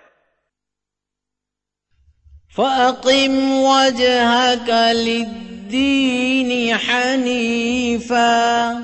[2.55, 8.81] فأقم وجهك للدين حنيفا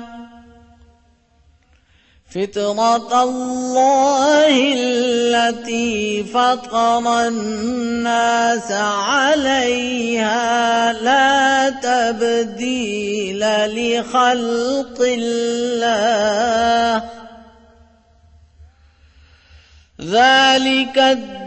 [2.30, 10.42] فطرة الله التي فطر الناس عليها
[10.92, 17.02] لا تبديل لخلق الله
[20.00, 21.37] ذلك الدين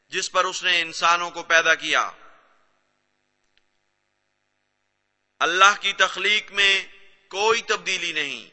[0.09, 2.09] جس پر اس نے انسانوں کو پیدا کیا۔
[5.39, 6.81] اللہ کی تخلیق میں
[7.29, 8.49] کوئی تبدیلی نہیں۔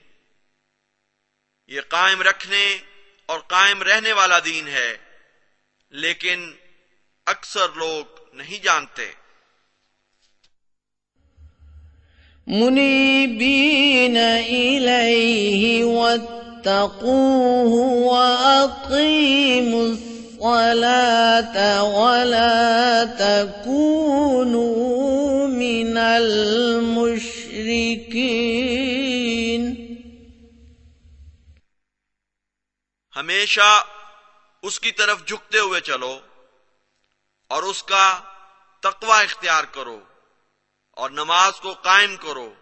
[1.66, 2.78] یہ قائم رکھنے
[3.26, 4.96] اور قائم رہنے والا دین ہے،
[5.90, 6.52] لیکن
[7.26, 9.10] اکثر لوگ نہیں جانتے۔
[12.46, 14.16] منيبين
[14.48, 17.00] إليه واتقوه
[18.06, 25.05] وأقيموا الصلاة ولا تكونوا
[25.56, 27.16] من المشرکین۔
[33.16, 33.84] ہمیشہ
[34.62, 36.20] اس کی طرف جھکتے ہوئے چلو
[37.48, 38.20] اور اس کا
[38.80, 40.00] تقوی اختیار کرو
[40.90, 42.54] اور نماز کو قائم کرو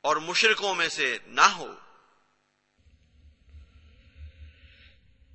[0.00, 1.74] اور مشرکوں میں سے نہ ہو۔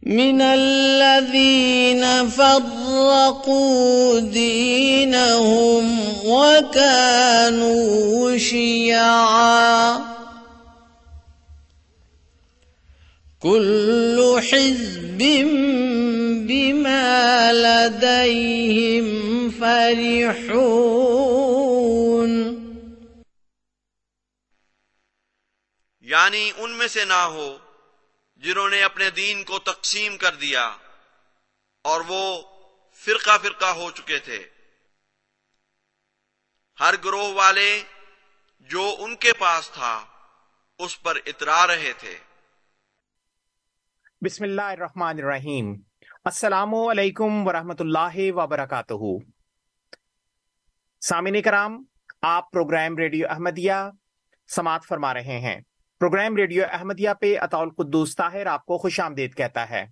[0.05, 9.99] من الذين فرقوا دينهم وكانوا شيعا.
[13.39, 15.17] كل حزب
[16.47, 19.05] بما لديهم
[19.59, 21.13] فرحون.
[26.01, 27.57] یعنی ان میں سے نہ ہو
[28.43, 30.77] جنہوں نے اپنے دین کو تقسیم کر دیا
[31.83, 32.41] اور وہ
[32.95, 34.49] فرقہ فرقہ ہو چکے تھے۔
[36.79, 37.83] ہر گروہ والے
[38.59, 40.05] جو ان کے پاس تھا،
[40.79, 42.17] اس پر اترا رہے تھے۔
[44.21, 45.75] بسم اللہ الرحمن الرحیم۔
[46.25, 49.03] السلام علیکم ورحمۃ اللہ وبرکاتہ۔
[51.01, 51.83] سامعین کرام،
[52.21, 53.79] آپ پروگرام ریڈیو احمدیہ
[54.47, 55.61] سماعت فرما رہے ہیں۔
[56.03, 59.85] پروگرام ریڈیو احمدیہ پہ اطول قدوس طاہر آپ کو خوش آمدید کہتا ہے۔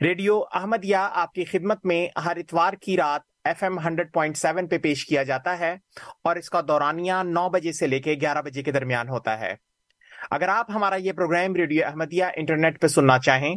[0.00, 4.68] ریڈیو احمدیہ آپ کی خدمت میں ہر اتوار کی رات F M hundred point seven
[4.68, 5.76] پہ پیش کیا جاتا ہے
[6.24, 9.54] اور اس کا دورانیہ نو بجے سے لے کے گیارہ بجے کے درمیان ہوتا ہے۔
[10.30, 13.54] اگر آپ ہمارا یہ پروگرام ریڈیو احمدیہ انٹرنیٹ پہ سننا چاہیں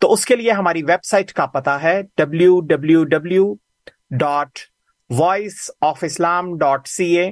[0.00, 3.54] تو اس کے لیے ہماری ویب سائٹ کا پتا ہے W W W
[4.10, 4.58] dot
[5.10, 7.30] voice of Islam dot C A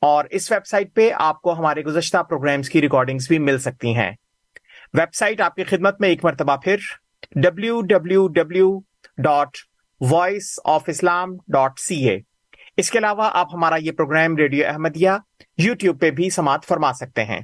[0.00, 3.96] اور اس ویب سائٹ پہ آپ کو ہمارے گزشتہ پروگرامز کی ریکارڈنگز بھی مل سکتی
[3.96, 4.12] ہیں۔
[4.94, 6.76] ویب سائٹ آپ کی خدمت میں ایک مرتبہ پھر
[7.34, 8.80] W W W
[9.18, 9.48] dot
[10.00, 12.18] voice of Islam dot C A
[12.76, 15.10] اس کے علاوہ آپ ہمارا یہ پروگرام ریڈیو احمدیہ
[15.58, 17.40] یوٹیوب پہ بھی سماعت فرما سکتے ہیں۔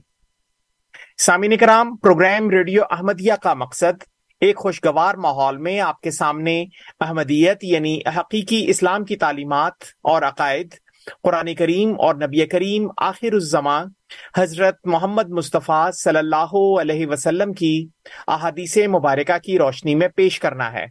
[1.19, 4.03] سامعین کرام، پروگرام ریڈیو احمدیہ کا مقصد
[4.41, 6.65] ایک خوشگوار ماحول میں آپ کے سامنے
[7.01, 10.75] احمدیت یعنی حقیقی اسلام کی تعلیمات اور عقائد
[11.23, 13.85] قرآن کریم اور نبی کریم آخر الزماں
[14.37, 17.87] حضرت محمد مصطفیٰ صلی اللہ علیہ وسلم کی
[18.27, 20.87] احادیث مبارکہ کی روشنی میں پیش کرنا ہے۔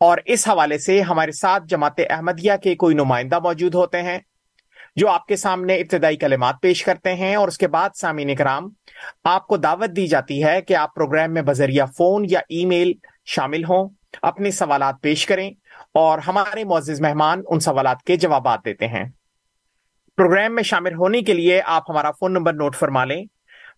[0.00, 4.18] اور اس حوالے سے ہمارے ساتھ جماعت احمدیہ کے کوئی نمائندہ موجود ہوتے ہیں
[4.96, 8.70] جو آپ کے سامنے ابتدائی کلمات پیش کرتے ہیں اور اس کے بعد سامعین کرام
[9.24, 12.92] آپ کو دعوت دی جاتی ہے کہ آپ پروگرام میں بذریعہ فون یا ای میل
[13.24, 13.88] شامل ہوں،
[14.22, 15.50] اپنے سوالات پیش کریں۔
[15.94, 19.04] اور ہمارے معزز مہمان ان سوالات کے جوابات دیتے ہیں۔
[20.16, 23.24] پروگرام میں شامل ہونے کے لیے آپ ہمارا فون نمبر نوٹ فرما لیں۔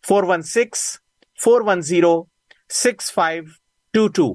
[0.08, 0.99] Four one six,
[1.44, 2.25] four one zero,
[2.72, 3.44] six five
[3.93, 4.34] two two.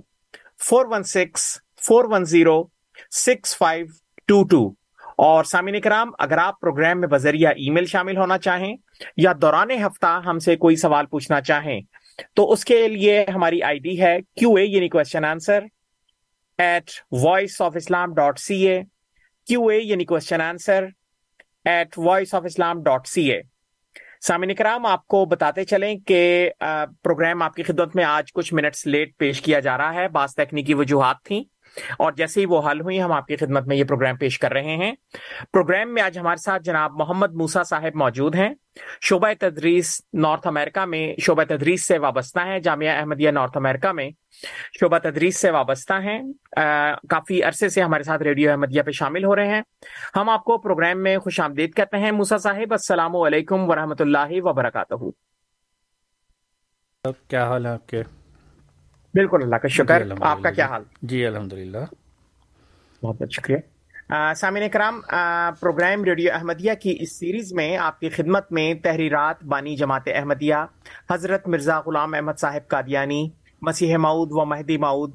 [0.64, 2.64] Four one six, four one zero,
[3.12, 3.86] six five
[4.28, 4.74] two two.
[5.18, 8.78] اور سامعین کرام، اگر آپ پروگرام میں بذریعہ ای میل شامل ہونا چاہیں
[9.18, 11.82] یا دوران ہفتہ ہم سے کوئی سوال پوچھنا چاہیں،
[12.34, 15.60] تو اس کے لیے ہماری آئی ڈی ہے کیو اے یعنی question answer
[16.60, 18.82] at voice of Islam dot C A
[19.48, 20.86] Q A یعنی question answer
[21.66, 23.42] at voice of Islam dot C A
[24.22, 26.50] سامعین کرام آپ کو بتاتے چلیں کہ
[27.04, 30.36] پروگرام آپ کی خدمت میں آج کچھ منٹس لیٹ پیش کیا جا رہا ہے بعض
[30.36, 31.44] تکنیکی وجوہات تھیں
[32.00, 34.52] اور جیسے ہی وہ حل ہوئی ہم آپ کی خدمت میں یہ پروگرام پیش کر
[34.52, 34.92] رہے ہیں۔
[35.54, 38.54] پروگرام میں آج ہمارے ساتھ جناب محمد موسا صاحب موجود ہیں۔
[39.02, 44.10] شعبہ تدریس نارتھ امریکہ میں شعبہ تدریس سے وابستہ ہیں۔ جامعہ احمدیہ نارتھ امریکہ میں
[44.80, 46.24] شعبہ تدریس سے وابستہ ہیں۔
[46.58, 46.62] آ,
[47.10, 49.62] کافی عرصے سے ہمارے ساتھ ریڈیو احمدیہ پہ شامل ہو رہے ہیں۔
[50.16, 54.42] ہم آپ کو پروگرام میں خوش آمدید کہتے ہیں۔ موسا صاحب السلام علیکم ورحمۃ اللہ
[54.44, 54.94] وبرکاتہ۔
[57.28, 58.04] کیا حال ہے آپ کے؟
[59.14, 61.78] بالکل اللہ کا شکر۔ آپ کا کیا حال؟ جی الحمد للہ
[63.04, 63.58] بہت بہت شکریہ۔
[64.36, 65.02] سامعین کرام
[65.60, 70.56] پروگرام ریڈیو احمدیہ کی اس سیریز میں آپ کی خدمت میں تحریرات بانی جماعت احمدیہ
[71.12, 73.30] حضرت مرزا غلام احمد صاحب قادیانی
[73.62, 75.14] مسیح معود و مہدی معود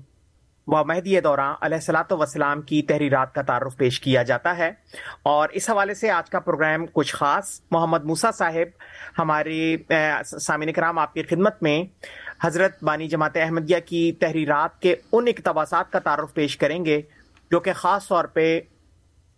[0.67, 4.70] و مہدی دوران علیہ السلاۃ وسلام کی تحریرات کا تعارف پیش کیا جاتا ہے۔
[5.23, 8.82] اور اس حوالے سے آج کا پروگرام کچھ خاص محمد موسا صاحب
[9.19, 9.77] ہمارے
[10.41, 11.84] سامعین کرام آپ کی خدمت میں
[12.44, 17.01] حضرت بانی جماعت احمدیہ کی تحریرات کے ان اقتباسات کا تعارف پیش کریں گے،
[17.51, 18.60] جو کہ خاص طور پہ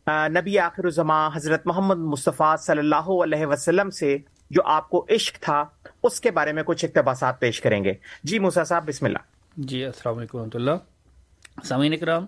[0.08, 4.16] نبی آخر الزماں حضرت محمد مصطفیٰ صلی اللہ علیہ وسلم سے
[4.50, 5.64] جو آپ کو عشق تھا،
[6.02, 7.92] اس کے بارے میں کچھ اقتباسات پیش کریں گے۔
[8.24, 9.18] جی موسا صاحب، بسم اللہ۔
[9.56, 12.26] جی السلام علیکم رحمۃ اللہ۔ سامعین اکرام،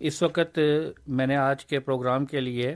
[0.00, 0.58] اس وقت
[1.06, 2.74] میں نے آج کے پروگرام کے لیے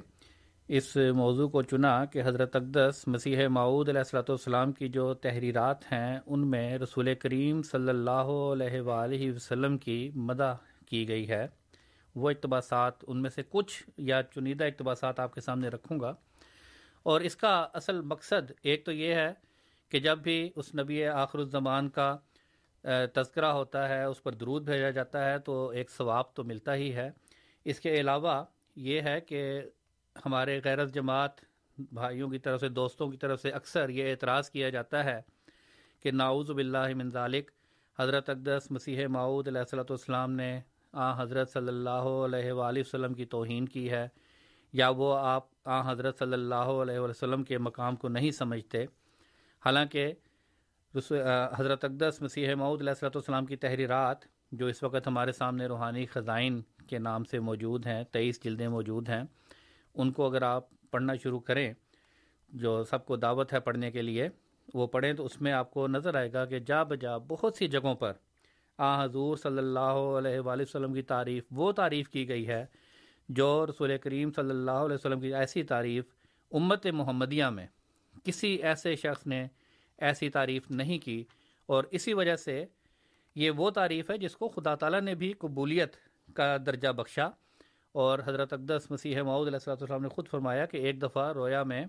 [0.68, 5.92] اس موضوع کو چنا کہ حضرت اقدس مسیح معود علیہ السلۃ والسلام کی جو تحریرات
[5.92, 10.54] ہیں، ان میں رسول کریم صلی اللہ علیہ وآلہ وسلم کی مدح
[10.87, 11.47] کی گئی ہے۔
[12.14, 16.14] وہ اقتباسات، ان میں سے کچھ یا چنیدہ اقتباسات آپ کے سامنے رکھوں گا۔
[17.02, 19.33] اور اس کا اصل مقصد ایک تو یہ ہے
[19.88, 22.16] کہ جب بھی اس نبی آخر الزمان کا
[23.14, 26.94] تذکرہ ہوتا ہے، اس پر درود بھیجا جاتا ہے، تو ایک ثواب تو ملتا ہی
[26.94, 27.11] ہے۔
[27.64, 28.44] اس کے علاوہ
[28.76, 29.61] یہ ہے کہ
[30.16, 31.40] ہمارے غیرت جماعت
[31.92, 35.21] بھائیوں کی طرف سے، دوستوں کی طرف سے اکثر یہ اعتراض کیا جاتا ہے
[36.04, 37.50] کہ ناؤز باللہ من ذالک،
[37.99, 40.61] حضرت اقدس مسیح معود علیہ صلاۃ والسلام نے
[40.94, 44.06] آ حضرت صلی اللہ علیہ وآلہ وسلم کی توہین کی ہے،
[44.75, 48.85] یا وہ آپ آ حضرت صلی اللہ علیہ وسلم کے مقام کو نہیں سمجھتے۔
[49.62, 50.12] حالانکہ
[50.94, 56.06] حضرت اقدس مسیح معود علیہ صلاۃ والسلام کی تحریرات، جو اس وقت ہمارے سامنے روحانی
[56.06, 59.23] خزائن کے نام سے موجود ہیں، تیئیس جلدیں موجود ہیں
[59.95, 61.73] ان کو اگر آپ پڑھنا شروع کریں،
[62.51, 64.29] جو سب کو دعوت ہے پڑھنے کے لیے،
[64.75, 67.69] وہ پڑھیں تو اس میں آپ کو نظر آئے گا کہ جا بجا بہت سی
[67.69, 68.13] جگہوں پر
[68.79, 72.65] آ حضور صلی اللہ علیہ وآلہ وسلم کی تعریف، وہ تعریف کی گئی ہے
[73.29, 76.05] جو رسول کریم صلی اللہ علیہ وسلم کی ایسی تعریف
[76.53, 77.67] امت محمدیہ میں
[78.25, 79.47] کسی ایسے شخص نے
[79.99, 81.25] ایسی تعریف نہیں کی
[81.67, 82.65] اور اسی وجہ سے
[83.35, 85.97] یہ وہ تعریف ہے جس کو خدا تعالیٰ نے بھی قبولیت
[86.35, 87.29] کا درجہ بخشا۔
[87.95, 91.85] اور حضرت اقدس مسیح معود علیہ السلام نے خود فرمایا کہ ایک دفعہ رویا میں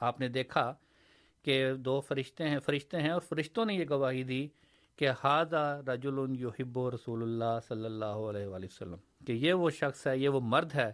[0.00, 0.74] آپ نے دیکھا
[1.42, 4.48] کہ دو فرشتے ہیں فرشتے ہیں اور فرشتوں نے یہ گواہی دی
[4.96, 6.06] کہ ہادہ رج
[6.40, 8.96] یحب و رسول اللہ صلی اللہ علیہ وآلہ وسلم،
[9.26, 10.92] کہ یہ وہ شخص ہے، یہ وہ مرد ہے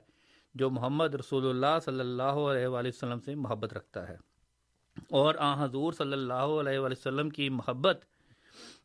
[0.55, 4.17] جو محمد رسول اللہ صلی اللہ علیہ وآلہ وسلم سے محبت رکھتا ہے۔
[5.11, 8.05] اور آ، حضور صلی اللہ علیہ وآلہ وسلم کی محبت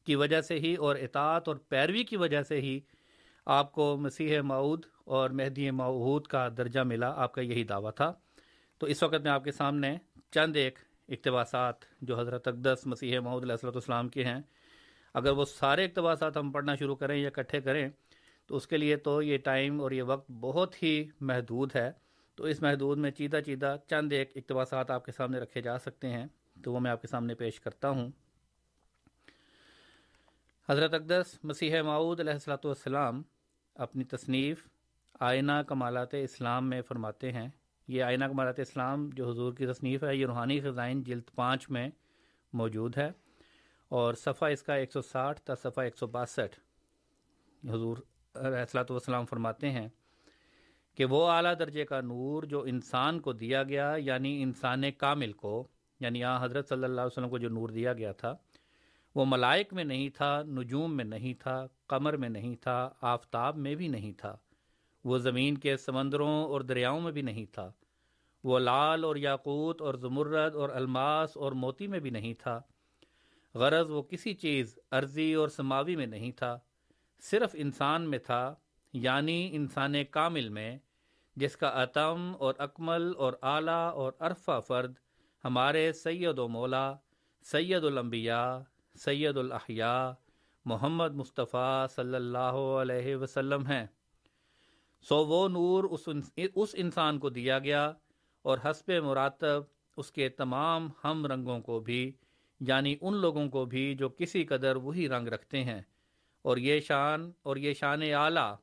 [0.05, 2.79] کی وجہ سے ہی اور اطاعت اور پیروی کی وجہ سے ہی
[3.45, 8.13] آپ کو مسیح معود اور مہدی معود کا درجہ ملا آپ کا یہی دعویٰ تھا۔
[8.77, 9.97] تو اس وقت میں آپ کے سامنے
[10.31, 10.79] چند ایک
[11.09, 14.41] اقتباسات جو حضرت اقدس مسیح محمود علیہ السلۃ والسلام کے ہیں۔
[15.13, 17.89] اگر وہ سارے اقتباسات ہم پڑھنا شروع کریں یا اکٹھے کریں،
[18.47, 21.91] تو اس کے لیے تو یہ ٹائم اور یہ وقت بہت ہی محدود ہے۔
[22.35, 26.09] تو اس محدود میں چیدہ چیدہ چند ایک اقتباسات آپ کے سامنے رکھے جا سکتے
[26.09, 26.25] ہیں۔
[26.63, 28.11] تو وہ میں آپ کے سامنے پیش کرتا ہوں۔
[30.69, 33.21] حضرت اقدس مسیح معود علیہ السلاۃ والسلام
[33.75, 34.67] اپنی تصنیف
[35.21, 37.47] آئینہ کمالات اسلام میں فرماتے ہیں۔
[37.87, 41.89] یہ آئینہ کمالات اسلام جو حضور کی تصنیف ہے، یہ روحانی خزائن جلد پانچ میں
[42.53, 43.11] موجود ہے
[43.87, 46.59] اور صفحہ اس کا ایک سو ساٹھ تا صفحہ ایک سو باسٹھ۔
[47.69, 47.97] حضور
[48.35, 49.87] اصلاۃ والسلام فرماتے ہیں
[50.95, 55.67] کہ وہ اعلیٰ درجے کا نور جو انسان کو دیا گیا یعنی انسان کامل کو
[55.99, 58.35] یعنی یہاں حضرت صلی اللہ علیہ وسلم کو جو نور دیا گیا تھا،
[59.15, 63.75] وہ ملائک میں نہیں تھا، نجوم میں نہیں تھا، قمر میں نہیں تھا، آفتاب میں
[63.75, 64.35] بھی نہیں تھا۔
[65.03, 67.71] وہ زمین کے سمندروں اور دریاؤں میں بھی نہیں تھا۔
[68.43, 72.61] وہ لال اور یاقوت اور زمرد اور الماس اور موتی میں بھی نہیں تھا۔
[73.55, 76.59] غرض وہ کسی چیز عرضی اور سماوی میں نہیں تھا۔
[77.21, 78.55] صرف انسان میں تھا
[78.93, 80.77] یعنی انسان کامل میں،
[81.35, 84.93] جس کا عتم اور اکمل اور اعلیٰ اور عرفہ فرد
[85.45, 86.93] ہمارے سید و مولا،
[87.43, 88.57] سید الانبیاء،
[88.95, 90.11] سید الاحیاء،
[90.65, 93.87] محمد مصطفیٰ صلی اللہ علیہ وسلم ہیں۔
[95.01, 96.09] سو وہ نور اس
[96.55, 97.93] اس انسان کو دیا گیا
[98.41, 99.63] اور حسب مراتب
[99.97, 102.11] اس کے تمام ہم رنگوں کو بھی
[102.59, 105.81] یعنی ان لوگوں کو بھی جو کسی قدر وہی رنگ رکھتے ہیں۔
[106.41, 108.55] اور یہ شان اور یہ شان اعلیٰ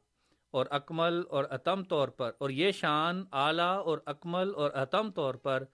[0.50, 5.34] اور اکمل اور عتم طور پر اور یہ شان اعلیٰ اور اکمل اور عتم طور
[5.34, 5.64] پر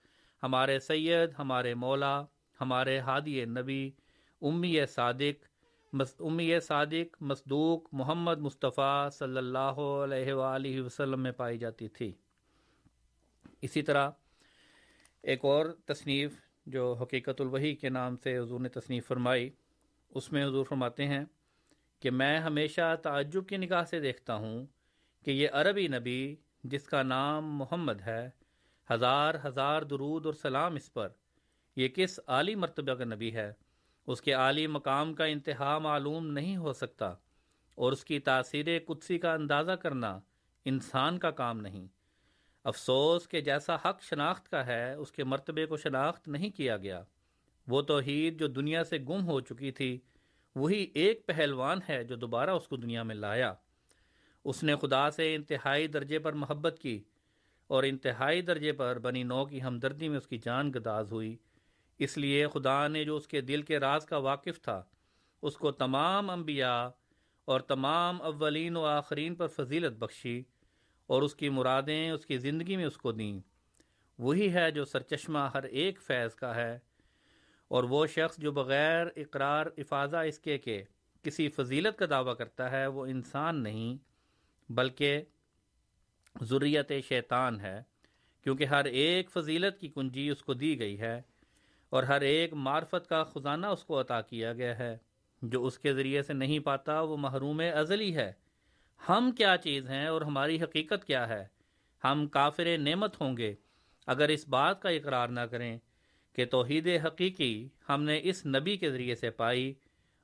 [0.43, 2.23] ہمارے سید، ہمارے مولا،
[2.61, 3.91] ہمارے ہادی نبی،
[4.43, 5.45] امی صادق
[5.95, 12.13] امی صادق، مصدوق محمد مصطفیٰ صلی اللہ علیہ وآلہ وسلم میں پائی جاتی تھی۔
[13.63, 14.11] اسی طرح
[15.23, 16.33] ایک اور تصنیف
[16.67, 19.51] جو حقیقت الوحی کے نام سے حضور نے تصنیف فرمائی،
[20.11, 21.25] اس میں حضور فرماتے ہیں
[22.01, 24.67] کہ میں ہمیشہ تعجب کی نگاہ سے دیکھتا ہوں
[25.23, 28.31] کہ یہ عربی نبی جس کا نام محمد ہے،
[28.91, 31.09] ہزار ہزار درود اور سلام اس پر،
[31.77, 33.53] یہ کس عالی مرتبہ کا نبی ہے؟
[34.07, 37.15] اس کے عالی مقام کا انتہا معلوم نہیں ہو سکتا
[37.75, 40.21] اور اس کی تاثیر قدسی کا اندازہ کرنا
[40.65, 41.87] انسان کا کام نہیں۔
[42.65, 47.03] افسوس کہ جیسا حق شناخت کا ہے، اس کے مرتبے کو شناخت نہیں کیا گیا۔
[47.69, 49.99] وہ توحید جو دنیا سے گم ہو چکی تھی،
[50.57, 53.55] وہی ایک پہلوان ہے جو دوبارہ اس کو دنیا میں لایا۔
[54.45, 57.03] اس نے خدا سے انتہائی درجے پر محبت کی
[57.67, 61.37] اور انتہائی درجے پر بنی نو کی ہمدردی میں اس کی جان گداز ہوئی۔
[61.99, 64.83] اس لیے خدا نے جو اس کے دل کے راز کا واقف تھا،
[65.43, 66.89] اس کو تمام انبیاء
[67.45, 70.43] اور تمام اولین و آخرین پر فضیلت بخشی
[71.07, 73.41] اور اس کی مرادیں، اس کی زندگی میں اس کو دیں۔
[74.19, 76.79] وہی ہے جو سرچشمہ ہر ایک فیض کا ہے
[77.69, 80.83] اور وہ شخص جو بغیر اقرار افاظہ اس کے کہ
[81.23, 83.97] کسی فضیلت کا دعویٰ کرتا ہے، وہ انسان نہیں،
[84.73, 85.23] بلکہ
[86.41, 87.83] ضروریت شیطان ہے،
[88.43, 91.23] کیونکہ ہر ایک فضیلت کی کنجی اس کو دی گئی ہے۔
[91.95, 94.97] اور ہر ایک معرفت کا خزانہ اس کو عطا کیا گیا ہے۔
[95.43, 98.33] جو اس کے ذریعے سے نہیں پاتا، وہ محروم ازلی ہے۔
[99.09, 101.47] ہم کیا چیز ہیں اور ہماری حقیقت کیا ہے؟
[102.05, 103.55] ہم کافر نعمت ہوں گے۔
[104.07, 105.79] اگر اس بات کا اقرار نہ کریں
[106.33, 109.75] کہ توحید حقیقی ہم نے اس نبی کے ذریعے سے پائی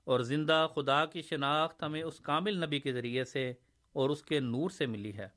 [0.04, 3.52] اور زندہ خدا کی شناخت ہمیں اس کامل نبی کے ذریعے سے
[3.92, 5.28] اور اس کے نور سے ملی ہے۔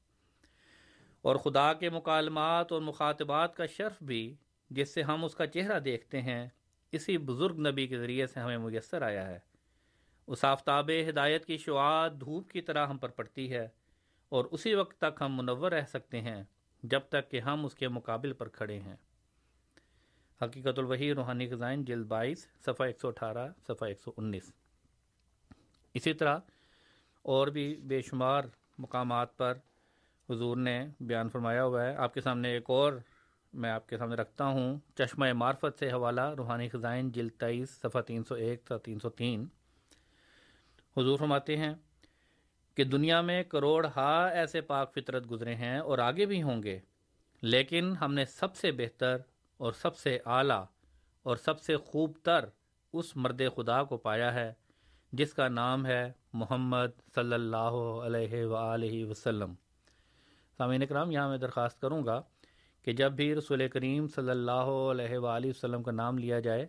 [1.22, 4.36] اور خدا کے مکالمات اور مخاطبات کا شرف بھی
[4.74, 6.48] جس سے ہم اس کا چہرہ دیکھتے ہیں،
[6.92, 9.40] اسی بزرگ نبی کے ذریعے سے ہمیں میسر آیا ہے۔
[10.28, 13.68] اس آفتاب ہدایت کی شعاعت دھوپ کی طرح ہم پر پڑتی ہے
[14.30, 16.44] اور اسی وقت تک ہم منور رہ سکتے ہیں،
[16.84, 18.96] جب تک کہ ہم اس کے مقابل پر کھڑے ہیں۔
[20.42, 24.52] حقیقت الوحی روحانی خزائن جلد بائیس، صفحہ ایک سو اٹھارہ، صفحہ ایک سو انیس۔
[25.94, 26.38] اسی طرح
[27.22, 28.44] اور بھی بے شمار
[28.78, 29.54] مقامات پر
[30.30, 32.94] حضور نے بیان فرمایا ہوا ہے۔ آپ کے سامنے ایک اور
[33.54, 38.02] میں آپ کے سامنے رکھتا ہوں چشمہ معرفت سے حوالہ روحانی خزائن جلد تیئیس، صفحہ
[38.02, 39.46] تین سو ایک تین سو تین۔
[40.98, 41.74] حضور فرماتے ہیں
[42.78, 46.80] کہ دنیا میں کروڑ ہا ایسے پاک فطرت گزرے ہیں اور آگے بھی ہوں گے،
[47.44, 49.18] لیکن ہم نے سب سے بہتر
[49.58, 50.64] اور سب سے اعلیٰ
[51.24, 52.46] اور سب سے خوب تر
[52.94, 54.54] اس مرد خدا کو پایا ہے،
[55.12, 57.74] جس کا نام ہے محمد صلی اللہ
[58.06, 59.54] علیہ و وسلم۔
[60.58, 62.22] سامعین کرام یہاں میں درخواست کروں گا
[62.84, 66.68] کہ جب بھی رسول کریم صلی اللہ علیہ وآلہ وسلم کا نام لیا جائے،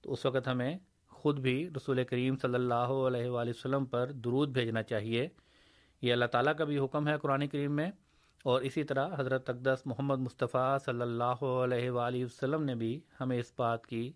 [0.00, 0.78] تو اس وقت ہمیں
[1.08, 5.28] خود بھی رسول کریم صلی اللہ علیہ وآلہ وسلم پر درود بھیجنا چاہیے۔
[6.02, 7.90] یہ اللہ تعالیٰ کا بھی حکم ہے قرآن کریم میں۔
[8.44, 13.38] اور اسی طرح حضرت اقدس محمد مصطفیٰ صلی اللہ علیہ وآلہ وسلم نے بھی ہمیں
[13.38, 14.12] اس بات کی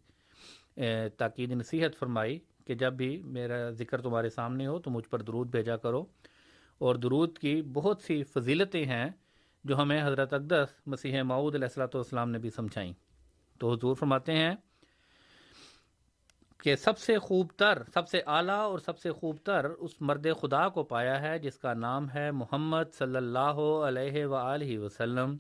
[1.16, 5.50] تاکید، نصیحت فرمائی کہ جب بھی میرا ذکر تمہارے سامنے ہو تو مجھ پر درود
[5.50, 6.04] بھیجا کرو۔
[6.78, 9.10] اور درود کی بہت سی فضیلتیں ہیں
[9.68, 12.92] جو ہمیں حضرت اقدس مسیح معود علیہ السلاۃ والسلام نے بھی سمجھائیں۔
[13.58, 14.54] تو حضور فرماتے ہیں
[16.62, 20.26] کہ سب سے خوب تر سب سے اعلیٰ اور سب سے خوب تر اس مرد
[20.40, 24.36] خدا کو پایا ہے جس کا نام ہے محمد صلی اللہ علیہ و
[24.84, 25.36] وسلم۔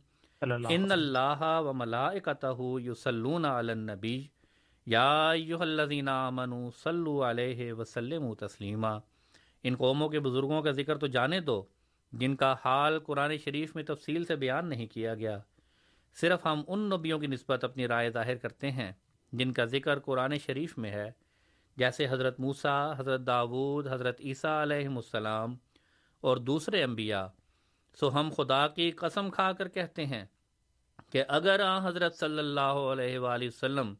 [0.68, 4.26] ان اللہ و ملائکتہ یسلون علی النبی۔
[4.86, 8.98] یا ایہا الذین آمنوا صلو علیہ وسلم تسلیما۔
[9.62, 11.62] ان قوموں کے بزرگوں کا ذکر تو جانے دو۔
[12.12, 15.38] جن کا حال قرآن شریف میں تفصیل سے بیان نہیں کیا گیا۔
[16.16, 18.92] صرف ہم ان نبیوں کی نسبت اپنی رائے ظاہر کرتے ہیں
[19.32, 21.10] جن کا ذکر قرآن شریف میں ہے،
[21.76, 25.54] جیسے حضرت موسا حضرت داود، حضرت عیسیٰ علیہ السلام
[26.20, 27.26] اور دوسرے انبیاء۔
[27.98, 30.24] سو ہم خدا کی قسم کھا کر کہتے ہیں
[31.10, 33.94] کہ اگر آ حضرت صلی اللہ علیہ وآلہ وسلم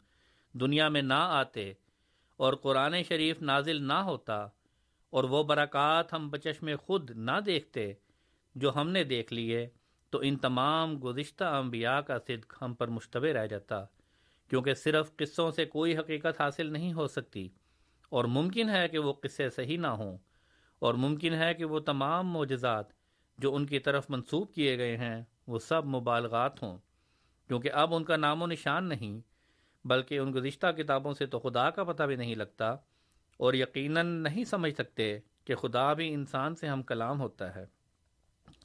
[0.53, 1.73] دنیا میں نہ آتے
[2.37, 4.47] اور قرآن شریف نازل نہ ہوتا
[5.13, 7.93] اور وہ برکات ہم بچش میں خود نہ دیکھتے
[8.55, 9.67] جو ہم نے دیکھ لیے،
[10.13, 13.85] تو ان تمام گزشتہ انبیاء کا صدق ہم پر مشتبہ رہ جاتا،
[14.51, 17.49] کیونکہ صرف قصوں سے کوئی حقیقت حاصل نہیں ہو سکتی۔
[18.13, 20.17] اور ممکن ہے کہ وہ قصے صحیح نہ ہوں،
[20.83, 22.93] اور ممکن ہے کہ وہ تمام معجزات
[23.39, 26.79] جو ان کی طرف منسوب کیے گئے ہیں، وہ سب مبالغات ہوں،
[27.51, 29.21] کیونکہ اب ان کا نام و نشان نہیں،
[29.85, 32.75] بلکہ ان گزشتہ کتابوں سے تو خدا کا پتہ بھی نہیں لگتا۔
[33.39, 37.67] اور یقیناً نہیں سمجھ سکتے کہ خدا بھی انسان سے ہم کلام ہوتا ہے۔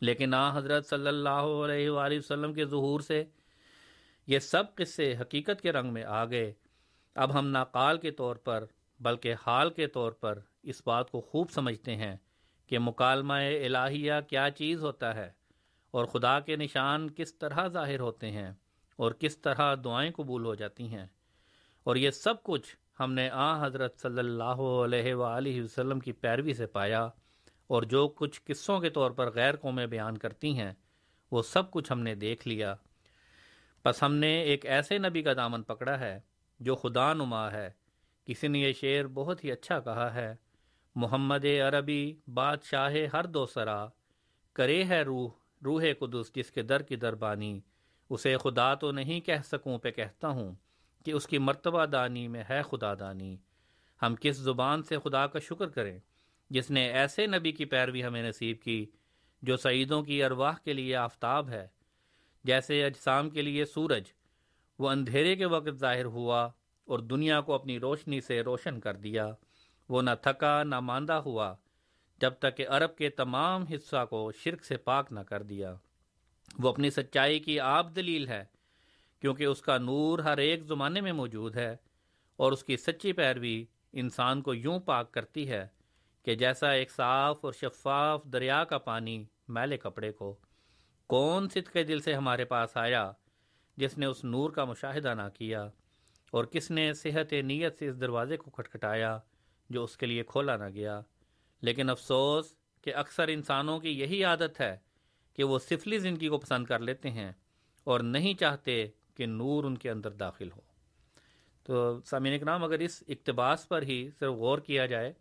[0.01, 3.23] لیکن آ حضرت صلی اللہ علیہ وآلہ وسلم کے ظہور سے
[4.27, 6.53] یہ سب قصے حقیقت کے رنگ میں آ گئے۔
[7.15, 8.65] اب ہم ناقال کے طور پر،
[8.99, 12.15] بلکہ حال کے طور پر اس بات کو خوب سمجھتے ہیں
[12.67, 15.31] کہ مکالمہ الہیہ کیا چیز ہوتا ہے
[15.91, 18.51] اور خدا کے نشان کس طرح ظاہر ہوتے ہیں
[18.95, 21.05] اور کس طرح دعائیں قبول ہو جاتی ہیں۔
[21.83, 26.53] اور یہ سب کچھ ہم نے آ حضرت صلی اللہ علیہ وآلہ وسلم کی پیروی
[26.53, 27.09] سے پایا
[27.67, 30.73] اور جو کچھ قصوں کے طور پر غیر قومیں بیان کرتی ہیں،
[31.31, 32.75] وہ سب کچھ ہم نے دیکھ لیا۔
[33.85, 36.19] بس ہم نے ایک ایسے نبی کا دامن پکڑا ہے
[36.59, 37.69] جو خدا نما ہے۔
[38.25, 40.35] کسی نے یہ شعر بہت ہی اچھا کہا ہے،
[40.95, 43.87] محمد عربی بادشاہ ہر دو سرا،
[44.53, 45.29] کرے ہے روح
[45.65, 47.59] روح قدس جس کے در کی دربانی
[48.09, 50.55] اسے خدا تو نہیں کہہ سکوں پہ کہتا ہوں۔
[51.03, 53.37] کہ اس کی مرتبہ دانی میں ہے خدا دانی۔
[54.01, 55.99] ہم کس زبان سے خدا کا شکر کریں؟
[56.49, 58.85] جس نے ایسے نبی کی پیروی ہمیں نصیب کی،
[59.41, 61.67] جو سعیدوں کی ارواح کے لیے آفتاب ہے۔
[62.43, 64.03] جیسے اجسام کے لیے سورج،
[64.79, 66.49] وہ اندھیرے کے وقت ظاہر ہوا
[66.85, 69.31] اور دنیا کو اپنی روشنی سے روشن کر دیا۔
[69.89, 71.55] وہ نہ تھکا، نہ ماندہ ہوا،
[72.21, 75.75] جب تک کہ عرب کے تمام حصہ کو شرک سے پاک نہ کر دیا۔
[76.59, 78.45] وہ اپنی سچائی کی آپ دلیل ہے۔
[79.23, 81.75] کیونکہ اس کا نور ہر ایک زمانے میں موجود ہے
[82.35, 85.67] اور اس کی سچی پیروی انسان کو یوں پاک کرتی ہے
[86.23, 90.35] کہ جیسا ایک صاف اور شفاف دریا کا پانی میلے کپڑے کو،
[91.07, 93.11] کون ست کے دل سے ہمارے پاس آیا
[93.77, 95.63] جس نے اس نور کا مشاہدہ نہ کیا
[96.31, 99.19] اور کس نے صحت نیت سے اس دروازے کو کھٹکھٹایا
[99.69, 101.01] جو اس کے لیے کھولا نہ گیا؟
[101.61, 104.77] لیکن افسوس کہ اکثر انسانوں کی یہی عادت ہے
[105.33, 107.31] کہ وہ سفلی زندگی کو پسند کر لیتے ہیں
[107.83, 110.61] اور نہیں چاہتے کہ نور ان کے اندر داخل ہو
[111.65, 115.11] تو سامعین اکرام، اگر اس اقتباس پر ہی صرف غور کیا جائے،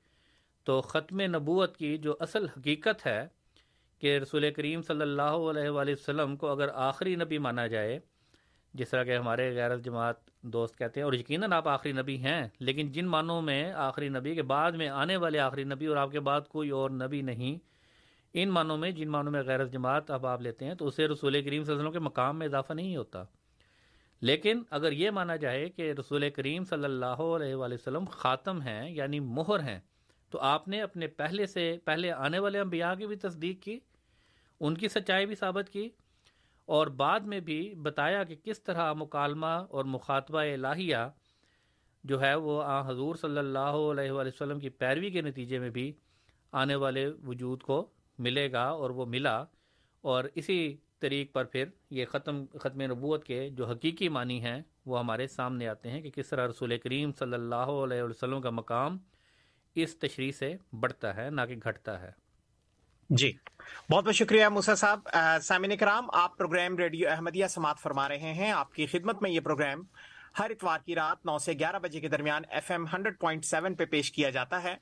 [0.66, 3.26] تو ختم نبوت کی جو اصل حقیقت ہے
[4.02, 7.98] کہ رسول کریم صلی اللہ علیہ وآلہ وسلم کو اگر آخری نبی مانا جائے،
[8.74, 10.16] جس طرح کہ ہمارے غیر جماعت
[10.54, 14.34] دوست کہتے ہیں، اور یقیناً آپ آخری نبی ہیں، لیکن جن معنوں میں آخری نبی
[14.34, 17.58] کے بعد میں آنے والے آخری نبی اور آپ کے بعد کوئی اور نبی نہیں،
[18.34, 21.42] ان معنوں میں، جن معنوں میں غیر جماعت اب آپ لیتے ہیں، تو اسے رسول
[21.42, 23.24] کریم صلی اللہ علیہ وسلم کے مقام میں اضافہ نہیں ہوتا۔
[24.22, 28.90] لیکن اگر یہ مانا جائے کہ رسول کریم صلی اللہ علیہ وآلہ وسلم خاتم ہیں
[28.90, 29.78] یعنی مہر ہیں،
[30.32, 33.78] تو آپ نے اپنے پہلے سے پہلے آنے والے انبیاء کی بھی تصدیق کی،
[34.60, 35.88] ان کی سچائی بھی ثابت کی،
[36.68, 41.08] اور بعد میں بھی بتایا کہ کس طرح مکالمہ اور مخاطبہ الہیہ
[42.04, 45.70] جو ہے وہ آ حضور صلی اللہ علیہ وآلہ وسلم کی پیروی کے نتیجے میں
[45.70, 45.92] بھی
[46.52, 47.84] آنے والے وجود کو
[48.18, 49.36] ملے گا اور وہ ملا،
[50.04, 54.98] اور اسی طریق پر پھر یہ ختم ختم نبوت کے جو حقیقی معنی ہیں، وہ
[54.98, 58.98] ہمارے سامنے آتے ہیں کہ کس طرح رسول کریم صلی اللہ علیہ وسلم کا مقام
[59.74, 62.10] اس تشریح سے بڑھتا ہے، نہ کہ گھٹتا ہے۔
[63.10, 63.32] جی
[63.90, 65.08] بہت بہت شکریہ موسا صاحب۔
[65.42, 69.40] سامعین کرام، آپ پروگرام ریڈیو احمدیہ سماعت فرما رہے ہیں۔ آپ کی خدمت میں یہ
[69.40, 69.82] پروگرام
[70.38, 73.74] ہر اتوار کی رات نو سے گیارہ بجے کے درمیان F M hundred point seven
[73.74, 74.76] پہ پیش کیا جاتا ہے۔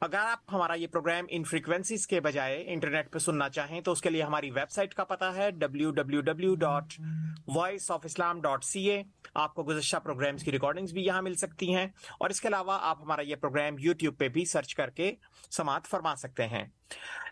[0.00, 4.00] اگر آپ ہمارا یہ پروگرام ان فریکوینسیز کے بجائے انٹرنیٹ پہ سننا چاہیں تو اس
[4.00, 7.00] کے لیے ہماری ویب سائٹ کا پتا ہے W W W dot
[7.48, 9.02] voice of Islam dot C A
[9.34, 11.86] آپ کو گزشتہ پروگرامز کی ریکارڈنگز بھی یہاں مل سکتی ہیں۔
[12.20, 15.14] اور اس کے علاوہ آپ ہمارا یہ پروگرام یوٹیوب پہ بھی سرچ کر کے
[15.50, 16.64] سماعت فرما سکتے ہیں۔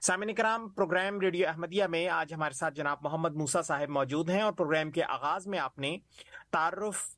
[0.00, 4.42] سامعین کرام پروگرام ریڈیو احمدیہ میں آج ہمارے ساتھ جناب محمد موسا صاحب موجود ہیں
[4.42, 5.96] اور پروگرام کے آغاز میں آپ نے
[6.50, 7.16] تعارف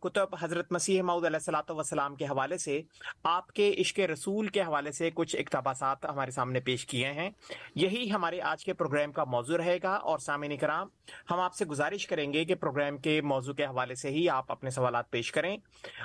[0.00, 2.80] کتب حضرت مسیح معود علیہ السلاۃ وسلام کے حوالے سے
[3.24, 7.28] آپ کے عشق رسول کے حوالے سے کچھ اقتباسات ہمارے سامنے پیش کیے ہیں۔
[7.74, 10.88] یہی ہمارے آج کے پروگرام کا موضوع رہے گا اور سامعین کرام،
[11.30, 14.52] ہم آپ سے گزارش کریں گے کہ پروگرام کے موضوع کے حوالے سے ہی آپ
[14.52, 15.56] اپنے سوالات پیش کریں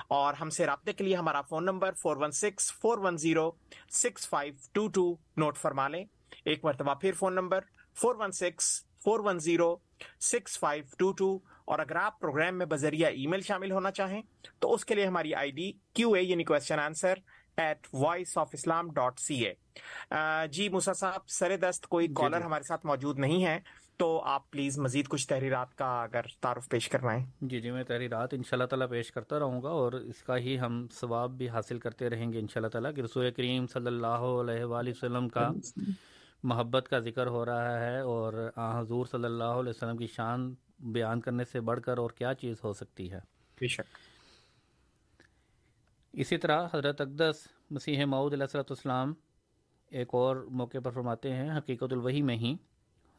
[0.07, 3.51] اور ہم سے رابطے کے لیے ہمارا phone number four one six four one zero
[3.91, 6.03] six five two two note فرما لیں۔
[6.45, 7.59] ایک مرتبہ پھر phone number
[8.01, 8.71] four one six
[9.03, 9.75] four one zero
[10.21, 14.21] six five two two اور اگر آپ پروگرام میں بذریعہ ای میل شامل ہونا چاہیں
[14.59, 17.19] تو اس کے لیے ہماری آئی ڈی کیو اے یعنی question answer
[17.57, 19.53] at voice of Islam dot C A
[20.51, 23.59] جی موسا صاحب سر دست کوئی کالر ہمارے ساتھ موجود نہیں ہے
[23.99, 28.33] تو آپ پلیز مزید کچھ تحریرات کا اگر تعارف پیش کروائیں۔ جی جی میں تحریرات
[28.33, 31.49] ان شاء اللہ تعالیٰ پیش کرتا رہوں گا اور اس کا ہی ہم ثواب بھی
[31.49, 34.89] حاصل کرتے رہیں گے ان شاء اللہ تعالیٰ کہ رسول کریم صلی اللہ علیہ وآلہ
[34.89, 35.49] وسلم کا
[36.43, 41.21] محبت کا ذکر ہو رہا ہے اور حضور صلی اللہ علیہ وسلم کی شان بیان
[41.21, 43.19] کرنے سے بڑھ کر اور کیا چیز ہو سکتی ہے۔
[43.59, 43.97] بے شک۔
[46.13, 49.13] اسی طرح حضرت اقدس مسیح معود علیہ السلۃ والسلام
[49.91, 52.55] ایک اور موقع پر فرماتے ہیں حقیقت الوحی میں ہی۔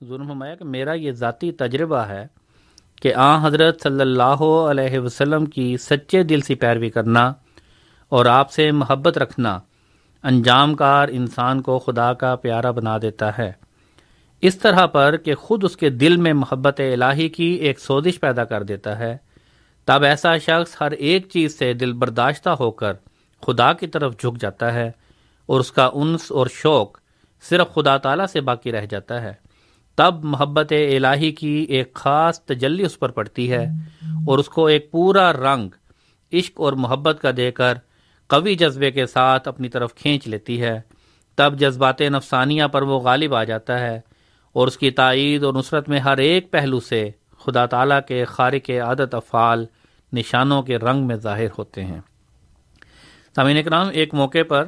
[0.05, 2.27] ظلم فرمایا کہ میرا یہ ذاتی تجربہ ہے
[3.03, 7.33] کہ آ حضرت صلی اللہ علیہ وسلم کی سچے دل سے پیروی کرنا
[8.09, 9.59] اور آپ سے محبت رکھنا
[10.23, 13.53] انجام کار انسان کو خدا کا پیارا بنا دیتا ہے۔
[14.42, 18.44] اس طرح پر کہ خود اس کے دل میں محبت الہی کی ایک سوزش پیدا
[18.44, 19.16] کر دیتا ہے۔
[19.85, 22.92] تب ایسا شخص ہر ایک چیز سے دل برداشتہ ہو کر
[23.46, 24.90] خدا کی طرف جھک جاتا ہے
[25.46, 26.98] اور اس کا انس اور شوق
[27.42, 29.33] صرف خدا تعالیٰ سے باقی رہ جاتا ہے۔
[29.96, 33.66] تب محبت الہی کی ایک خاص تجلی اس پر پڑتی ہے
[34.27, 35.68] اور اس کو ایک پورا رنگ،
[36.33, 37.74] عشق اور محبت کا دے کر
[38.27, 40.81] قوی جذبے کے ساتھ اپنی طرف کھینچ لیتی ہے۔
[41.37, 44.01] تب جذبات نفسانیہ پر وہ غالب آ جاتا ہے۔
[44.52, 48.70] اور اس کی تائید اور نصرت میں ہر ایک پہلو سے خدا تعالیٰ کے خارق
[48.70, 49.66] عادت افعال
[50.12, 52.00] نشانوں کے رنگ میں ظاہر ہوتے ہیں۔
[53.34, 54.64] سامعین اکرام، ایک موقع پر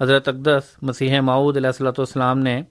[0.00, 2.62] حضرت اقدس مسیح معود علیہ السلۃ والسلام نے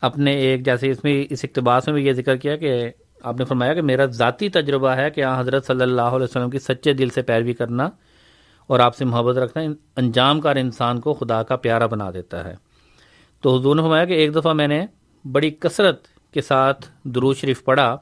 [0.00, 2.90] اپنے ایک جیسے اس میں اس اقتباس میں بھی یہ ذکر کیا کہ
[3.22, 6.58] آپ نے فرمایا کہ میرا ذاتی تجربہ ہے کہ حضرت صلی اللہ علیہ وسلم کی
[6.58, 7.90] سچے دل سے پیروی کرنا
[8.66, 9.62] اور آپ سے محبت رکھنا
[9.96, 12.54] انجام کار انسان کو خدا کا پیارا بنا دیتا ہے۔
[13.40, 14.86] تو حضور نے فرمایا کہ ایک دفعہ میں نے
[15.24, 17.96] بڑی کثرت کے ساتھ درو شریف پڑھا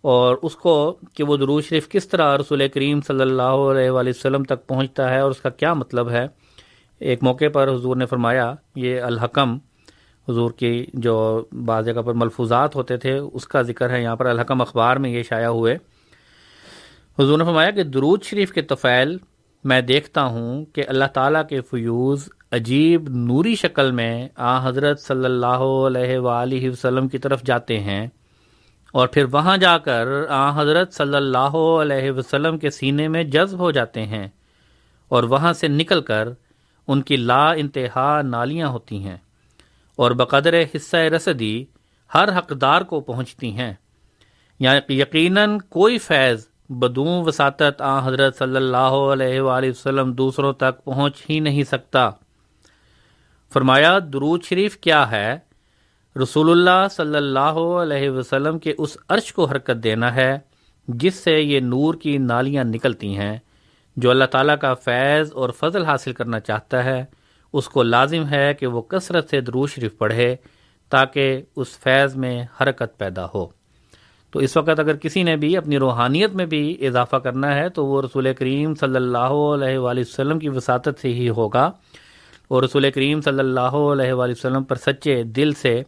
[0.00, 4.10] اور اس کو کہ وہ درو شریف کس طرح رسول کریم صلی اللہ علیہ وآلہ
[4.10, 6.26] وسلم تک پہنچتا ہے اور اس کا کیا مطلب ہے؟
[6.98, 9.58] ایک موقع پر حضور نے فرمایا، یہ الحکم،
[10.28, 14.26] حضور کی جو بعض جگہ پر ملفوظات ہوتے تھے، اس کا ذکر ہے۔ یہاں پر
[14.26, 15.74] الحکم اخبار میں یہ شائع ہوئے۔
[17.18, 19.16] حضور نے فرمایا کہ درود شریف کے طفیل،
[19.64, 25.24] میں دیکھتا ہوں کہ اللہ تعالیٰ کے فیوز عجیب نوری شکل میں آ حضرت صلی
[25.24, 28.08] اللہ علیہ وآلہ وسلم کی طرف جاتے ہیں
[28.92, 33.58] اور پھر وہاں جا کر آ حضرت صلی اللہ علیہ وسلم کے سینے میں جذب
[33.58, 34.28] ہو جاتے ہیں
[35.08, 36.28] اور وہاں سے نکل کر
[36.88, 39.16] ان کی لا انتہا نالیاں ہوتی ہیں
[39.96, 41.64] اور بقدر حصہ رسدی
[42.14, 43.74] ہر حقدار کو پہنچتی ہیں۔
[44.60, 50.84] یعنی یقیناً کوئی فیض بدوں وساطت آ حضرت صلی اللہ علیہ وآلہ وسلم دوسروں تک
[50.84, 52.10] پہنچ ہی نہیں سکتا۔
[53.52, 55.38] فرمایا، درود شریف کیا ہے؟
[56.22, 60.38] رسول اللہ صلی اللہ علیہ وسلم کے اس عرش کو حرکت دینا ہے،
[60.88, 63.38] جس سے یہ نور کی نالیاں نکلتی ہیں۔
[63.96, 67.04] جو اللہ تعالیٰ کا فیض اور فضل حاصل کرنا چاہتا ہے،
[67.52, 70.36] اس کو لازم ہے کہ وہ کثرت سے درود شریف پڑھے،
[70.90, 73.46] تاکہ اس فیض میں حرکت پیدا ہو۔
[74.30, 77.86] تو اس وقت اگر کسی نے بھی اپنی روحانیت میں بھی اضافہ کرنا ہے، تو
[77.86, 81.70] وہ رسول کریم صلی اللہ علیہ وآلہ وسلم کی وساطت سے ہی ہوگا۔
[82.50, 85.82] اور رسول کریم صلی اللہ علیہ وآلہ وسلم پر سچے دل سے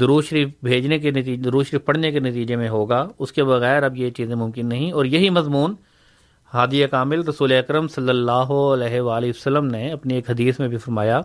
[0.00, 3.82] درو شریف بھیجنے کے نتیجے درو شریف پڑھنے کے نتیجے میں ہوگا۔ اس کے بغیر
[3.82, 5.74] اب یہ چیزیں ممکن نہیں۔ اور یہی مضمون
[6.54, 10.76] ہادی کامل رسول اکرم صلی اللہ علیہ وآلہ وسلم نے اپنی ایک حدیث میں بھی
[10.76, 11.18] فرمایا۔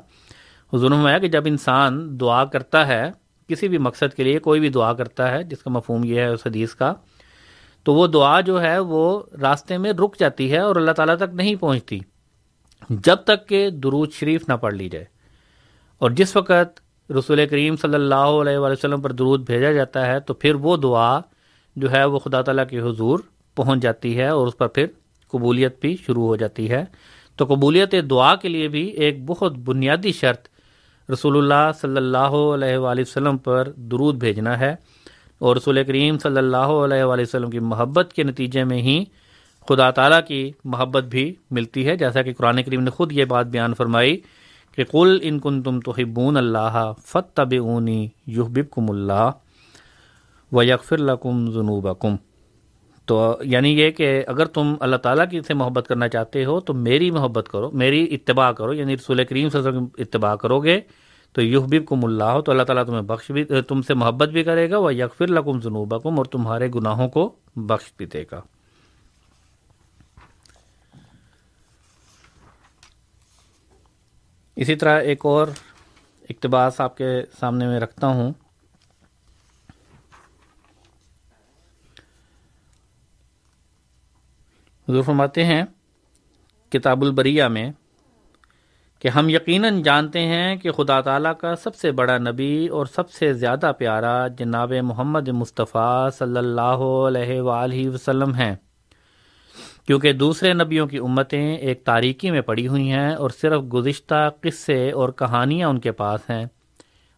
[0.73, 3.12] حضور نے فرمایا کہ جب انسان دعا کرتا ہے،
[3.47, 6.28] کسی بھی مقصد کے لیے کوئی بھی دعا کرتا ہے، جس کا مفہوم یہ ہے
[6.28, 6.93] اس حدیث کا،
[7.84, 11.34] تو وہ دعا جو ہے وہ راستے میں رک جاتی ہے اور اللہ تعالیٰ تک
[11.34, 11.99] نہیں پہنچتی۔
[12.89, 15.06] جب تک کہ درود شریف نہ پڑھ لی جائے۔
[16.00, 20.19] اور جس وقت رسول کریم صلی اللہ علیہ وآلہ وسلم پر درود بھیجا جاتا ہے،
[20.19, 21.19] تو پھر وہ دعا
[21.76, 23.19] جو ہے وہ خدا تعالیٰ کے حضور
[23.56, 24.86] پہنچ جاتی ہے اور اس پر پھر
[25.32, 26.86] قبولیت بھی شروع ہو جاتی ہے۔
[27.36, 30.48] تو قبولیت دعا کے لیے بھی ایک بہت بنیادی شرط
[31.12, 34.76] رسول اللہ صلی اللہ علیہ وآلہ وسلم پر درود بھیجنا ہے۔
[35.39, 39.06] اور رسول کریم صلی اللہ علیہ وآلہ وسلم کی محبت کے نتیجے میں ہی
[39.67, 43.45] خدا تعالیٰ کی محبت بھی ملتی ہے، جیسا کہ قرآن کریم نے خود یہ بات
[43.47, 44.19] بیان فرمائی
[44.78, 49.30] کہ کل ان کن تم تو حبون اللہ فت طب اونی یحبب کم اللہ
[50.52, 51.88] و یکفر القم جنوب
[53.08, 56.73] تو یعنی یہ کہ اگر تم اللہ تعالیٰ کی سے محبت کرنا چاہتے ہو تو
[56.73, 60.60] میری محبت کرو، میری اتباع کرو یعنی رسول کریم صلی اللہ علیہ وسلم اتباع کرو
[60.60, 60.80] گے
[61.36, 64.43] تو یحبب کم اللہ ہو تو اللہ تعالیٰ تمہیں بخش بھی، تم سے محبت بھی
[64.43, 68.41] کرے گا وہ یکفر لکم جنوب اور تمہارے گناہوں کو بخش بھی دے گا۔
[74.55, 75.47] اسی طرح ایک اور
[76.29, 78.33] اقتباس آپ کے سامنے میں رکھتا ہوں۔
[84.87, 85.63] حضور فرماتے ہیں
[86.69, 87.71] کتاب البریہ میں
[88.99, 93.11] کہ ہم یقیناً جانتے ہیں کہ خدا تعالیٰ کا سب سے بڑا نبی اور سب
[93.11, 98.55] سے زیادہ پیارا جناب محمد مصطفیٰ صلی اللہ علیہ وآلہ وسلم ہیں۔
[99.88, 104.91] کیونکہ دوسرے نبیوں کی امتیں ایک تاریکی میں پڑی ہوئی ہیں اور صرف گزشتہ قصے
[104.91, 106.46] اور کہانیاں ان کے پاس ہیں۔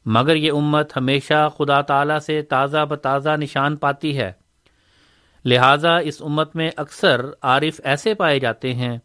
[0.05, 4.31] مگر یہ امت ہمیشہ خدا تعالیٰ سے تازہ بتازہ نشان پاتی ہے۔
[5.45, 8.97] لہٰذا اس امت میں اکثر عارف ایسے پائے جاتے ہیں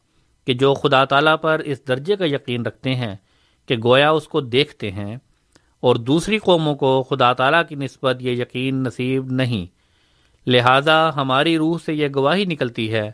[0.47, 3.17] کہ جو خدا تعالیٰ پر اس درجے کا یقین رکھتے ہیں
[3.69, 5.17] کہ گویا اس کو دیکھتے ہیں
[5.81, 9.67] اور دوسری قوموں کو خدا تعالیٰ کی نسبت یہ یقین نصیب نہیں۔
[10.51, 13.11] لہٰذا ہماری روح سے یہ گواہی نکلتی ہے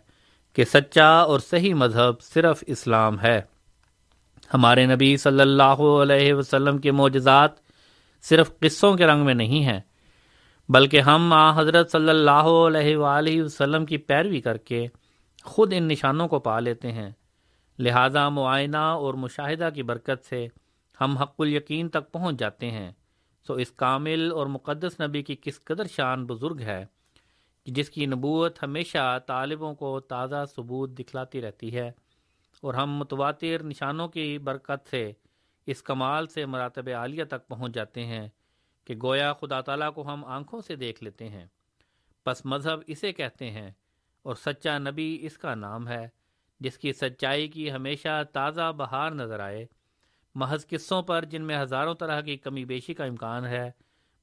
[0.57, 3.41] کہ سچا اور صحیح مذہب صرف اسلام ہے۔
[4.55, 7.51] ہمارے نبی صلی اللہ علیہ وسلم کے معجزات
[8.23, 9.81] صرف قصوں کے رنگ میں نہیں ہیں،
[10.69, 14.87] بلکہ ہم آ حضرت صلی اللہ علیہ وآلہ وسلم کی پیروی کر کے
[15.45, 17.11] خود ان نشانوں کو پا لیتے ہیں۔
[17.79, 20.47] لہذا معائنہ اور مشاہدہ کی برکت سے
[21.01, 22.93] ہم حق الیقین تک پہنچ جاتے ہیں۔
[23.47, 26.87] سو اس کامل اور مقدس نبی کی کس قدر شان بزرگ ہے۔
[27.67, 31.93] جس کی نبوت ہمیشہ طالبوں کو تازہ ثبوت دکھلاتی رہتی ہے
[32.63, 35.13] اور ہم متواتر نشانوں کی برکت سے
[35.67, 38.29] اس کمال سے مراتب عالیہ تک پہنچ جاتے ہیں
[38.85, 41.47] کہ گویا خدا تعالیٰ کو ہم آنکھوں سے دیکھ لیتے ہیں۔
[42.25, 43.71] پس مذہب اسے کہتے ہیں
[44.23, 46.09] اور سچا نبی اس کا نام ہے،
[46.61, 49.67] جس کی سچائی کی ہمیشہ تازہ بہار نظر آئے۔
[50.35, 53.71] محض قصوں پر جن میں ہزاروں طرح کی کمی بیشی کا امکان ہے،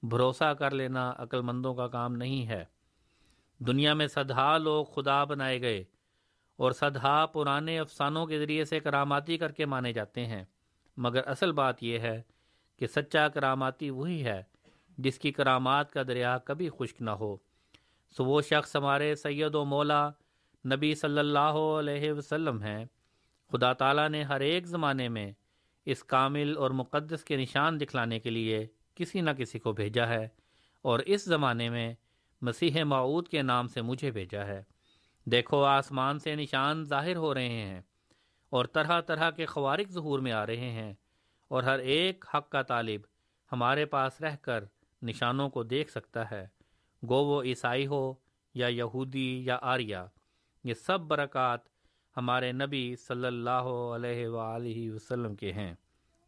[0.04, 2.66] بھروسہ کر لینا عقل مندوں کا کام نہیں ہے۔
[3.60, 5.84] دنیا میں سدھا لوگ خدا بنائے گئے
[6.56, 10.44] اور سدھا پرانے افسانوں کے ذریعے سے کراماتی کر کے مانے جاتے ہیں۔
[10.98, 12.22] مگر اصل بات یہ ہے
[12.78, 14.44] کہ سچا کراماتی وہی ہے
[14.98, 17.38] جس کی کرامات کا دریا کبھی خشک نہ ہو۔
[18.18, 20.10] سو وہ شخص ہمارے سید و مولا
[20.76, 22.86] نبی صلی اللہ علیہ وسلم ہیں۔
[23.52, 25.32] خدا تعالیٰ نے ہر ایک زمانے میں
[25.86, 30.28] اس کامل اور مقدس کے نشان دکھلانے کے لیے کسی نہ کسی کو بھیجا ہے
[30.82, 31.94] اور اس زمانے میں
[32.44, 34.64] مسیح معود کے نام سے مجھے بھیجا ہے۔
[35.26, 37.82] دیکھو، آسمان سے نشان ظاہر ہو رہے ہیں
[38.50, 40.94] اور طرح طرح کے خوارق ظہور میں آ رہے ہیں
[41.48, 43.02] اور ہر ایک حق کا طالب
[43.52, 44.64] ہمارے پاس رہ کر
[45.02, 46.48] نشانوں کو دیکھ سکتا ہے۔
[47.10, 48.14] گو وہ عیسائی ہو
[48.54, 49.98] یا یہودی یا آریہ،
[50.64, 51.60] یہ سب برکات
[52.18, 55.74] ہمارے نبی صلی اللہ علیہ وآلہ وسلم کے ہیں۔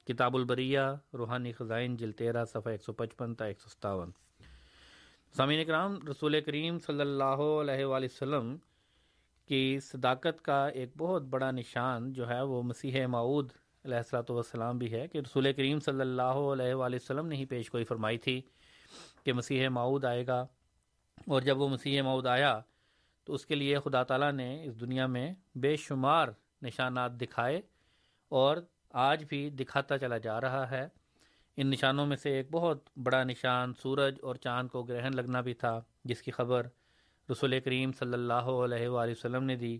[0.08, 0.80] کتاب البریہ،
[1.14, 4.12] روحانی خزائن جل تیرہ، صفحہ ایک سو پچپن تا ایک سو ستاون۔
[5.36, 8.56] سامعین اکرام، رسول کریم صلی اللہ علیہ وآلہ وسلم
[9.50, 13.50] کی صداقت کا ایک بہت بڑا نشان جو ہے وہ مسیح معود
[13.86, 17.46] علیہ السلاۃ والسلام بھی ہے کہ رسول کریم صلی اللہ علیہ وآلہ وسلم نے ہی
[17.46, 18.42] پیش گوئی فرمائی تھی
[19.24, 20.40] کہ مسیح معود آئے گا
[21.28, 22.60] اور جب وہ مسیح معود آیا
[23.24, 26.28] تو اس کے لیے خدا تعالیٰ نے اس دنیا میں بے شمار
[26.62, 27.62] نشانات دکھائے
[28.32, 28.58] اور
[29.04, 30.88] آج بھی دکھاتا چلا جا رہا ہے۔
[31.58, 35.54] ان نشانوں میں سے ایک بہت بڑا نشان سورج اور چاند کو گرہن لگنا بھی
[35.54, 36.68] تھا، جس کی خبر
[37.32, 39.78] رسول کریم صلی اللہ علیہ وآلہ وسلم نے دی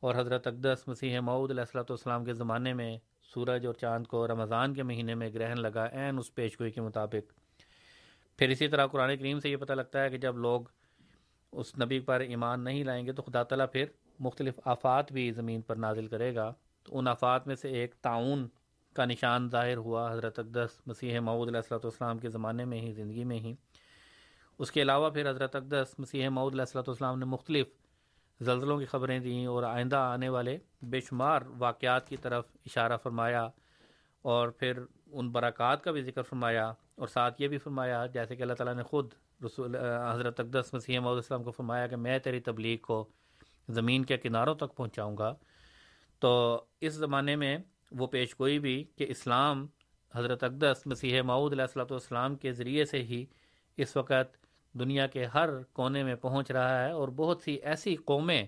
[0.00, 2.96] اور حضرت اقدس مسیح معود علیہ السلۃ والسلام کے زمانے میں
[3.34, 6.80] سورج اور چاند کو رمضان کے مہینے میں گرہن لگا عین اس پیش گوئی کے
[6.80, 7.32] مطابق۔
[8.38, 10.62] پھر اسی طرح قرآن کریم سے یہ پتہ لگتا ہے کہ جب لوگ
[11.52, 13.84] اس نبی پر ایمان نہیں لائیں گے تو خدا تعالیٰ پھر
[14.20, 16.52] مختلف آفات بھی زمین پر نازل کرے گا۔
[16.82, 18.46] تو ان آفات میں سے ایک تعاون
[18.94, 22.92] کا نشان ظاہر ہوا حضرت اقدس مسیح معود علیہ السلۃ والسلام کے زمانے میں ہی،
[22.92, 23.54] زندگی میں ہی۔
[24.58, 27.66] اس کے علاوہ پھر حضرت اقدس مسیح معود علیہ السلۃ والسلام نے مختلف
[28.40, 33.48] زلزلوں کی خبریں دیں اور آئندہ آنے والے بے شمار واقعات کی طرف اشارہ فرمایا
[34.22, 38.42] اور پھر ان برکات کا بھی ذکر فرمایا اور ساتھ یہ بھی فرمایا، جیسے کہ
[38.42, 39.12] اللہ تعالیٰ نے خود
[39.44, 39.76] رسول،
[40.12, 43.08] حضرت اقدس مسیح محدود السلام کو فرمایا کہ میں تیری تبلیغ کو
[43.68, 45.34] زمین کے کناروں تک پہنچاؤں گا۔
[46.18, 47.58] تو اس زمانے میں
[47.92, 49.66] وہ پیش گوئی بھی کہ اسلام
[50.14, 53.24] حضرت اقدس مسیح معود علیہ السلۃ والسلام کے ذریعے سے ہی
[53.78, 54.36] اس وقت
[54.74, 58.46] دنیا کے ہر کونے میں پہنچ رہا ہے اور بہت سی ایسی قومیں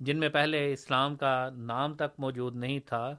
[0.00, 3.14] جن میں پہلے اسلام کا نام تک موجود نہیں تھا۔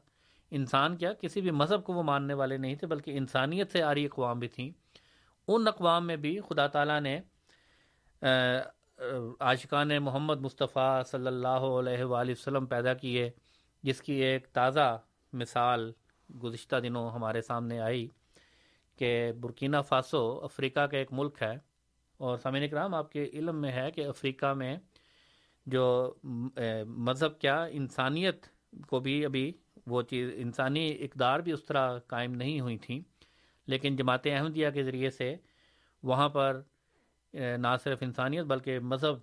[0.51, 4.05] انسان کیا کسی بھی مذہب کو وہ ماننے والے نہیں تھے بلکہ انسانیت سے آری
[4.05, 4.69] اقوام بھی تھیں۔
[5.47, 7.19] ان اقوام میں بھی خدا تعالیٰ نے
[9.39, 13.29] عاشقان محمد مصطفیٰ صلی اللہ علیہ وآلہ وسلم پیدا کیے،
[13.83, 14.97] جس کی ایک تازہ
[15.35, 15.91] مثال
[16.29, 18.07] گزشتہ دنوں ہمارے سامنے آئی
[18.99, 21.55] کہ برکینہ فاسو افریقہ کا ایک ملک ہے
[22.19, 24.75] اور سامعین اکرام، آپ کے علم میں ہے کہ افریقہ میں
[25.67, 28.45] جو مذہب کیا انسانیت
[28.87, 29.51] کو بھی ابھی
[29.87, 32.99] وہ چیز، انسانی اقدار بھی اس طرح قائم نہیں ہوئی تھیں،
[33.67, 35.35] لیکن جماعت احمدیہ کے ذریعے سے
[36.03, 36.61] وہاں پر
[37.33, 39.19] نہ صرف انسانیت بلکہ مذہب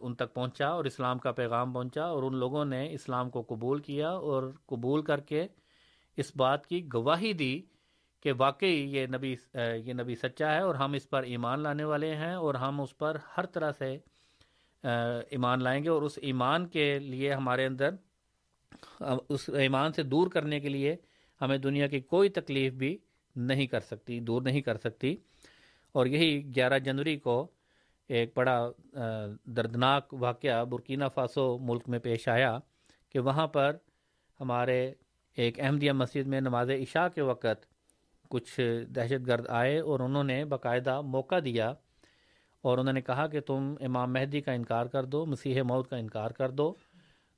[0.00, 3.80] ان تک پہنچا اور اسلام کا پیغام پہنچا اور ان لوگوں نے اسلام کو قبول
[3.80, 5.46] کیا اور قبول کر کے
[6.16, 7.62] اس بات کی گواہی دی
[8.20, 12.14] کہ واقعی یہ نبی یہ نبی سچا ہے اور ہم اس پر ایمان لانے والے
[12.14, 13.98] ہیں اور ہم اس پر ہر طرح سے
[15.30, 17.90] ایمان لائیں گے اور اس ایمان کے لیے ہمارے اندر
[19.28, 20.96] اس ایمان سے دور کرنے کے لیے
[21.40, 22.98] ہمیں دنیا کی کوئی تکلیف بھی
[23.36, 25.16] نہیں کر سکتی، دور نہیں کر سکتی۔
[25.92, 27.50] اور یہی گیارہ جنوری کو
[28.12, 28.70] ایک بڑا
[29.44, 32.58] دردناک واقعہ برکینہ فاسو ملک میں پیش آیا
[33.08, 33.76] کہ وہاں پر
[34.40, 34.92] ہمارے
[35.36, 37.66] ایک احمدیہ مسجد میں نماز عشاء کے وقت
[38.28, 38.60] کچھ
[38.96, 41.72] دہشت گرد آئے اور انہوں نے باقاعدہ موقع دیا
[42.64, 45.96] اور انہوں نے کہا کہ تم امام مہدی کا انکار کر دو، مسیح موت کا
[45.96, 46.72] انکار کر دو،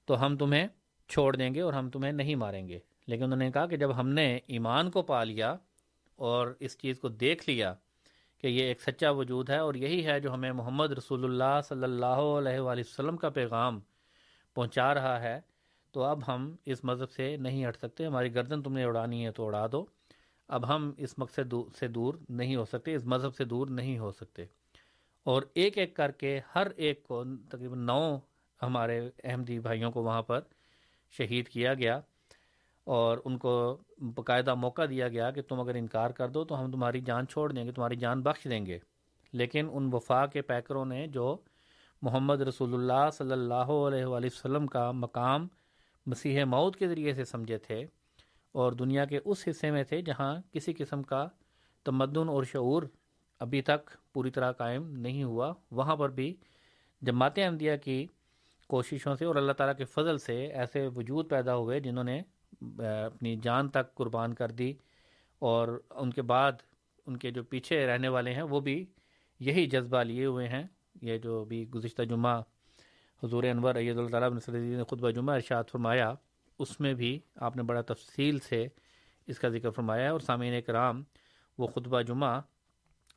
[0.08, 0.66] تو ہم تمہیں
[1.08, 3.98] چھوڑ دیں گے اور ہم تمہیں نہیں ماریں گے۔ لیکن انہوں نے کہا کہ جب
[4.00, 5.56] ہم نے ایمان کو پا لیا
[6.18, 7.74] اور اس چیز کو دیکھ لیا
[8.44, 11.85] کہ یہ ایک سچا وجود ہے اور یہی ہے جو ہمیں محمد رسول اللہ صلی
[11.85, 13.80] اللہ علیہ وآلہ وسلم کا پیغام
[14.54, 15.40] پہنچا رہا ہے۔
[15.92, 19.33] تو اب ہم اس مذہب سے نہیں ہٹ سکتے، ہماری گردن تم نے اڑانی ہے
[19.33, 19.85] تو اڑا دو۔
[20.48, 24.12] اب ہم اس مقصد سے دور نہیں ہو سکتے، اس مذہب سے دور نہیں ہو
[24.12, 24.44] سکتے۔
[25.24, 28.18] اور ایک ایک کر کے ہر ایک کو تقریباً نو
[28.62, 30.40] ہمارے احمدی بھائیوں کو وہاں پر
[31.11, 32.00] شہید کیا گیا۔
[32.87, 33.53] اور ان کو
[33.99, 37.53] باقاعدہ موقع دیا گیا کہ تم اگر انکار کر دو تو ہم تمہاری جان چھوڑ
[37.53, 38.79] دیں گے، تمہاری جان بخش دیں گے۔
[39.33, 41.37] لیکن ان وفا کے پیکروں نے جو
[42.03, 45.47] محمد رسول اللہ صلی اللہ علیہ وآلہ وسلم کا مقام
[46.07, 47.85] مسیح مود کے ذریعے سے سمجھے تھے
[48.55, 51.27] اور دنیا کے اس حصے میں تھے جہاں کسی قسم کا
[51.87, 52.83] تمدن اور شعور
[53.40, 56.35] ابھی تک پوری طرح قائم نہیں ہوا، وہاں پر بھی
[57.03, 58.07] جماعت احمدیہ کی
[58.70, 62.20] کوششوں سے اور اللہ تعالیٰ کے فضل سے ایسے وجود پیدا ہوئے جنہوں نے
[63.07, 64.73] اپنی جان تک قربان کر دی
[65.38, 66.53] اور ان کے بعد
[67.07, 68.85] ان کے جو پیچھے رہنے والے ہیں، وہ بھی
[69.40, 70.62] یہی جذبہ لیے ہوئے ہیں۔
[71.03, 72.43] یہ جو بھی گزشتہ جمعہ
[73.23, 76.14] حضور انور عید اللہ تعالیٰ نے خطبہ جمعہ ارشاد فرمایا،
[76.59, 78.67] اس میں بھی آپ نے بڑا تفصیل سے
[79.27, 81.03] اس کا ذکر فرمایا ہے اور سامعین کرام
[81.59, 82.40] وہ خطبہ جمعہ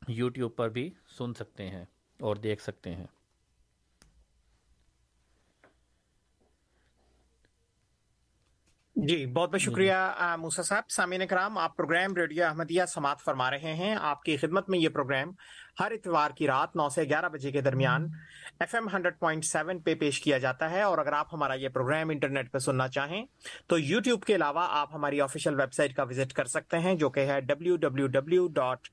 [0.08, 1.84] یوٹیوب پر بھی سن سکتے ہیں
[2.20, 3.06] اور دیکھ سکتے ہیں۔
[9.06, 9.94] جی بہت بہت شکریہ
[10.38, 14.68] موسا صاحب۔ سامعین کرام آپ پروگرام ریڈیو احمدیہ سماعت فرما رہے ہیں۔ آپ کی خدمت
[14.68, 15.30] میں یہ پروگرام
[15.80, 18.06] ہر اتوار کی رات نو سے گیارہ بجے کے درمیان
[18.60, 21.68] F M hundred point seven پہ پیش کیا جاتا ہے۔ اور اگر آپ ہمارا یہ
[21.68, 23.24] پروگرام انٹرنیٹ پہ سننا چاہیں
[23.66, 27.10] تو یوٹیوب کے علاوہ آپ ہماری آفیشیل ویب سائٹ کا وزٹ کر سکتے ہیں جو
[27.10, 28.88] کہ ہے W W W dot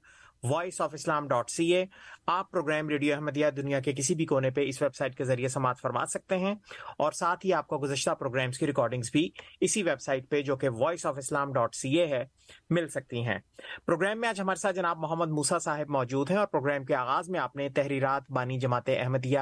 [0.50, 1.86] voice of Islam dot C A
[2.28, 5.48] آپ پروگرام ریڈیو احمدیہ دنیا کے کسی بھی کونے پہ اس ویب سائٹ کے ذریعے
[5.48, 6.56] سماعت فرما سکتے ہیں
[6.98, 9.30] اور ساتھ ہی آپ کو گزشتہ پروگرامس کی ریکارڈنگس بھی
[9.62, 12.24] اسی ویب سائٹ پہ جو کہ voice of Islam dot C A ہے،
[12.70, 13.40] مل سکتی ہیں۔
[13.86, 17.30] پروگرام میں آج ہمارے ساتھ جناب محمد موسا صاحب موجود ہیں اور پروگرام کے آغاز
[17.30, 19.40] میں آپ نے تحریرات بانی جماعت احمدیہ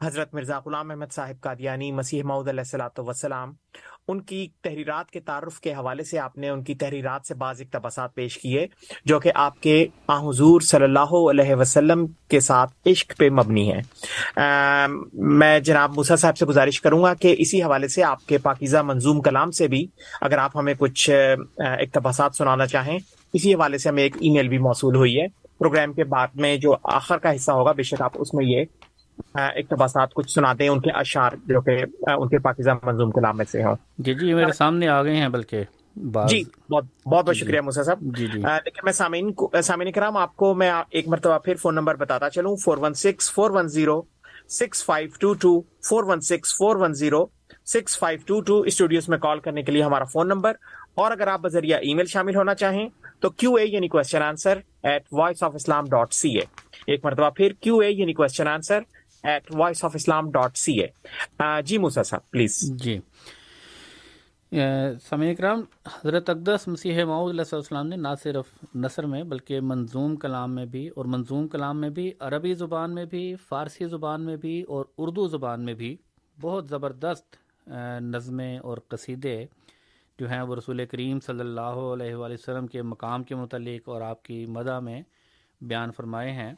[0.00, 3.52] حضرت مرزا غلام احمد صاحب قادیانی مسیح معود علیہ السلاۃ وسلام
[4.08, 7.60] ان کی تحریرات کے تعارف کے حوالے سے آپ نے ان کی تحریرات سے بعض
[7.60, 8.66] اقتباسات پیش کیے،
[9.04, 13.82] جو کہ آپ کے حضور صلی اللہ علیہ وسلم کے ساتھ عشق پہ مبنی ہیں۔
[15.12, 18.82] میں جناب موسیٰ صاحب سے گزارش کروں گا کہ اسی حوالے سے آپ کے پاکیزہ
[18.84, 19.86] منظوم کلام سے بھی
[20.20, 21.10] اگر آپ ہمیں کچھ
[21.58, 22.98] اقتباسات سنانا چاہیں،
[23.34, 25.26] اسی حوالے سے ہمیں ایک ای میل بھی موصول ہوئی ہے۔
[25.58, 28.64] پروگرام کے بعد میں جو آخر کا حصہ ہوگا، بے شک آپ اس میں یہ
[29.34, 31.76] اقتباسات کچھ سناتے ہیں ان کے اشعار جو کہ
[32.12, 35.28] ان کے پاکستہ منظوم کلام میں سے ہوں۔ جی جی میرے سامنے آ گئے ہیں
[35.28, 35.62] بلکہ
[36.28, 39.30] جی بہت بہت بہت شکریہ موسا صاحب۔ جی جی۔ لیکن میں سامعین
[39.62, 43.32] سامعین کرام آپ کو میں ایک مرتبہ پھر فون نمبر بتاتا چلوں۔ Four one six
[43.32, 44.02] four one zero
[44.48, 47.24] six five two two four one six four one zero
[47.66, 50.52] six five two two studios میں کال کرنے کے لیے ہمارا فون نمبر۔
[50.94, 52.88] اور اگر آپ بذریعہ ای میل شامل ہونا چاہیں
[53.20, 56.44] تو کیو اے یعنی question answer at voice of Islam dot C A
[56.86, 58.80] ایک مرتبہ پھر کیو اے یعنی question answer
[59.24, 60.86] at voice of Islam dot C A
[61.62, 61.76] G.
[61.76, 62.98] Uh, Moosa صاحب پلیز جی
[65.02, 68.44] سمع کرام حضرت اقدس مسیح معود علیہ السلام نے نہ صرف
[68.74, 73.04] نثر میں بلکہ منظوم کلام میں بھی اور منظوم کلام میں بھی، عربی زبان میں
[73.04, 75.96] بھی، فارسی زبان میں بھی اور اردو زبان میں بھی
[76.40, 77.36] بہت زبردست
[77.70, 79.44] uh, نظمیں اور قصیدے
[80.18, 84.00] جو ہیں وہ رسول کریم صلی اللہ علیہ وآلہ وسلم کے مقام کے متعلق اور
[84.00, 85.02] آپ کی مدع میں
[85.60, 86.52] بیان فرمائے ہیں۔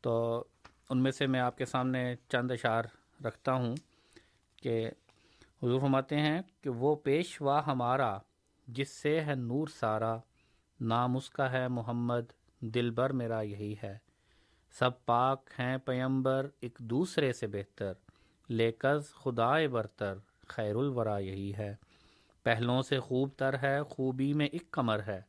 [0.00, 0.44] تو
[0.90, 2.84] ان میں سے میں آپ کے سامنے چند اشعار
[3.24, 3.76] رکھتا ہوں
[4.56, 4.90] کہ
[5.62, 8.18] حضور فرماتے ہیں کہ وہ پیشوا ہمارا
[8.68, 10.16] جس سے ہے نور سارا،
[10.80, 13.98] نام اس کا ہے محمد، دل بر میرا یہی ہے۔
[14.78, 17.92] سب پاک ہیں پیمبر، ایک دوسرے سے بہتر
[18.48, 20.14] لیکز خدائے برتر،
[20.48, 21.74] خیر الورا یہی ہے۔
[22.42, 25.20] پہلوں سے خوب تر ہے، خوبی میں ایک کمر ہے،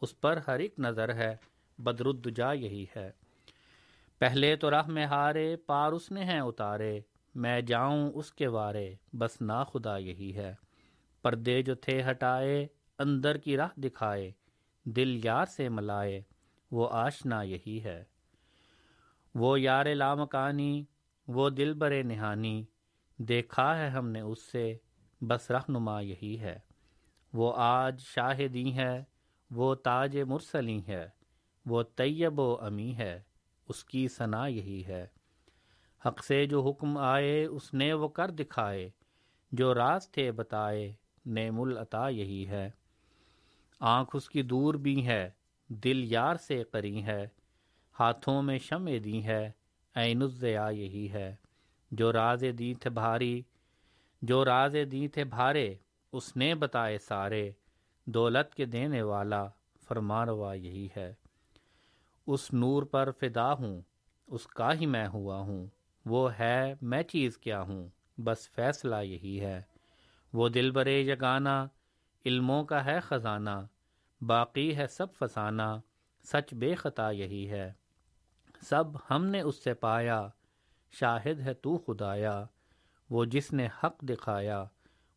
[0.00, 1.36] اس پر ہر ایک نظر ہے
[1.78, 3.10] بدردجا یہی ہے۔
[4.24, 7.00] پہلے تو راہ میں ہارے، پار اس نے ہیں اتارے۔
[7.34, 10.54] میں جاؤں اس کے وارے، بس نا خدا یہی ہے۔
[11.22, 12.66] پردے جو تھے ہٹائے،
[12.98, 14.32] اندر کی راہ دکھائے،
[14.84, 16.22] دل یار سے ملائے،
[16.70, 18.04] وہ آشنا یہی ہے۔
[19.34, 20.84] وہ یار لامکانی،
[21.28, 22.64] وہ دل برے نہانی۔
[23.16, 24.76] دیکھا ہے ہم نے اس سے،
[25.20, 26.58] بس رہنما یہی ہے۔
[27.32, 29.04] وہ آج شاہدی ہے
[29.50, 31.08] وہ تاج مرسلی ہے
[31.66, 33.22] وہ طیب و امی ہے۔
[33.68, 35.06] اس کی ثنا یہی ہے۔
[36.06, 38.90] حق سے جو حکم آئے، اس نے وہ کر دکھائے۔
[39.52, 40.92] جو راز تھے بتائے،
[41.26, 42.70] نعم العطا یہی ہے۔
[43.80, 45.30] آنکھ اس کی دور بھی ہے،
[45.68, 47.28] دل یار سے قری ہے۔
[48.00, 49.50] ہاتھوں میں شمع دی ہے،
[49.94, 51.36] عین الزیا یہی ہے۔
[51.90, 53.42] جو راز دی تھے بھاری،
[54.22, 55.74] جو راز دی تھے بھارے،
[56.12, 57.50] اس نے بتائے سارے۔
[58.06, 59.46] دولت کے دینے والا
[59.88, 61.14] فرمانوا یہی ہے۔
[62.26, 63.80] اس نور پر فدا ہوں،
[64.26, 65.66] اس کا ہی میں ہوا ہوں،
[66.06, 69.62] وہ ہے میں چیز کیا ہوں، بس فیصلہ یہی ہے۔
[70.32, 71.66] وہ دل برے یگانا
[72.26, 73.66] علموں کا ہے خزانہ،
[74.20, 75.78] باقی ہے سب فسانہ،
[76.24, 77.72] سچ بے خطا یہی ہے۔
[78.62, 80.28] سب ہم نے اس سے پایا،
[80.90, 82.44] شاہد ہے تو خدایا،
[83.10, 84.64] وہ جس نے حق دکھایا،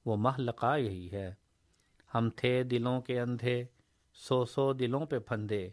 [0.05, 1.33] وہ محلقہ یہی ہے۔
[2.15, 3.65] ہم تھے دلوں کے اندھے،
[4.13, 5.69] سو سو دلوں پہ پھندے۔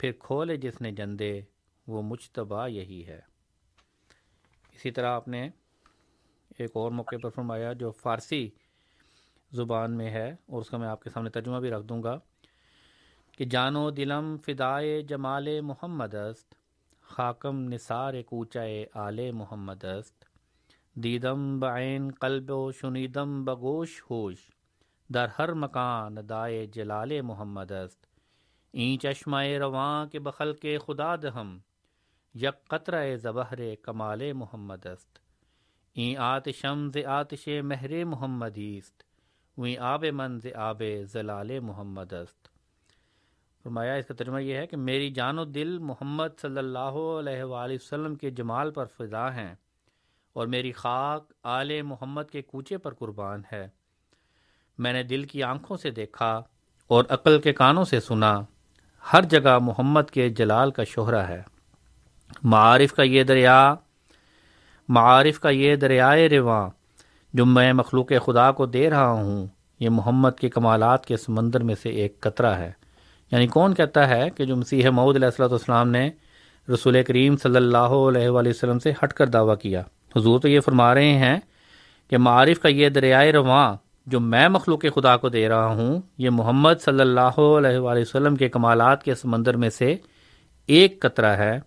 [0.00, 1.40] پھر کھولے جس نے جندے،
[1.86, 3.20] وہ مجتبہ یہی ہے۔
[4.74, 5.48] اسی طرح آپ نے
[6.58, 8.48] ایک اور موقع پر فرمایا جو فارسی
[9.52, 12.18] زبان میں ہے، اور اس کا میں آپ کے سامنے ترجمہ بھی رکھ دوں گا
[13.32, 16.54] کہ جانو دلم فدائے جمال محمد است،
[17.04, 20.24] خاکم نثار کوچائے آل محمد است۔
[20.96, 24.36] دیدم بعین قلب و شنیدم بگوش ہوش،
[25.10, 28.06] در ہر مکان دائے جلال محمد است۔
[28.76, 31.58] این چشمہ رواں کے بخل کے خدا دہم،
[32.34, 35.18] یک قطرہ زبہر کمال محمد است۔
[35.94, 39.02] این آتشم ز آتش مہر محمد است
[39.56, 42.48] وہیں آب من ز آب زلال محمد است۔
[43.62, 47.42] فرمایا، اس کا ترجمہ یہ ہے کہ میری جان و دل محمد صلی اللہ علیہ
[47.42, 49.54] وآلہ وسلم کے جمال پر فضا ہیں
[50.32, 53.68] اور میری خاک آل محمد کے کوچے پر قربان ہے۔
[54.78, 56.42] میں نے دل کی آنکھوں سے دیکھا
[56.86, 58.40] اور عقل کے کانوں سے سنا۔
[59.12, 61.42] ہر جگہ محمد کے جلال کا شہرہ ہے۔
[62.42, 63.74] معارف کا یہ دریا،
[64.88, 66.70] معارف کا یہ دریائے رواں
[67.32, 69.46] جو میں مخلوق خدا کو دے رہا ہوں،
[69.80, 72.72] یہ محمد کے کمالات کے سمندر میں سے ایک قطرہ ہے۔
[73.30, 76.10] یعنی کون کہتا ہے کہ جو مسیح معود علیہ السلۃ والسلام نے
[76.72, 79.82] رسول کریم صلی اللہ علیہ وآلہ وسلم سے ہٹ کر دعویٰ کیا۔
[80.16, 81.40] حضور تو یہ فرما رہے ہیں
[82.08, 83.76] کہ معارف کا یہ دریائے رواں
[84.06, 88.36] جو میں مخلوق خدا کو دے رہا ہوں، یہ محمد صلی اللہ علیہ وآلہ وسلم
[88.36, 89.96] کے کمالات کے سمندر میں سے
[90.66, 91.60] ایک قطرہ ہے۔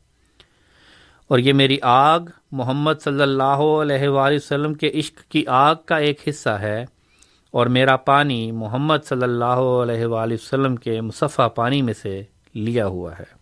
[1.27, 2.19] اور یہ میری آگ
[2.51, 6.85] محمد صلی اللہ علیہ وآلہ وسلم کے عشق کی آگ کا ایک حصہ ہے۔
[7.51, 12.23] اور میرا پانی محمد صلی اللہ علیہ وآلہ وسلم کے مصفہ پانی میں سے
[12.53, 13.37] لیا ہوا ہے۔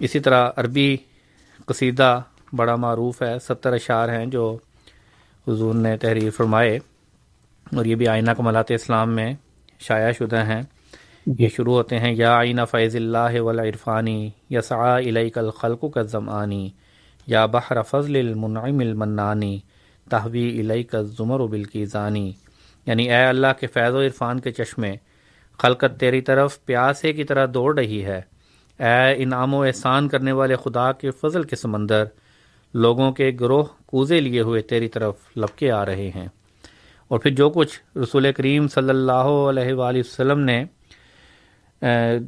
[0.00, 0.96] اسی طرح عربی
[1.66, 2.20] قصیدہ
[2.52, 4.56] بڑا معروف ہے، ستر اشعار ہیں جو
[5.48, 6.76] حضور نے تحریر فرمائے
[7.76, 9.32] اور یہ بھی آئینہ کمالات اسلام میں
[9.80, 10.62] شائع شدہ ہیں۔
[11.38, 16.68] یہ شروع ہوتے ہیں، یا آئینہ فیض اللہ عرفانی یا سعا علیہ الخلق کا زمانی
[17.26, 19.58] یا بحر فضل المنعم المنانی
[20.10, 21.84] تحوی علیہ کا ظمر و بلکی
[22.86, 24.92] یعنی اے اللہ کے فیض و عرفان کے چشمے،
[25.58, 28.20] خلقت تیری طرف پیاسے کی طرح دوڑ رہی ہے۔
[28.80, 32.04] اے انعام و احسان کرنے والے خدا کے فضل کے سمندر
[32.74, 36.26] لوگوں کے گروہ کوزے لیے ہوئے تیری طرف لپکے آ رہے ہیں۔
[37.10, 40.64] اور پھر جو کچھ رسول کریم صلی اللہ علیہ وآلہ وسلم نے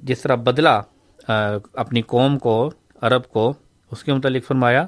[0.03, 0.81] جس طرح بدلا
[1.83, 2.71] اپنی قوم کو،
[3.03, 3.53] عرب کو،
[3.93, 4.87] اس کے متعلق فرمایا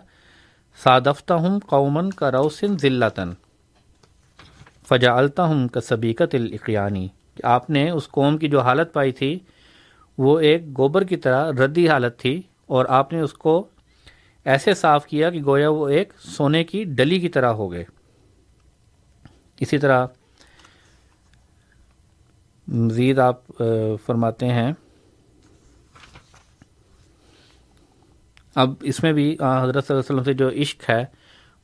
[0.78, 3.32] صادفتہ ہوں قومن کا روسن ذلتاً
[4.88, 7.06] فجا التا ہوں کا سبیکت القیانی
[7.44, 9.38] آپ نے اس قوم کی جو حالت پائی تھی،
[10.18, 13.54] وہ ایک گوبر کی طرح ردی حالت تھی، اور آپ نے اس کو
[14.46, 17.84] ایسے صاف کیا کہ گویا وہ ایک سونے کی ڈلی کی طرح ہو گئے۔
[19.60, 20.06] اسی طرح
[22.68, 23.40] مزید آپ
[24.06, 24.72] فرماتے ہیں۔
[28.54, 31.04] اب اس میں بھی حضرت صلی اللہ علیہ وسلم سے جو عشق ہے،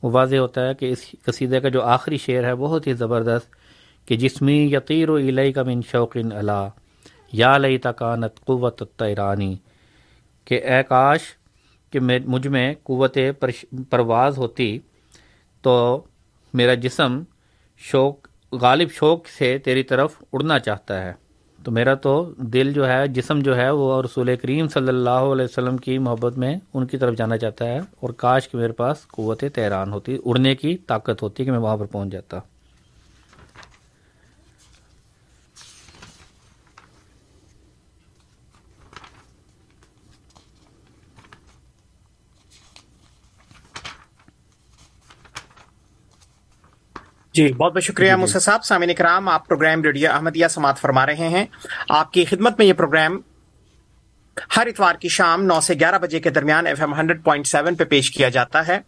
[0.03, 3.55] وہ واضح ہوتا ہے کہ اس قصیدے کا جو آخری شعر ہے، بہت ہی زبردست
[4.07, 6.69] کہ جسمی یقیر و علیہ کا من شوقین اللہ
[7.31, 9.55] یا لئی تکانت قوت تیرانی
[10.45, 11.21] کہ اے کاش
[11.93, 13.17] کہ مجھ میں قوت
[13.89, 14.79] پرواز ہوتی
[15.61, 16.03] تو
[16.53, 17.21] میرا جسم
[17.77, 21.13] شوق غالب شوق سے تیری طرف اڑنا چاہتا ہے۔
[21.63, 25.45] تو میرا تو دل جو ہے، جسم جو ہے، وہ رسول کریم صلی اللہ علیہ
[25.45, 29.07] وسلم کی محبت میں ان کی طرف جانا چاہتا ہے اور کاش کہ میرے پاس
[29.07, 32.39] قوت تیران ہوتی، اڑنے کی طاقت ہوتی کہ میں وہاں پر پہنچ جاتا۔
[47.35, 51.05] جی بہت بہت شکریہ جی، جی۔ صاحب سامعین کرام آپ پروگرام ریڈیو احمدیہ سماعت فرما
[51.05, 51.45] رہے ہیں
[51.91, 53.19] آپ کی خدمت میں یہ پروگرام
[54.57, 57.75] ہر اتوار کی شام نو سے گیارہ بجے کے درمیان F M hundred point seven
[57.75, 58.79] پہ پیش کیا جاتا ہے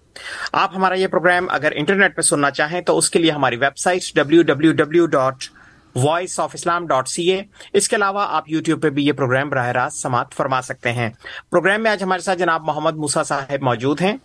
[0.53, 3.77] آپ ہمارا یہ پروگرام اگر انٹرنیٹ پہ سننا چاہیں تو اس کے لیے ہماری web
[3.77, 5.43] site W W W dot
[5.95, 7.41] voice of Islam dot C A
[7.73, 11.09] اس کے علاوہ آپ یوٹیوب پہ بھی یہ پروگرام براہ راست سماعت فرما سکتے ہیں۔
[11.51, 14.17] پروگرام میں آج ہمارے ساتھ جناب محمد موسا صاحب موجود ہیں۔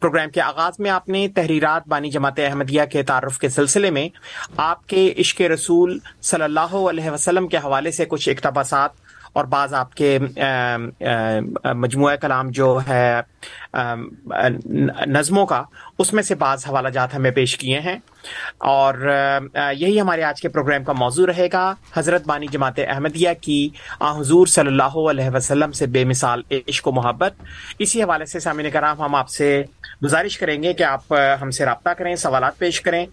[0.00, 4.08] پروگرام کے آغاز میں آپ نے تحریرات بانی جماعت احمدیہ کے تعارف کے سلسلے میں
[4.56, 8.90] آپ کے عشق رسول صلی اللہ علیہ وسلم کے حوالے سے کچھ اقتباسات
[9.36, 10.18] اور بعض آپ کے
[11.64, 13.20] مجموعہ کلام جو ہے
[15.06, 15.62] نظموں کا،
[15.98, 17.98] اس میں سے بعض حوالہ جات ہمیں پیش کیے ہیں۔
[18.58, 18.94] اور
[19.76, 23.68] یہی ہمارے آج کے پروگرام کا موضوع رہے گا۔ حضرت بانی جماعت احمدیہ کی
[24.00, 27.32] حضور صلی اللہ علیہ وسلم سے بے مثال عشق و محبت۔
[27.78, 29.62] اسی حوالے سے سامعین کرام، ہم آپ سے
[30.04, 33.06] گزارش کریں گے کہ آپ ہم سے رابطہ کریں، سوالات پیش کریں۔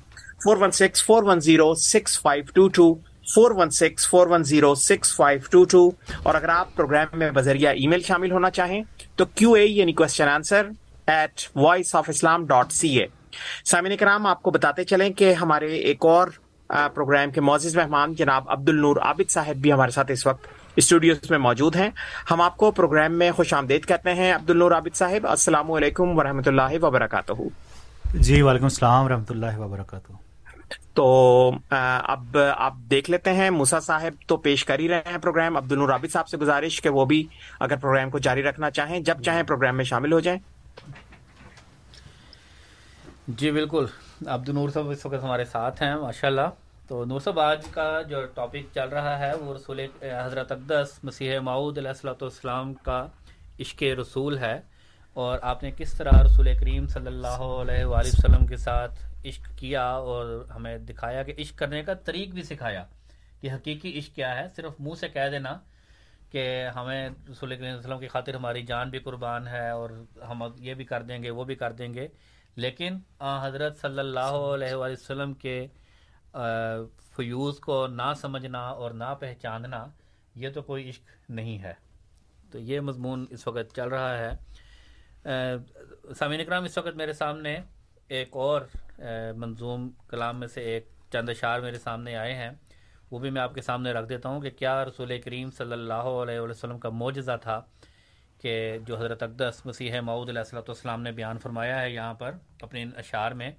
[0.43, 3.12] Four one six, four one zero, six five two two.
[3.25, 5.89] Four one six, four one zero, six five two two
[6.23, 8.81] اور اگر آپ پروگرام میں بذریعہ ای میل شامل ہونا چاہیں
[9.15, 10.69] تو کیو اے یعنی question answer
[11.07, 13.05] at voice of Islam dot C A
[13.65, 16.27] سامعین کرام، آپ کو بتاتے چلیں کہ ہمارے ایک اور
[16.93, 21.15] پروگرام کے معزز مہمان جناب عبد النور عابد صاحب بھی ہمارے ساتھ اس وقت اسٹوڈیو
[21.29, 21.89] میں موجود ہیں۔
[22.31, 26.17] ہم آپ کو پروگرام میں خوش آمدید کہتے ہیں عبد النور عابد صاحب، السلام علیکم
[26.17, 27.33] ورحمۃ اللہ وبرکاتہ۔
[28.13, 30.22] جی وعلیکم السلام و اللہ وبرکاتہ۔
[30.93, 31.05] تو
[31.69, 35.71] اب، آپ دیکھ لیتے ہیں موسا صاحب تو پیش کر ہی رہے ہیں پروگرام۔ عبد
[35.71, 37.27] الرابط صاحب سے گزارش کہ وہ بھی
[37.59, 40.39] اگر پروگرام کو جاری رکھنا چاہیں، جب چاہیں پروگرام میں شامل ہو جائیں۔
[43.27, 43.85] جی بالکل۔
[44.27, 46.49] عبد النور صاحب اس وقت ہمارے ساتھ ہیں ماشاء اللہ
[46.87, 51.39] تو نور صاحب، آج کا جو ٹاپک چل رہا ہے، وہ رسول حضرت اقدس، مسیح
[51.39, 53.05] معود علیہ السلۃ والسلام کا
[53.59, 54.59] عشق رسول ہے۔
[55.13, 58.93] اور آپ نے کس طرح رسول کریم صلی اللہ علیہ وآلہ وسلم کے ساتھ
[59.25, 62.83] عشق کیا اور ہمیں دکھایا کہ عشق کرنے کا طریق بھی سکھایا
[63.41, 65.59] کہ حقیقی عشق کیا ہے، صرف منہ سے کہہ دینا
[66.31, 69.89] کہ ہمیں رسول علیہ وسلم کی خاطر ہماری جان بھی قربان ہے اور
[70.29, 72.07] ہم یہ بھی کر دیں گے، وہ بھی کر دیں گے۔
[72.55, 75.67] لیکن آ، حضرت صلی اللہ علیہ وآلہ وسلم کے
[77.15, 79.85] فیوز کو نہ سمجھنا اور نہ پہچاننا،
[80.35, 81.73] یہ تو کوئی عشق نہیں ہے۔
[82.51, 84.29] تو یہ مضمون اس وقت چل رہا ہے۔
[86.13, 87.57] سامعین اکرام، اس وقت میرے سامنے
[88.07, 88.61] ایک اور
[89.37, 92.49] منظوم کلام میں سے ایک چند اشعار میرے سامنے آئے ہیں۔
[93.11, 95.93] وہ بھی میں آپ کے سامنے رکھ دیتا ہوں کہ کیا رسول کریم صلی اللہ
[95.93, 97.61] علیہ وسلم کا معجزہ تھا
[98.41, 102.31] کہ جو حضرت اقدس مسیح معود علیہ السلۃ والسلام نے بیان فرمایا ہے یہاں پر
[102.61, 103.51] اپنے اشعار میں۔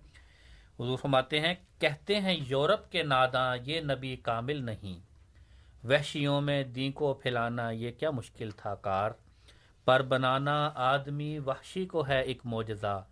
[0.81, 5.01] حضور فرماتے ہیں، کہتے ہیں، یورپ کے ناداں، یہ نبی کامل نہیں۔
[5.87, 9.11] وحشیوں میں دین کو پھیلانا، یہ کیا مشکل تھا کار۔
[9.85, 13.05] پر بنانا آدمی وحشی کو ہے ایک معجزہ۔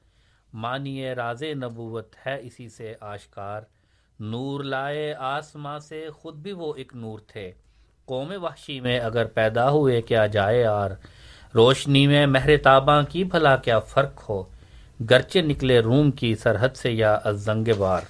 [0.54, 3.62] مانیے راز نبوت ہے اسی سے آشکار۔
[4.20, 7.52] نور لائے آسماں سے، خود بھی وہ ایک نور تھے۔
[8.04, 10.90] قوم وحشی میں اگر پیدا ہوئے کیا جائے آر۔
[11.54, 14.42] روشنی میں مہر تاباں کی بھلا کیا فرق ہو۔
[15.10, 18.00] گرچے نکلے روم کی سرحد سے یا ازنگ بار۔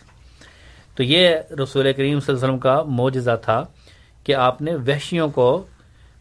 [0.96, 3.64] تو یہ رسول کریم صلی اللہ علیہ وسلم کا معجزہ تھا
[4.24, 5.66] کہ آپ نے وحشیوں کو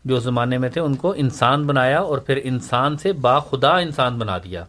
[0.05, 4.37] جو زمانے میں تھے ان کو انسان بنایا اور پھر انسان سے باخدا انسان بنا
[4.37, 4.65] دیا۔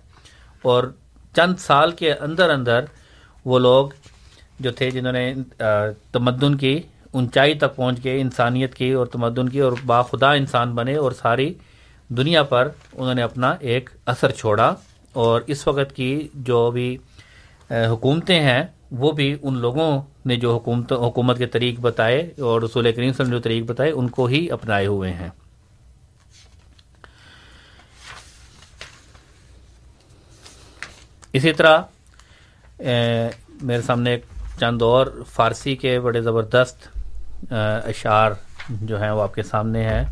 [0.62, 0.94] اور
[1.36, 2.84] چند سال کے اندر اندر
[3.44, 3.88] وہ لوگ
[4.60, 5.34] جو تھے جنہوں نے
[6.12, 6.78] تمدن کی،
[7.10, 11.54] اونچائی تک پہنچ گئے انسانیت کی اور تمدن کی اور باخدا انسان بنے اور ساری
[12.08, 14.74] دنیا پر انہوں نے اپنا ایک اثر چھوڑا
[15.12, 16.96] اور اس وقت کی جو بھی
[17.70, 22.82] حکومتیں ہیں وہ بھی ان لوگوں نے جو حکومت حکومت کے طریق بتائے اور رسول
[22.82, 25.28] کریم صلی اللہ علیہ وسلم جو طریق بتائے ان کو ہی اپنائے ہوئے ہیں۔
[31.32, 31.78] اسی طرح
[33.62, 34.24] میرے سامنے ایک
[34.60, 38.32] چند اور فارسی کے بڑے زبردست اشعار
[38.70, 40.04] جو ہیں وہ آپ کے سامنے ہیں۔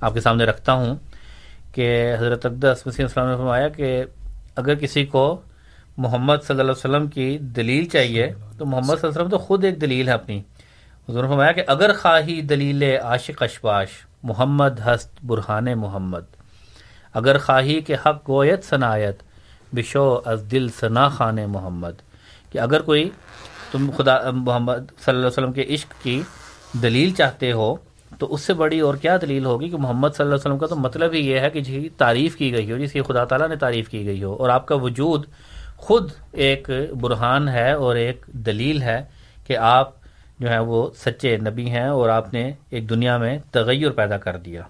[0.00, 0.94] آپ کے سامنے رکھتا ہوں
[1.72, 4.04] کہ حضرت اقدس مسیح السلام نے فرمایا کہ
[4.56, 5.24] اگر کسی کو
[5.96, 8.26] محمد صلی اللہ علیہ وسلم کی دلیل چاہیے،
[8.58, 10.38] تو محمد صلی اللہ علیہ وسلم تو خود ایک دلیل ہے اپنی۔
[11.08, 13.88] حضور نے فرمایا کہ اگر خواہی دلیل عاشق اشباش
[14.22, 16.24] محمد ہست برہان محمد۔
[17.14, 19.22] اگر خواہی کہ حق گویت صنایت
[19.72, 21.92] بشو از دل ثنا خان محمد،
[22.52, 23.08] کہ اگر کوئی
[23.72, 26.20] تم خدا محمد صلی اللہ علیہ وسلم کے عشق کی
[26.82, 27.74] دلیل چاہتے ہو،
[28.18, 30.66] تو اس سے بڑی اور کیا دلیل ہوگی کہ محمد صلی اللہ علیہ وسلم کا
[30.66, 33.24] تو مطلب ہی یہ ہے کہ جس کی تعریف کی گئی ہو، جس کی خدا
[33.24, 35.26] تعالیٰ نے تعریف کی گئی ہو، اور آپ کا وجود
[35.76, 39.02] خود ایک برہان ہے اور ایک دلیل ہے
[39.46, 39.94] کہ آپ
[40.40, 44.36] جو ہے وہ سچے نبی ہیں اور آپ نے ایک دنیا میں تغیر پیدا کر
[44.36, 44.62] دیا۔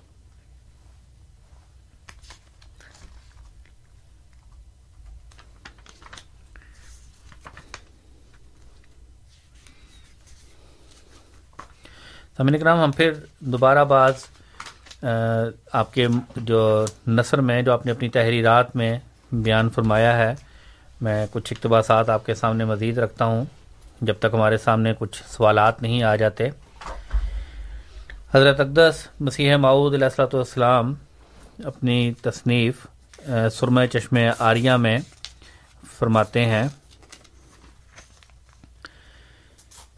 [12.38, 14.24] سمن کرام، ہم پھر دوبارہ بعض
[15.72, 16.06] آپ کے
[16.36, 18.98] جو نثر میں، جو آپ نے اپنی تحریرات میں
[19.32, 20.34] بیان فرمایا ہے،
[21.00, 23.44] میں کچھ اقتباسات آپ کے سامنے مزید رکھتا ہوں،
[24.00, 26.48] جب تک ہمارے سامنے کچھ سوالات نہیں آ جاتے۔
[28.34, 30.94] حضرت اقدس مسیح معود علیہ السلۃ والسلام
[31.64, 32.86] اپنی تصنیف
[33.52, 34.98] سرمہ چشم آریہ میں
[35.98, 36.66] فرماتے ہیں۔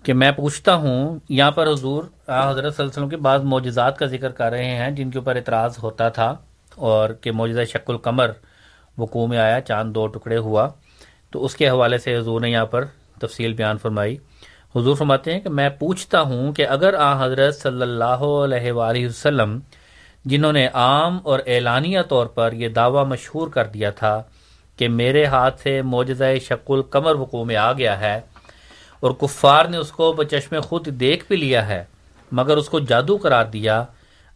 [0.08, 3.98] کہ میں پوچھتا ہوں، یہاں پر حضور حضرت صلی اللہ علیہ وسلم کے بعض معجزات
[3.98, 6.36] کا ذکر کر رہے ہیں، جن کے اوپر اعتراض ہوتا تھا
[6.76, 8.30] اور کہ معجزہ شک القمر
[8.98, 10.68] وقوع میں آیا، چاند دو ٹکڑے ہوا۔
[11.30, 12.84] تو اس کے حوالے سے حضور نے یہاں پر
[13.20, 14.16] تفصیل بیان فرمائی۔
[14.76, 19.06] حضور فرماتے ہیں کہ میں پوچھتا ہوں کہ اگر آ حضرت صلی اللہ علیہ وآلہ
[19.06, 19.58] وسلم،
[20.24, 24.22] جنہوں نے عام اور اعلانیہ طور پر یہ دعویٰ مشہور کر دیا تھا
[24.78, 28.20] کہ میرے ہاتھ سے معجزہ شک القمر وقوع میں آ گیا ہے
[29.02, 31.84] اور کفار نے اس کو بچشم خود دیکھ بھی لیا ہے،
[32.32, 33.84] مگر اس کو جادو قرار دیا۔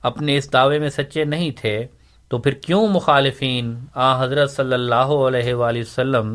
[0.05, 1.87] اپنے اس دعوے میں سچے نہیں تھے،
[2.31, 6.35] تو پھر کیوں مخالفین آ حضرت صلی اللہ علیہ وآلہ وسلم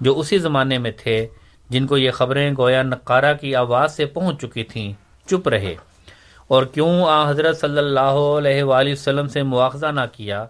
[0.00, 1.26] جو اسی زمانے میں تھے،
[1.70, 4.92] جن کو یہ خبریں گویا نقارہ کی آواز سے پہنچ چکی تھیں،
[5.28, 5.74] چپ رہے۔
[6.50, 10.44] اور کیوں آ حضرت صلی اللہ علیہ وآلہ وسلم سے مواخذہ نہ کیا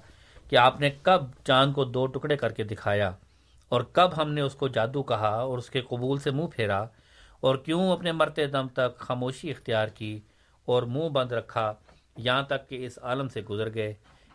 [0.50, 3.10] کہ آپ نے کب چاند کو دو ٹکڑے کر کے دکھایا،
[3.72, 6.84] اور کب ہم نے اس کو جادو کہا اور اس کے قبول سے منہ پھیرا۔
[7.44, 10.20] اور کیوں اپنے مرتے دم تک خاموشی اختیار کی
[10.64, 11.72] اور منہ بند رکھا
[12.16, 13.94] یہاں تک کہ اس عالم سے گزر گئے؟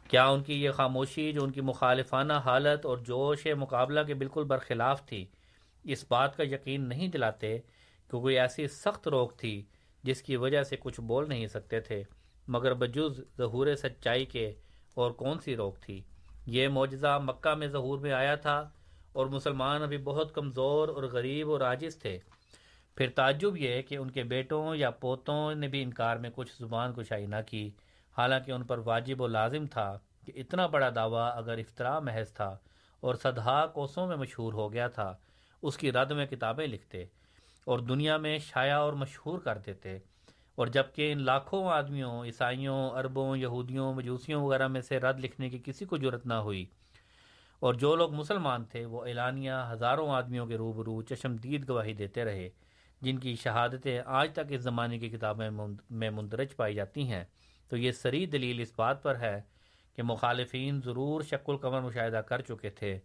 [0.09, 4.43] کیا ان کی یہ خاموشی جو ان کی مخالفانہ حالت اور جوش مقابلہ کے بالکل
[4.43, 5.25] برخلاف تھی،
[5.83, 7.57] اس بات کا یقین نہیں دلاتے
[8.11, 9.63] کہ کوئی ایسی سخت روک تھی
[10.03, 12.03] جس کی وجہ سے کچھ بول نہیں سکتے تھے،
[12.47, 14.53] مگر بجز ظہور سچائی کے
[14.93, 16.01] اور کون سی روک تھی؟
[16.45, 18.69] یہ معجزہ مکہ میں ظہور میں آیا تھا
[19.13, 22.19] اور مسلمان ابھی بہت کمزور اور غریب اور عاجز تھے۔
[22.99, 26.93] پھر تعجب یہ کہ ان کے بیٹوں یا پوتوں نے بھی انکار میں کچھ زبان
[26.93, 27.69] کشائی نہ کی۔
[28.17, 32.57] حالانکہ ان پر واجب و لازم تھا کہ اتنا بڑا دعویٰ اگر افطرا محض تھا
[32.99, 35.17] اور صدحا کوسوں میں مشہور ہو گیا تھا،
[35.61, 37.05] اس کی رد میں کتابیں لکھتے
[37.65, 39.97] اور دنیا میں شائع اور مشہور کر دیتے۔
[40.55, 45.59] اور جبکہ ان لاکھوں آدمیوں، عیسائیوں، عربوں، یہودیوں، مجوسیوں وغیرہ میں سے رد لکھنے کی
[45.65, 46.65] کسی کو ضرورت نہ ہوئی۔
[47.59, 52.49] اور جو لوگ مسلمان تھے، وہ اعلانیہ ہزاروں آدمیوں کے روبرو چشمدید گواہی دیتے رہے۔
[53.01, 57.23] جن کی شہادتیں آج تک اس زمانے کی کتابیں میں مندرج پائی جاتی ہیں،
[57.71, 59.39] تو یہ سری دلیل اس بات پر ہے
[59.97, 62.97] کہ مخالفین ضرور شک القمر مشاہدہ کر چکے تھے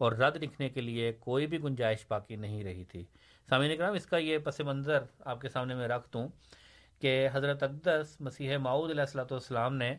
[0.00, 3.04] اور رد لکھنے کے لیے کوئی بھی گنجائش باقی نہیں رہی تھی۔
[3.48, 6.26] سامعین کرام اس کا یہ پس منظر آپ کے سامنے میں رکھ دوں
[7.02, 9.94] کہ حضرت اقدس مسیح معود علیہ السلۃ والسلام نے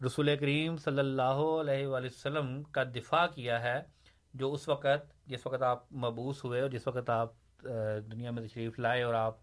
[0.00, 3.80] رسول کریم صلی اللہ علیہ وآلہ وسلم کا دفاع کیا ہے
[4.34, 7.32] جو اس وقت جس وقت آپ مبوس ہوئے اور جس وقت آپ
[8.10, 9.38] دنیا میں تشریف لائے اور آپ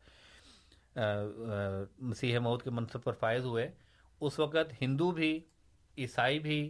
[2.10, 3.70] مسیح مود کے منصب پر فائز ہوئے،
[4.22, 5.40] اس وقت ہندو بھی،
[5.98, 6.70] عیسائی بھی،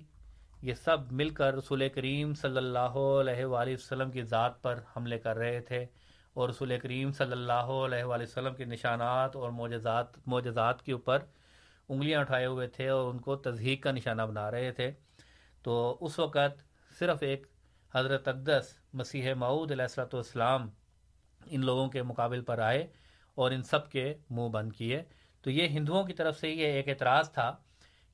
[0.62, 5.20] یہ سب مل کر رسول کریم صلی اللہ علیہ وآلہ وسلم کی ذات پر حملے
[5.20, 5.86] کر رہے تھے
[6.34, 11.24] اور رسول کریم صلی اللہ علیہ وآلہ وسلم کے نشانات اور معجزات معجزات کے اوپر
[11.90, 14.92] انگلیاں اٹھائے ہوئے تھے اور ان کو تضحیق کا نشانہ بنا رہے تھے۔
[15.66, 16.64] تو اس وقت
[17.00, 17.46] صرف ایک
[17.94, 20.70] حضرت اقدس مسیح معود علیہ السلۃ والسلام
[21.46, 22.88] ان لوگوں کے مقابل پر آئے
[23.36, 25.04] اور ان سب کے منہ بند کیے۔
[25.42, 27.56] تو یہ ہندوؤں کی طرف سے یہ ایک اعتراض تھا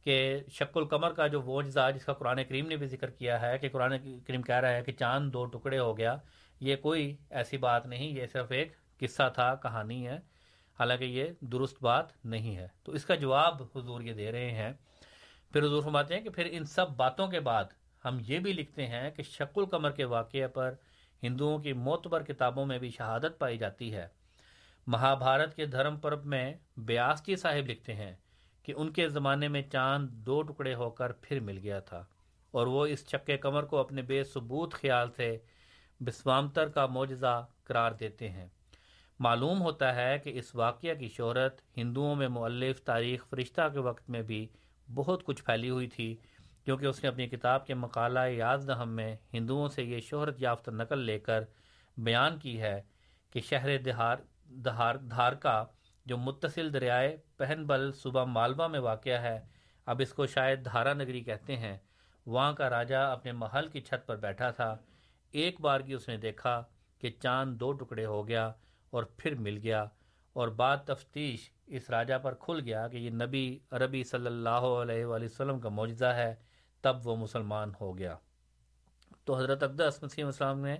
[0.03, 3.57] کہ شک القمر کا جو ووجزہ جس کا قرآن کریم نے بھی ذکر کیا ہے
[3.57, 6.17] کہ قرآن کریم کہہ رہا ہے کہ چاند دو ٹکڑے ہو گیا،
[6.59, 10.15] یہ کوئی ایسی بات نہیں، یہ صرف ایک قصہ تھا، کہانی ہے۔
[10.79, 14.73] حالانکہ یہ درست بات نہیں ہے۔ تو اس کا جواب حضور یہ دے رہے ہیں۔
[15.51, 17.63] پھر حضور فرماتے ہیں کہ پھر ان سب باتوں کے بعد
[18.05, 20.73] ہم یہ بھی لکھتے ہیں کہ شک القمر کے واقعے پر
[21.23, 24.07] ہندوؤں کی معتبر کتابوں میں بھی شہادت پائی جاتی ہے۔
[24.87, 28.15] مہا بھارت کے دھرم پرب میں بیاس جی صاحب لکھتے ہیں
[28.63, 32.03] کہ ان کے زمانے میں چاند دو ٹکڑے ہو کر پھر مل گیا تھا
[32.51, 35.37] اور وہ اس چکے کمر کو اپنے بے ثبوت خیال سے
[35.99, 38.47] بسوامتر کا معجزہ قرار دیتے ہیں۔
[39.19, 44.09] معلوم ہوتا ہے کہ اس واقعہ کی شہرت ہندوؤں میں مؤلف تاریخ فرشتہ کے وقت
[44.09, 44.47] میں بھی
[44.93, 46.15] بہت کچھ پھیلی ہوئی تھی
[46.69, 50.71] کیونکہ اس نے اپنی کتاب کے مقالہ یاز دہم میں ہندوؤں سے یہ شہرت یافتہ
[50.71, 51.43] نقل لے کر
[51.97, 52.81] بیان کی ہے
[53.33, 55.65] کہ شہر دہار دھار دھار کا
[56.05, 59.39] جو متصل دریائے پہن بل صوبہ مالبہ میں واقع ہے،
[59.85, 61.77] اب اس کو شاید دھارا نگری کہتے ہیں۔
[62.25, 64.77] وہاں کا راجہ اپنے محل کی چھت پر بیٹھا تھا۔
[65.31, 66.63] ایک بار کی اس نے دیکھا
[66.99, 68.51] کہ چاند دو ٹکڑے ہو گیا
[68.89, 69.85] اور پھر مل گیا
[70.33, 75.05] اور بعد تفتیش اس راجہ پر کھل گیا کہ یہ نبی عربی صلی اللہ علیہ
[75.05, 76.48] وآلہ وسلم کا معجزہ ہے۔
[76.81, 78.15] تب وہ مسلمان ہو گیا۔
[79.25, 80.77] تو حضرت اقدس مسیم السلام نے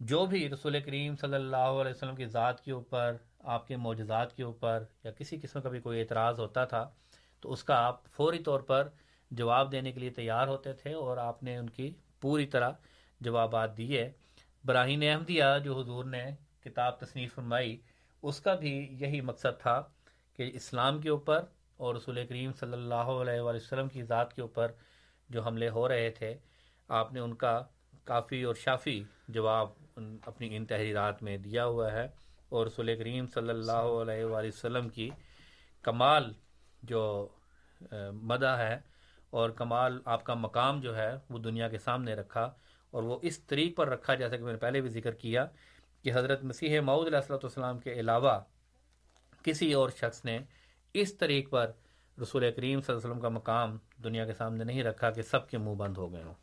[0.00, 4.36] جو بھی رسول کریم صلی اللہ علیہ وسلم کی ذات کے اوپر، آپ کے معجزات
[4.36, 6.88] کے اوپر یا کسی قسم کا بھی کوئی اعتراض ہوتا تھا،
[7.40, 8.88] تو اس کا آپ فوری طور پر
[9.30, 11.90] جواب دینے کے لیے تیار ہوتے تھے اور آپ نے ان کی
[12.20, 12.70] پوری طرح
[13.20, 14.10] جوابات دیے
[14.64, 16.24] براہین احمدیہ جو حضور نے
[16.64, 17.76] کتاب تصنیف فرمائی،
[18.22, 19.82] اس کا بھی یہی مقصد تھا
[20.36, 21.44] کہ اسلام کے اوپر
[21.76, 24.72] اور رسول کریم صلی اللہ علیہ وسلم کی ذات کے اوپر
[25.30, 26.34] جو حملے ہو رہے تھے،
[26.88, 27.60] آپ نے ان کا
[28.06, 29.68] کافی اور شافی جواب
[30.26, 32.06] اپنی ان تحریرات میں دیا ہوا ہے
[32.48, 35.08] اور رسول کریم صلی اللہ علیہ وآلہ وسلم کی
[35.84, 36.32] کمال
[36.82, 37.02] جو
[38.22, 38.76] مدہ ہے
[39.32, 42.50] اور کمال آپ کا مقام جو ہے وہ دنیا کے سامنے رکھا
[42.92, 45.46] اور وہ اس طریق پر رکھا جیسا کہ میں نے پہلے بھی ذکر کیا
[46.04, 48.38] کہ حضرت مسیح معود علیہ السلۃ والسلام کے علاوہ
[49.44, 50.38] کسی اور شخص نے
[50.94, 51.70] اس طریق پر
[52.22, 55.48] رسول کریم صلی اللہ علیہ وسلم کا مقام دنیا کے سامنے نہیں رکھا کہ سب
[55.50, 56.34] کے منہ بند ہو گئے ہوں۔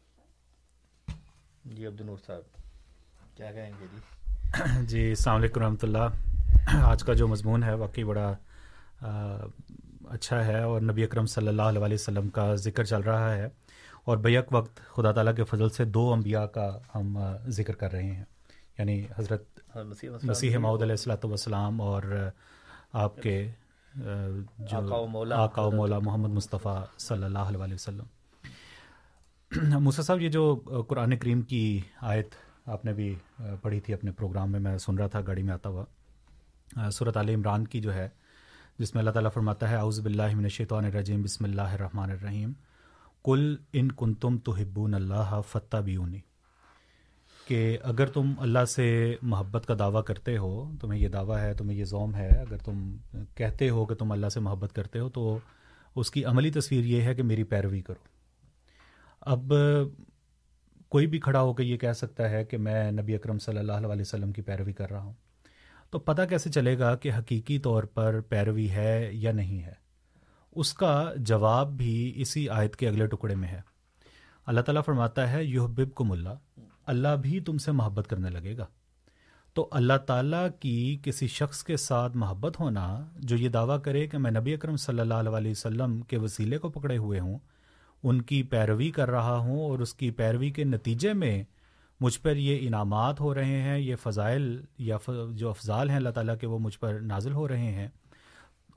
[1.65, 2.41] جی عبد النور صاحب
[3.37, 3.99] کیا کہیں گے جی؟
[4.85, 6.07] جی السلام علیکم رحمۃ اللہ۔
[6.83, 8.33] آج کا جو مضمون ہے واقعی بڑا
[10.09, 13.47] اچھا ہے اور نبی اکرم صلی اللہ علیہ وسلم کا ذکر چل رہا ہے
[14.03, 17.17] اور بیک وقت خدا تعالیٰ کے فضل سے دو انبیاء کا ہم
[17.47, 18.23] ذکر کر رہے ہیں۔
[18.77, 19.43] یعنی حضرت
[19.75, 19.83] ہاں،
[20.23, 22.29] مسیح محدود علیہ السلاۃ والسلام اور
[22.93, 23.51] آپ کے
[23.95, 28.05] جو آقا و مولا محمد مصطفیٰ صلی اللہ علیہ وسلم۔
[29.79, 30.55] موسیٰ صاحب یہ جو
[30.87, 32.35] قرآن کریم کی آیت
[32.65, 33.15] آپ نے بھی
[33.61, 35.85] پڑھی تھی اپنے پروگرام میں میں سن رہا تھا گاڑی میں آتا ہوا۔
[36.89, 38.09] صورت عال عمران کی جو ہے
[38.79, 42.51] جس میں اللہ تعالیٰ فرماتا ہے اعوذ باللہ من الشیطان الرجیم بسم اللہ الرحمن الرحیم۔
[43.23, 46.19] کل ان کن تم تو ہبون اللہ فتح بیونی
[47.45, 51.77] کہ اگر تم اللہ سے محبت کا دعویٰ کرتے ہو، تمہیں یہ دعویٰ ہے، تمہیں
[51.77, 52.95] یہ زوم ہے، اگر تم
[53.35, 55.37] کہتے ہو کہ تم اللہ سے محبت کرتے ہو، تو
[55.95, 58.03] اس کی عملی تصویر یہ ہے کہ میری پیروی کرو۔
[59.21, 59.53] اب
[60.89, 63.71] کوئی بھی کھڑا ہو کے یہ کہہ سکتا ہے کہ میں نبی اکرم صلی اللہ
[63.71, 65.13] علیہ وسلم کی پیروی کر رہا ہوں،
[65.89, 69.73] تو پتہ کیسے چلے گا کہ حقیقی طور پر پیروی ہے یا نہیں ہے۔
[70.55, 73.61] اس کا جواب بھی اسی آیت کے اگلے ٹکڑے میں ہے۔
[74.45, 76.33] اللہ تعالیٰ فرماتا ہے یحبب کو ملا
[76.85, 78.65] اللہ بھی تم سے محبت کرنے لگے گا۔
[79.53, 84.17] تو اللہ تعالیٰ کی کسی شخص کے ساتھ محبت ہونا جو یہ دعویٰ کرے کہ
[84.17, 87.39] میں نبی اکرم صلی اللہ علیہ وسلم کے وسیلے کو پکڑے ہوئے ہوں،
[88.03, 91.43] ان کی پیروی کر رہا ہوں اور اس کی پیروی کے نتیجے میں
[91.99, 94.97] مجھ پر یہ انعامات ہو رہے ہیں، یہ فضائل یا
[95.31, 97.87] جو افضال ہیں اللہ تعالیٰ کے، وہ مجھ پر نازل ہو رہے ہیں۔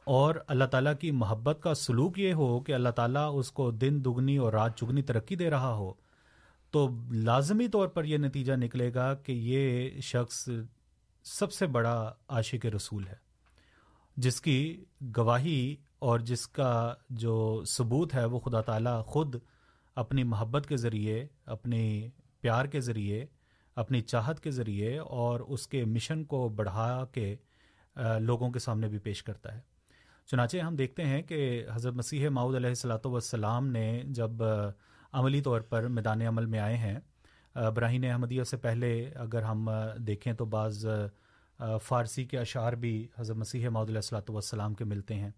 [0.05, 4.05] اور اللہ تعالیٰ کی محبت کا سلوک یہ ہو کہ اللہ تعالیٰ اس کو دن
[4.05, 5.93] دگنی اور رات چگنی ترقی دے رہا ہو۔
[6.71, 10.49] تو لازمی طور پر یہ نتیجہ نکلے گا کہ یہ شخص
[11.25, 13.17] سب سے بڑا عاشق رسول ہے،
[14.17, 14.85] جس کی
[15.17, 19.37] گواہی اور جس کا جو ثبوت ہے، وہ خدا تعالیٰ خود
[19.97, 22.09] اپنی محبت کے ذریعے، اپنی
[22.41, 23.25] پیار کے ذریعے،
[23.77, 27.35] اپنی چاہت کے ذریعے اور اس کے مشن کو بڑھا کے
[28.21, 29.61] لوگوں کے سامنے بھی پیش کرتا ہے۔
[30.27, 34.43] چنانچہ ہم دیکھتے ہیں کہ حضرت مسیح ماؤد علیہ السلاۃ والسلام نے جب
[35.13, 36.99] عملی طور پر میدان عمل میں آئے ہیں۔
[37.75, 39.69] براہین احمدیہ سے پہلے اگر ہم
[40.07, 40.87] دیکھیں تو بعض
[41.85, 45.31] فارسی کے اشعار بھی حضرت مسیح ماؤد علیہ السلاۃ والسلام کے ملتے ہیں۔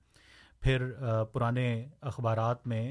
[0.62, 0.90] پھر
[1.32, 2.82] پرانے اخبارات میں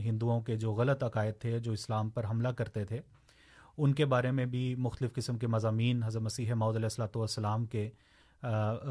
[0.00, 3.00] ہندوؤں کے جو غلط عقائد تھے، جو اسلام پر حملہ کرتے تھے،
[3.78, 7.66] ان کے بارے میں بھی مختلف قسم کے مضامین حضرت مسیح ماؤد علیہ السلاۃ والسلام
[7.66, 7.88] کے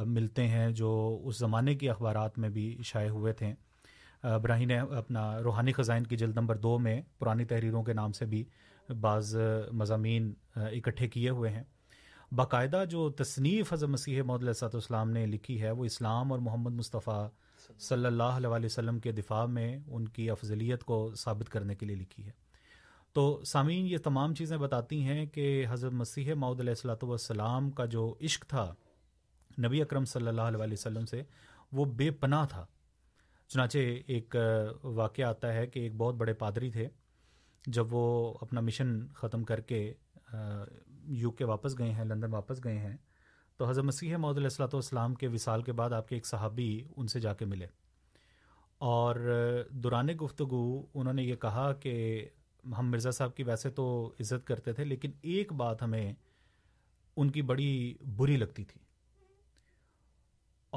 [0.05, 3.53] ملتے ہیں، جو اس زمانے کی اخبارات میں بھی شائع ہوئے تھے۔
[4.23, 8.25] براہی نے اپنا روحانی خزائن کی جلد نمبر دو میں پرانی تحریروں کے نام سے
[8.25, 8.43] بھی
[9.01, 9.35] بعض
[9.71, 11.63] مضامین اکٹھے کیے ہوئے ہیں۔
[12.31, 16.71] باقاعدہ جو تصنیف حضرت مسیح محدود السلاۃ والسلام نے لکھی ہے، وہ اسلام اور محمد
[16.71, 17.29] مصطفیٰ
[17.79, 21.95] صلی اللہ علیہ وسلم کے دفاع میں ان کی افضلیت کو ثابت کرنے کے لیے
[21.95, 22.31] لکھی ہے۔
[23.13, 27.85] تو سامعین، یہ تمام چیزیں بتاتی ہیں کہ حضرت مسیح معود علیہ السلاۃ والسلام کا
[27.85, 28.73] جو عشق تھا
[29.65, 31.23] نبی اکرم صلی اللہ علیہ وسلم سے،
[31.71, 32.65] وہ بے پناہ تھا۔
[33.49, 33.77] چنانچہ
[34.07, 34.35] ایک
[34.83, 36.87] واقعہ آتا ہے کہ ایک بہت بڑے پادری تھے
[37.65, 39.81] جب وہ اپنا مشن ختم کر کے
[41.13, 42.95] یو کے واپس گئے ہیں، لندن واپس گئے ہیں،
[43.57, 46.83] تو حضرت مسیح محدود علیہ السلاۃ والسلام کے وصال کے بعد آپ کے ایک صحابی
[46.97, 47.67] ان سے جا کے ملے۔
[48.77, 49.15] اور
[49.69, 51.95] دوران گفتگو انہوں نے یہ کہا کہ
[52.77, 53.85] ہم مرزا صاحب کی ویسے تو
[54.19, 56.13] عزت کرتے تھے، لیکن ایک بات ہمیں
[57.17, 58.79] ان کی بڑی بری لگتی تھی۔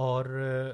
[0.01, 0.24] اور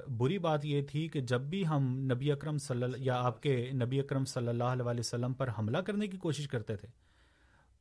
[0.09, 3.71] بری بات یہ تھی کہ جب بھی ہم نبی اکرم صلی اللہ یا آپ کے
[3.73, 6.89] نبی اکرم صلی اللہ علیہ وسلم پر حملہ کرنے کی کوشش کرتے تھے،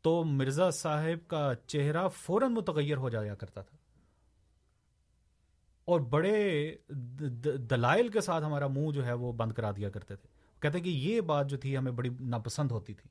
[0.01, 3.77] تو مرزا صاحب کا چہرہ فوراً متغیر ہو جایا کرتا تھا۔
[5.85, 6.75] اور بڑے
[7.69, 10.29] دلائل کے ساتھ ہمارا منہ جو ہے وہ بند کرا دیا کرتے تھے۔
[10.61, 13.09] کہتے کہ یہ بات جو تھی ہمیں بڑی ناپسند ہوتی تھی۔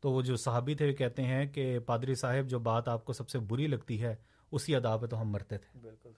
[0.00, 3.12] تو وہ جو صحابی تھے وہ کہتے ہیں کہ پادری صاحب جو بات آپ کو
[3.12, 4.14] سب سے بری لگتی ہے،
[4.50, 6.10] اسی ادا پہ تو ہم مرتے تھے۔ بالکل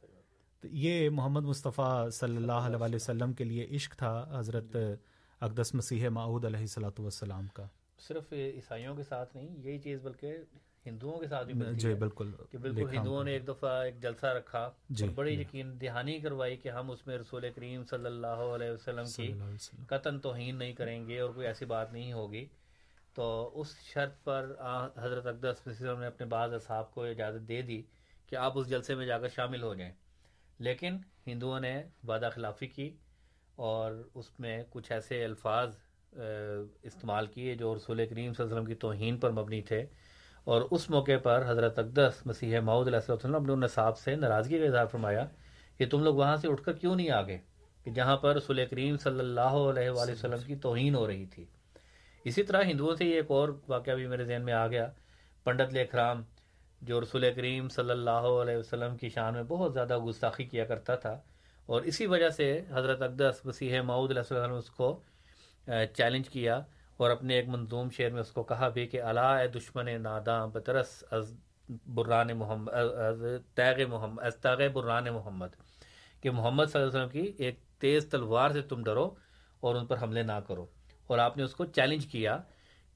[0.60, 4.76] تو یہ محمد مصطفیٰ صلی اللہ علیہ وسلم کے لیے عشق تھا حضرت
[5.40, 7.66] اقدس مسیح معود علیہ السلاۃ والسلام کا۔
[7.98, 10.36] صرف عیسائیوں کے ساتھ نہیں یہی چیز بلکہ
[10.86, 14.70] ہندوؤں کے ساتھ بھی جی بالکل۔ کہ بالکل ہندوؤں نے ایک دفعہ ایک جلسہ رکھا
[14.90, 19.04] جی۔ بڑی یقین دہانی کروائی کہ ہم اس میں رسول کریم صلی اللہ علیہ وسلم
[19.16, 19.32] کی
[19.88, 22.46] قطن توہین نہیں کریں گے اور کوئی ایسی بات نہیں ہوگی۔
[23.14, 24.54] تو اس شرط پر
[24.96, 27.82] حضرت اقدس نے اپنے بعض اصحاب کو اجازت دے دی
[28.26, 29.92] کہ آپ اس جلسے میں جا کر شامل ہو جائیں۔
[30.58, 30.96] لیکن
[31.26, 32.96] ہندوؤں نے وعدہ خلافی کی
[33.56, 35.76] اور اس میں کچھ ایسے الفاظ
[36.82, 39.86] استعمال کیے جو رسول کریم صلی اللہ علیہ وسلم کی توہین پر مبنی تھے۔
[40.44, 44.64] اور اس موقع پر حضرت اقدس مسیح معود علیہ وسلم نے نصاب سے ناراضگی کا
[44.64, 45.26] اظہار فرمایا
[45.78, 47.38] کہ تم لوگ وہاں سے اٹھ کر کیوں نہیں آگے؟
[47.84, 51.44] کہ جہاں پر رسول کریم صلی اللہ علیہ وآلہ وسلم کی توہین ہو رہی تھی۔
[52.24, 54.92] اسی طرح ہندوؤں سے یہ ایک اور واقعہ بھی میرے ذہن میں آ گیا۔
[55.44, 56.22] پنڈت لیکھ رام
[56.80, 60.94] جو رسول کریم صلی اللہ علیہ وسلم کی شان میں بہت زیادہ گستاخی کیا کرتا
[60.94, 61.20] تھا
[61.66, 65.00] اور اسی وجہ سے حضرت اقدس مسیح معود علیہ وسلم نے اس کو
[65.66, 66.60] چیلنج کیا
[66.96, 71.04] اور اپنے ایک منظوم شعر میں اس کو کہا بھی کہ اللہ دشمن ناداں بترس
[71.10, 71.34] از
[71.86, 72.70] بران محمد
[73.54, 75.48] تیغ محمد، از تیغ بران محمد،
[76.22, 79.14] کہ محمد صلی اللہ علیہ وسلم کی ایک تیز تلوار سے تم ڈرو
[79.60, 80.66] اور ان پر حملے نہ کرو۔
[81.06, 82.38] اور آپ نے اس کو چیلنج کیا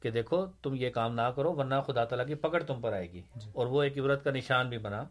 [0.02, 3.12] کہ دیکھو تم یہ کام نہ کرو ورنہ خدا تعالیٰ کی پکڑ تم پر آئے
[3.12, 5.04] گی۔ جی۔ اور وہ ایک عبرت کا نشان بھی بنا۔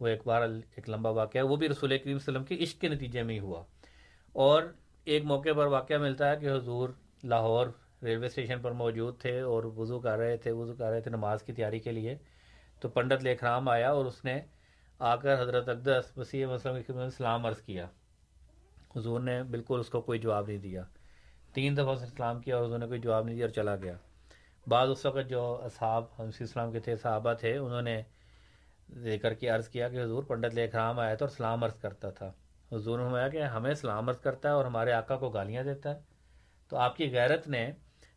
[0.00, 3.22] وہ ایک بار ایک لمبا واقعہ وہ بھی رسول کریم وسلم کے عشق کے نتیجے
[3.22, 3.64] میں ہی ہوا۔
[4.32, 4.62] اور
[5.04, 6.88] ایک موقع پر واقعہ ملتا ہے کہ حضور
[7.24, 7.66] لاہور
[8.02, 11.42] ریلوے اسٹیشن پر موجود تھے اور وضو کر رہے تھے وضو کر رہے تھے نماز
[11.42, 12.16] کی تیاری کے لیے۔
[12.80, 14.40] تو پنڈت لیکھرام آیا اور اس نے
[14.98, 17.86] آ کر حضرت اقدس وسیع وسلم کی اسلام عرض کیا۔
[18.96, 20.82] حضور نے بالکل اس کو کوئی جواب نہیں دیا۔
[21.54, 23.96] تین دفعہ اسے اسلام کیا اور حضور نے کوئی جواب نہیں دیا اور چلا گیا۔
[24.66, 28.00] بعض اس وقت جو اصحاب حمسی اسلام کے تھے، صحابہ تھے، انہوں نے
[29.04, 31.74] لے کر کے عرض کیا کہ حضور پنڈت لے خرام آیا تھا اور سلام عرض
[31.80, 32.32] کرتا تھا۔
[32.72, 35.94] حضور نے فرمایا کہ ہمیں سلام عرض کرتا ہے اور ہمارے آقا کو گالیاں دیتا
[35.94, 36.00] ہے۔
[36.68, 37.70] تو آپ کی غیرت نے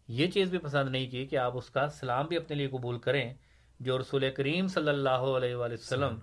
[0.08, 3.00] یہ چیز بھی پسند نہیں کی کہ آپ اس کا سلام بھی اپنے لیے قبول
[3.00, 3.34] کریں،
[3.80, 6.20] جو رسول کریم صلی اللہ علیہ وآلہ وسلم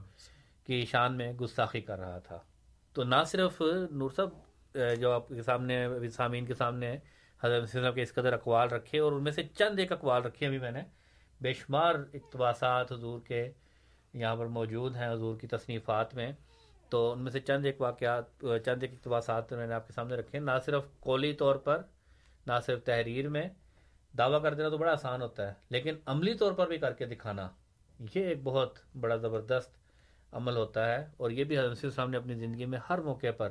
[0.67, 2.39] کی شان میں گستاخی کر رہا تھا۔
[2.93, 3.61] تو نہ صرف
[3.91, 4.31] نور صاحب،
[5.01, 6.97] جو آپ کے سامنے سامعین کے سامنے
[7.45, 10.47] حضرت وسلم کے اس قدر اقوال رکھے اور ان میں سے چند ایک اقوال رکھے
[10.47, 10.83] ابھی میں نے۔
[11.41, 13.51] بے شمار اقتباسات حضور کے
[14.15, 16.33] یہاں پر موجود ہیں، حضور کی تصنیفات میں۔
[16.89, 20.15] تو ان میں سے چند ایک واقعات، چند ایک اقتباسات میں نے آپ کے سامنے
[20.15, 21.83] رکھے ہیں۔ نہ صرف قولی طور پر،
[22.47, 23.49] نہ صرف تحریر میں۔
[24.19, 27.07] دعویٰ کر دینا تو بڑا آسان ہوتا ہے، لیکن عملی طور پر بھی کر کے
[27.07, 27.49] دکھانا،
[28.01, 29.71] یہ ایک بہت بڑا زبردست
[30.33, 33.51] عمل ہوتا ہے۔ اور یہ بھی حضرت السلام نے اپنی زندگی میں ہر موقع پر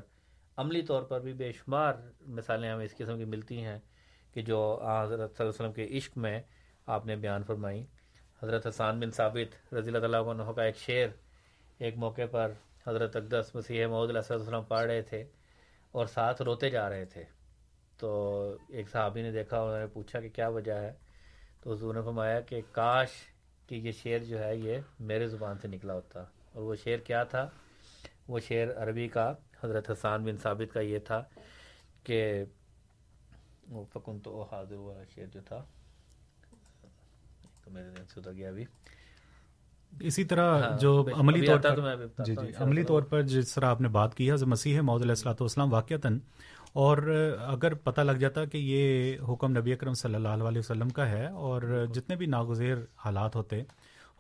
[0.62, 3.80] عملی طور پر بھی بے شمار مثالیں ہمیں اس قسم کی ملتی ہیں
[4.34, 6.42] کہ جو حضرت صلی اللہ علیہ وسلم کے عشق میں
[6.86, 7.86] آپ نے بیان فرمائی۔
[8.44, 11.08] حضرت حسان بن ثابت رضی اللہ تعالیٰ عنہ کا ایک شعر
[11.78, 12.52] ایک موقع پر
[12.88, 15.24] حضرت اقدس مسیح محمود علیہ وسلم پڑھ رہے تھے
[15.92, 17.24] اور ساتھ روتے جا رہے تھے۔
[17.98, 20.94] تو ایک صحابی نے دیکھا، انہوں نے پوچھا کہ کیا وجہ ہے؟
[21.62, 23.10] تو حضور نے فرمایا کہ کاش
[23.68, 27.24] کہ یہ شعر جو ہے، یہ میرے زبان سے نکلا ہوتا۔ اور وہ شعر کیا
[27.24, 27.50] تھا؟
[28.28, 29.34] وہ شعر عربی کا
[29.64, 31.22] حضرت حسان بن ثابت کا یہ تھا
[32.04, 32.20] کہ
[33.70, 35.64] وہ فکن تو حاضر ہوا شعر جو تھا
[37.64, 38.66] تو میرے دن سے اتر گیا ابھی۔
[39.92, 41.80] اسی طرح ہاں، جو عملی طور پر
[42.26, 45.12] جی جی عملی طور پر جس طرح آپ نے بات کی حضرت مسیح معود علیہ
[45.12, 46.20] السلاۃ والسلام واقعتاً۔
[46.74, 46.98] اور
[47.48, 51.28] اگر پتہ لگ جاتا کہ یہ حکم نبی اکرم صلی اللہ علیہ وسلم کا ہے
[51.28, 51.62] اور
[51.94, 53.62] جتنے بھی ناگزیر حالات ہوتے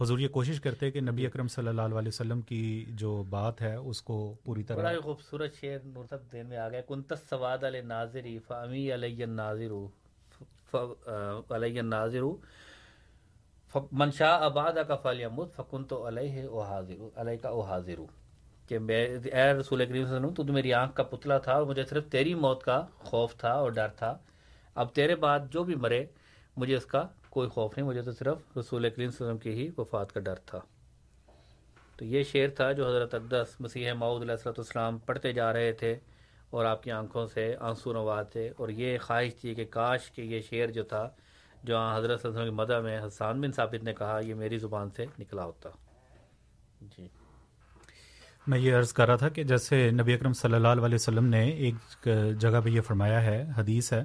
[0.01, 2.61] حضور یہ کوشش کرتے کہ نبی اکرم صلی اللہ علیہ وسلم کی
[2.97, 5.77] جو بات ہے اس کو پوری بڑا طرح ہی خوبصورت شعر
[6.09, 9.73] صاحب دین میں آ گیا کنت سواد علی ناظری فامی علی الناظر
[11.53, 12.23] علی الناظر
[13.93, 18.01] من شاء اباد کا فلیمت فکن تو علیہ او حاضر علیہ کا او حاضر
[18.69, 21.53] کہ میں اے رسول کریم صلی اللہ علیہ وسلم تو میری آنکھ کا پتلا تھا
[21.53, 24.17] اور مجھے صرف تیری موت کا خوف تھا اور ڈر تھا۔
[24.75, 26.05] اب تیرے بعد جو بھی مرے
[26.57, 29.38] مجھے اس کا کوئی خوف نہیں، مجھے تو صرف رسول کریم صلی اللہ علیہ وسلم
[29.38, 30.59] کی ہی وفات کا ڈر تھا۔
[31.97, 35.71] تو یہ شعر تھا جو حضرت اقدس مسیح معود علیہ السلۃ والسلام پڑھتے جا رہے
[35.71, 35.95] تھے
[36.49, 40.21] اور آپ کی آنکھوں سے آنسو نوا تھے۔ اور یہ خواہش تھی کہ کاش کہ
[40.21, 41.09] یہ شعر جو تھا،
[41.63, 44.34] جو حضرت صلی اللہ علیہ وسلم کی مدہ میں حسان بن ثابت نے کہا، یہ
[44.34, 45.69] میری زبان سے نکلا ہوتا۔
[46.82, 47.07] جی۔
[48.47, 51.49] میں یہ عرض کر رہا تھا کہ جیسے نبی اکرم صلی اللہ علیہ وسلم نے
[51.49, 52.07] ایک
[52.39, 54.03] جگہ پہ یہ فرمایا ہے، حدیث ہے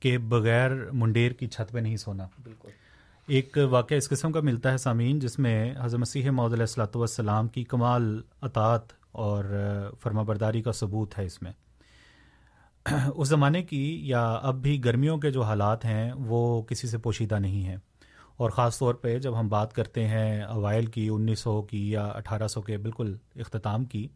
[0.00, 2.68] کہ بغیر منڈیر کی چھت پہ نہیں سونا۔ بالکل۔
[3.26, 6.96] ایک واقعہ اس قسم کا ملتا ہے سامعین جس میں حضرت مسیح معود علیہ السلاۃ
[6.96, 8.82] والسلام کی کمال اطاعت
[9.12, 9.44] اور
[10.00, 11.52] فرما برداری کا ثبوت ہے اس میں۔
[13.14, 17.38] اس زمانے کی یا اب بھی گرمیوں کے جو حالات ہیں وہ کسی سے پوشیدہ
[17.38, 17.76] نہیں ہیں۔
[18.36, 22.06] اور خاص طور پہ جب ہم بات کرتے ہیں اوائل کی انیس سو کی یا
[22.06, 24.08] اٹھارہ سو کے بالکل اختتام کی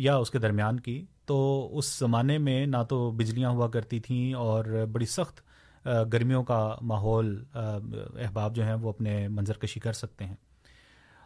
[0.00, 1.38] یا اس کے درمیان کی، تو
[1.78, 5.40] اس زمانے میں نہ تو بجلیاں ہوا کرتی تھیں اور بڑی سخت
[6.12, 10.34] گرمیوں کا ماحول احباب جو ہیں وہ اپنے منظر کشی کر سکتے ہیں۔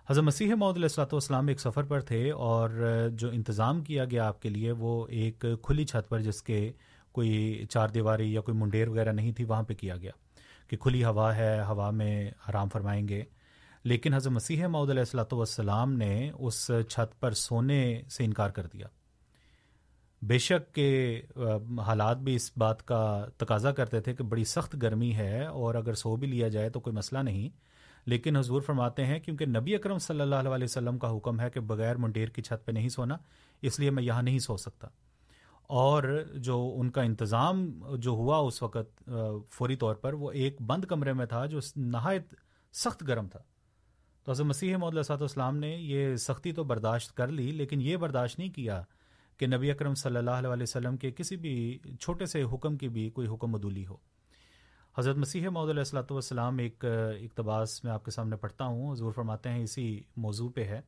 [0.08, 2.70] حضرت مسیح محدود علیہ السلاۃ والسلام ایک سفر پر تھے اور
[3.12, 6.60] جو انتظام کیا گیا آپ کے لیے وہ ایک کھلی چھت پر جس کے
[7.12, 10.12] کوئی چار دیواری یا کوئی منڈیر وغیرہ نہیں تھی، وہاں پہ کیا گیا
[10.68, 13.22] کہ کھلی ہوا ہے، ہوا میں آرام فرمائیں گے۔
[13.84, 18.66] لیکن حضرت مسیح معود علیہ السلاۃ والسلام نے اس چھت پر سونے سے انکار کر
[18.66, 18.86] دیا۔
[20.22, 21.22] بے شک کے
[21.86, 25.94] حالات بھی اس بات کا تقاضا کرتے تھے کہ بڑی سخت گرمی ہے اور اگر
[25.94, 27.48] سو بھی لیا جائے تو کوئی مسئلہ نہیں۔
[28.06, 31.60] لیکن حضور فرماتے ہیں کیونکہ نبی اکرم صلی اللہ علیہ وسلم کا حکم ہے کہ
[31.60, 33.16] بغیر منڈیر کی چھت پہ نہیں سونا،
[33.62, 34.88] اس لیے میں یہاں نہیں سو سکتا۔
[35.66, 39.10] اور جو ان کا انتظام جو ہوا اس وقت
[39.50, 42.34] فوری طور پر وہ ایک بند کمرے میں تھا جو نہایت
[42.72, 43.40] سخت گرم تھا۔
[44.24, 47.96] تو حضرت مسیح محدود صاحب اسلام نے یہ سختی تو برداشت کر لی، لیکن یہ
[47.96, 48.82] برداشت نہیں کیا
[49.40, 53.08] کہ نبی اکرم صلی اللہ علیہ وسلم کے کسی بھی چھوٹے سے حکم کی بھی
[53.10, 53.96] کوئی حکم مدولی ہو۔
[54.96, 59.12] حضرت مسیح محدود علیہ السلۃ والسلام ایک اقتباس میں آپ کے سامنے پڑھتا ہوں، حضور
[59.12, 60.80] فرماتے ہیں اسی موضوع پہ ہے۔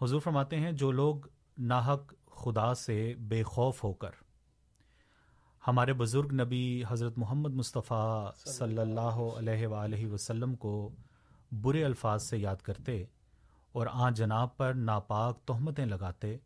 [0.00, 1.26] حضور فرماتے ہیں، جو لوگ
[1.58, 4.10] ناحق خدا سے بے خوف ہو کر
[5.62, 10.74] ہمارے بزرگ نبی حضرت محمد مصطفیٰ صلی اللہ علیہ وآلہ وسلم کو
[11.52, 13.04] برے الفاظ سے یاد کرتے
[13.72, 16.36] اور آ جناب پر ناپاک تہمتیں لگاتے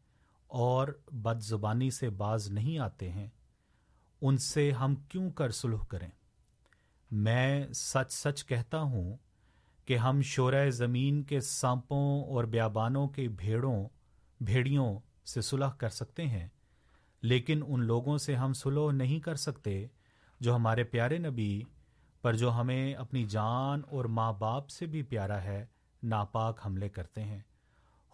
[0.47, 3.29] اور بد زبانی سے باز نہیں آتے ہیں،
[4.23, 6.11] ان سے ہم کیوں کر سلح کریں؟
[7.11, 9.17] میں سچ سچ کہتا ہوں
[9.85, 13.89] کہ ہم شعرۂ زمین کے سانپوں اور بیابانوں کے بھیڑوں،
[14.41, 16.49] بھیڑیوں سے صلح کر سکتے ہیں،
[17.23, 19.87] لیکن ان لوگوں سے ہم صلح نہیں کر سکتے
[20.41, 21.63] جو ہمارے پیارے نبی
[22.27, 25.66] پر جو ہمیں اپنی جان اور ماں باپ سے بھی پیارا ہے،
[26.03, 27.39] ناپاک حملے کرتے ہیں۔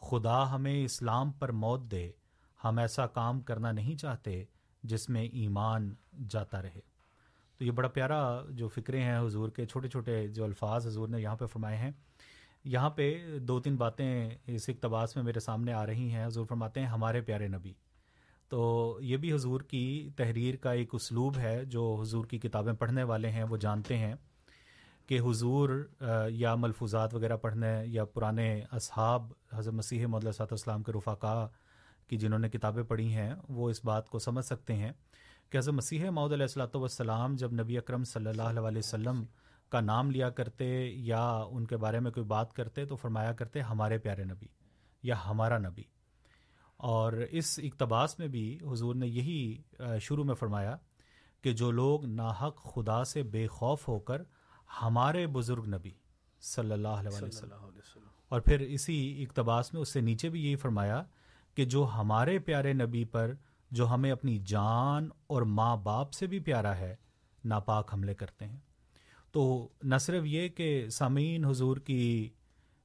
[0.01, 2.11] خدا ہمیں اسلام پر موت دے،
[2.65, 4.45] ہم ایسا کام کرنا نہیں چاہتے
[4.83, 5.95] جس میں ایمان
[6.31, 6.81] جاتا رہے۔
[7.59, 11.21] تو یہ بڑا پیارا جو فکرے ہیں حضور کے، چھوٹے چھوٹے جو الفاظ حضور نے
[11.21, 11.91] یہاں پہ فرمائے ہیں۔
[12.65, 16.81] یہاں پہ دو تین باتیں اس اقتباس میں میرے سامنے آ رہی ہیں۔ حضور فرماتے
[16.81, 17.73] ہیں، ہمارے پیارے نبی
[18.53, 23.03] تو یہ بھی حضور کی تحریر کا ایک اسلوب ہے جو حضور کی کتابیں پڑھنے
[23.03, 24.15] والے ہیں، وہ جانتے ہیں
[25.07, 25.71] کہ حضور
[26.31, 31.49] یا ملفوظات وغیرہ پڑھنے، یا پرانے اصحاب، حضرت مسیح محدود صاحب السلام کے رفاقہ
[32.09, 34.93] کی جنہوں نے کتابیں پڑھی ہیں، وہ اس بات کو سمجھ سکتے ہیں
[35.51, 39.25] کہ حضرت مسیح معود علیہ السلاۃ والسلام جب نبی اکرم صلی اللہ علیہ وسلم
[39.73, 43.61] کا نام لیا کرتے، یا ان کے بارے میں کوئی بات کرتے، تو فرمایا کرتے،
[43.61, 44.47] ہمارے پیارے نبی
[45.03, 45.83] یا ہمارا نبی۔
[46.83, 49.63] اور اس اقتباس میں بھی حضور نے یہی
[50.01, 50.77] شروع میں فرمایا
[51.43, 54.23] کہ جو لوگ ناحق خدا سے بے خوف ہو کر
[54.83, 55.91] ہمارے بزرگ نبی
[56.41, 57.41] صلی اللہ علیہ وسلم۔
[58.29, 61.05] اور پھر اسی اقتباس میں اس سے نیچے بھی یہی فرمایا
[61.55, 63.35] کہ جو ہمارے پیارے نبی پر
[63.71, 66.97] جو ہمیں اپنی جان اور ماں باپ سے بھی پیارا ہے
[67.45, 68.61] ناپاک حملے کرتے ہیں۔
[69.33, 72.31] تو نہ صرف یہ کہ سامعین حضور کی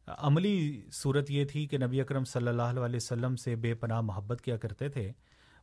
[0.08, 4.42] عملی صورت یہ تھی کہ نبی اکرم صلی اللہ علیہ وسلم سے بے پناہ محبت
[4.42, 5.12] کیا کرتے تھے،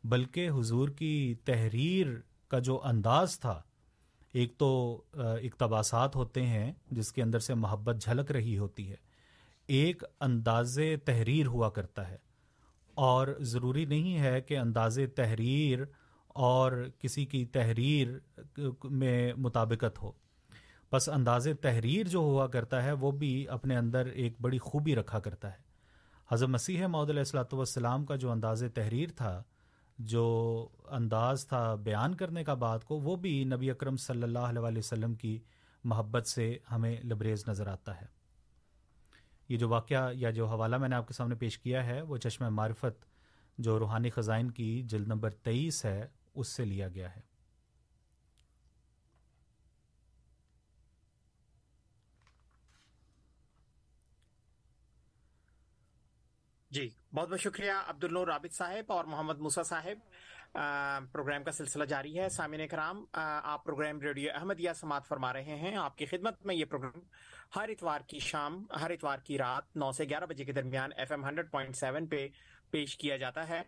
[0.05, 2.07] بلکہ حضور کی تحریر
[2.51, 3.61] کا جو انداز تھا،
[4.35, 4.71] ایک تو
[5.15, 8.97] اقتباسات ہوتے ہیں جس کے اندر سے محبت جھلک رہی ہوتی ہے،
[9.69, 12.17] ایک انداز تحریر ہوا کرتا ہے،
[12.97, 15.85] اور ضروری نہیں ہے کہ انداز تحریر
[16.29, 18.09] اور کسی کی تحریر
[18.85, 20.13] میں مطابقت ہو۔
[20.95, 25.19] بس انداز تحریر جو ہوا کرتا ہے، وہ بھی اپنے اندر ایک بڑی خوبی رکھا
[25.19, 25.63] کرتا ہے۔
[26.31, 29.43] حضرت مسیح محدود علیہ السلاۃ والسلام کا جو انداز تحریر تھا،
[29.99, 34.79] جو انداز تھا بیان کرنے کا بات کو، وہ بھی نبی اکرم صلی اللہ علیہ
[34.79, 35.39] وسلم کی
[35.85, 38.07] محبت سے ہمیں لبریز نظر آتا ہے۔
[39.49, 42.17] یہ جو واقعہ یا جو حوالہ میں نے آپ کے سامنے پیش کیا ہے، وہ
[42.17, 43.05] چشمہ معرفت
[43.59, 47.34] جو روحانی خزائن کی جلد نمبر تیئیس ہے، اس سے لیا گیا ہے۔
[56.75, 60.57] جی بہت بہت شکریہ عبد النور رابط صاحب اور محمد موسا صاحب۔
[61.13, 65.75] پروگرام کا سلسلہ جاری ہے۔ سامعین کرام آپ پروگرام ریڈیو احمدیہ سماعت فرما رہے ہیں۔
[65.77, 67.01] آپ کی خدمت میں یہ پروگرام
[67.57, 71.13] ہر اتوار کی شام، ہر اتوار کی رات نو سے گیارہ بجے کے درمیان F
[71.13, 72.29] M hundred point seven پہ
[72.71, 73.63] پیش کیا جاتا ہے۔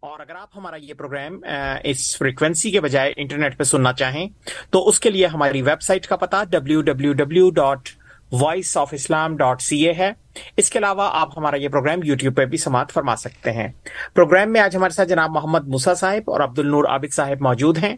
[0.00, 1.40] اور اگر آپ ہمارا یہ پروگرام
[1.84, 4.28] اس فریکوینسی کے بجائے انٹرنیٹ پہ سننا چاہیں،
[4.70, 7.88] تو اس کے لیے ہماری ویب سائٹ کا پتا W W W dot
[8.32, 10.12] voice of Islam dot C A ہے۔
[10.56, 13.68] اس کے علاوہ آپ ہمارا یہ پروگرام یوٹیوب پہ بھی سماعت فرما سکتے ہیں۔
[14.14, 17.78] پروگرام میں آج ہمارے ساتھ جناب محمد مسا صاحب اور عبد النور عابد صاحب موجود
[17.78, 17.96] ہیں۔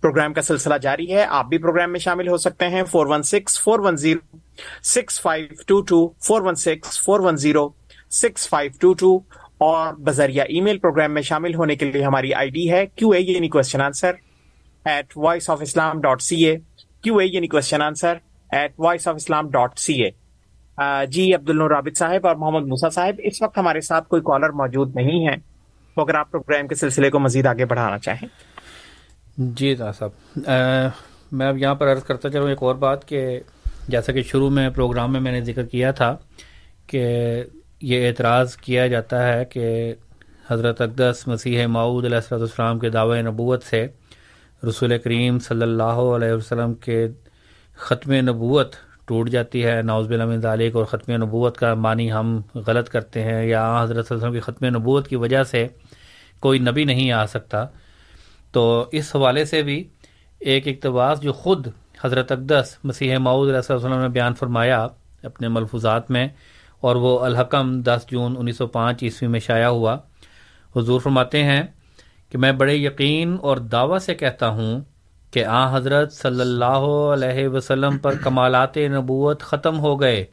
[0.00, 3.22] پروگرام کا سلسلہ جاری ہے۔ آپ بھی پروگرام میں شامل ہو سکتے ہیں۔ Four one
[3.22, 4.36] six four one zero
[4.82, 7.68] six five two two four one six four one zero
[8.10, 9.16] six five two two
[9.58, 13.10] اور بذریعہ ای میل پروگرام میں شامل ہونے کے لیے ہماری آئی ڈی ہے۔ کیو
[13.10, 14.12] اے یعنی question answer
[14.84, 16.56] at voice of Islam dot C A
[17.02, 18.14] Q A یعنی question answer
[18.52, 20.10] at voice of Islam dot C A
[21.06, 24.96] جی عبد الرابط صاحب اور محمد موسا صاحب، اس وقت ہمارے ساتھ کوئی کالر موجود
[24.96, 25.36] نہیں ہے،
[25.94, 28.28] تو اگر آپ پروگرام کے سلسلے کو مزید آگے بڑھانا چاہیں۔
[29.36, 30.10] جی صاحب۔
[31.32, 33.40] میں اب یہاں پر عرض کرتا چلوں ایک اور بات کہ
[33.88, 36.16] جیسا کہ شروع میں پروگرام میں میں نے ذکر کیا تھا
[36.86, 37.04] کہ
[37.80, 39.94] یہ اعتراض کیا جاتا ہے کہ
[40.50, 43.86] حضرت اقدس مسیح معود علیہ السلۃ السلام کے دعوی نبوت سے
[44.68, 47.08] رسول کریم صلی اللہ علیہ وسلم کے
[47.76, 48.74] ختم نبوت
[49.06, 53.44] ٹوٹ جاتی ہے ناؤز بلام ذالق اور ختم نبوت کا معنی ہم غلط کرتے ہیں،
[53.44, 55.66] یا حضرت صلی اللہ علیہ وسلم کی ختم نبوت کی وجہ سے
[56.40, 57.64] کوئی نبی نہیں آ سکتا۔
[58.54, 59.82] تو اس حوالے سے بھی
[60.40, 61.66] ایک اقتباس جو خود
[62.04, 64.86] حضرت اقدس مسیح معود علیہ وسلم نے بیان فرمایا
[65.24, 66.26] اپنے ملفوظات میں،
[66.80, 69.96] اور وہ الحکم دس جون انیس سو پانچ عیسوی میں شائع ہوا۔
[70.74, 71.62] حضور فرماتے ہیں
[72.30, 74.80] کہ میں بڑے یقین اور دعوی سے کہتا ہوں
[75.32, 80.24] کہ آ حضرت صلی اللہ علیہ وسلم پر کمالات نبوت ختم ہو گئے۔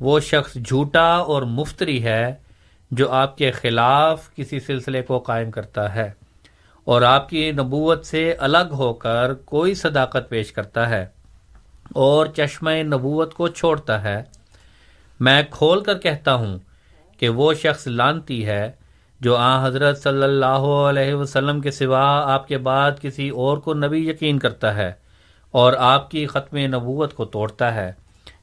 [0.00, 2.34] وہ شخص جھوٹا اور مفتری ہے
[2.90, 6.10] جو آپ کے خلاف کسی سلسلے کو قائم کرتا ہے
[6.84, 11.06] اور آپ کی نبوت سے الگ ہو کر کوئی صداقت پیش کرتا ہے
[11.94, 14.22] اور چشمہ نبوت کو چھوڑتا ہے۔
[15.20, 16.58] میں کھول کر کہتا ہوں
[17.18, 18.72] کہ وہ شخص لانتی ہے
[19.24, 23.74] جو آ حضرت صلی اللہ علیہ وسلم کے سوا آپ کے بعد کسی اور کو
[23.74, 24.92] نبی یقین کرتا ہے
[25.50, 27.92] اور آپ کی ختم نبوت کو توڑتا ہے۔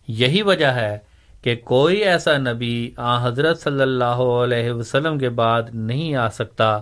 [0.08, 0.98] یہی وجہ ہے
[1.42, 6.80] کہ کوئی ایسا نبی آ حضرت صلی اللہ علیہ وسلم کے بعد نہیں آ سکتا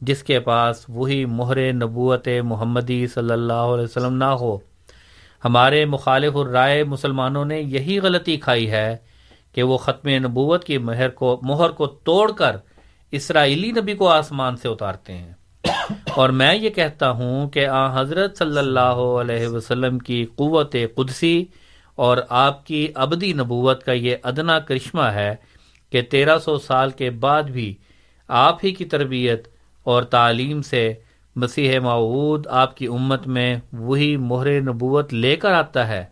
[0.00, 4.58] جس کے پاس وہی مہر نبوت محمدی صلی اللہ علیہ وسلم نہ ہو۔
[5.44, 8.96] ہمارے مخالف الرائے مسلمانوں نے یہی غلطی کھائی ہے
[9.54, 12.56] کہ وہ ختم نبوت کی مہر کو مہر کو توڑ کر
[13.16, 15.32] اسرائیلی نبی کو آسمان سے اتارتے ہیں۔
[16.14, 21.44] اور میں یہ کہتا ہوں کہ آ حضرت صلی اللہ علیہ وسلم کی قوت قدسی
[21.94, 25.34] اور آپ کی ابدی نبوت کا یہ ادنا کرشمہ ہے
[25.90, 27.74] کہ تیرہ سو سال کے بعد بھی
[28.28, 29.48] آپ ہی کی تربیت
[29.84, 30.94] اور تعلیم سے
[31.36, 36.04] مسیح معود آپ کی امت میں وہی مہر نبوت لے کر آتا ہے۔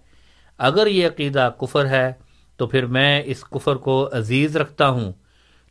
[0.58, 2.12] اگر یہ عقیدہ کفر ہے
[2.56, 5.12] تو پھر میں اس کفر کو عزیز رکھتا ہوں۔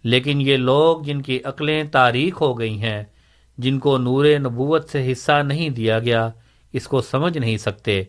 [0.03, 3.03] لیکن یہ لوگ جن کی عقلیں تاریخ ہو گئی ہیں،
[3.57, 6.29] جن کو نور نبوت سے حصہ نہیں دیا گیا،
[6.73, 8.01] اس کو سمجھ نہیں سکتے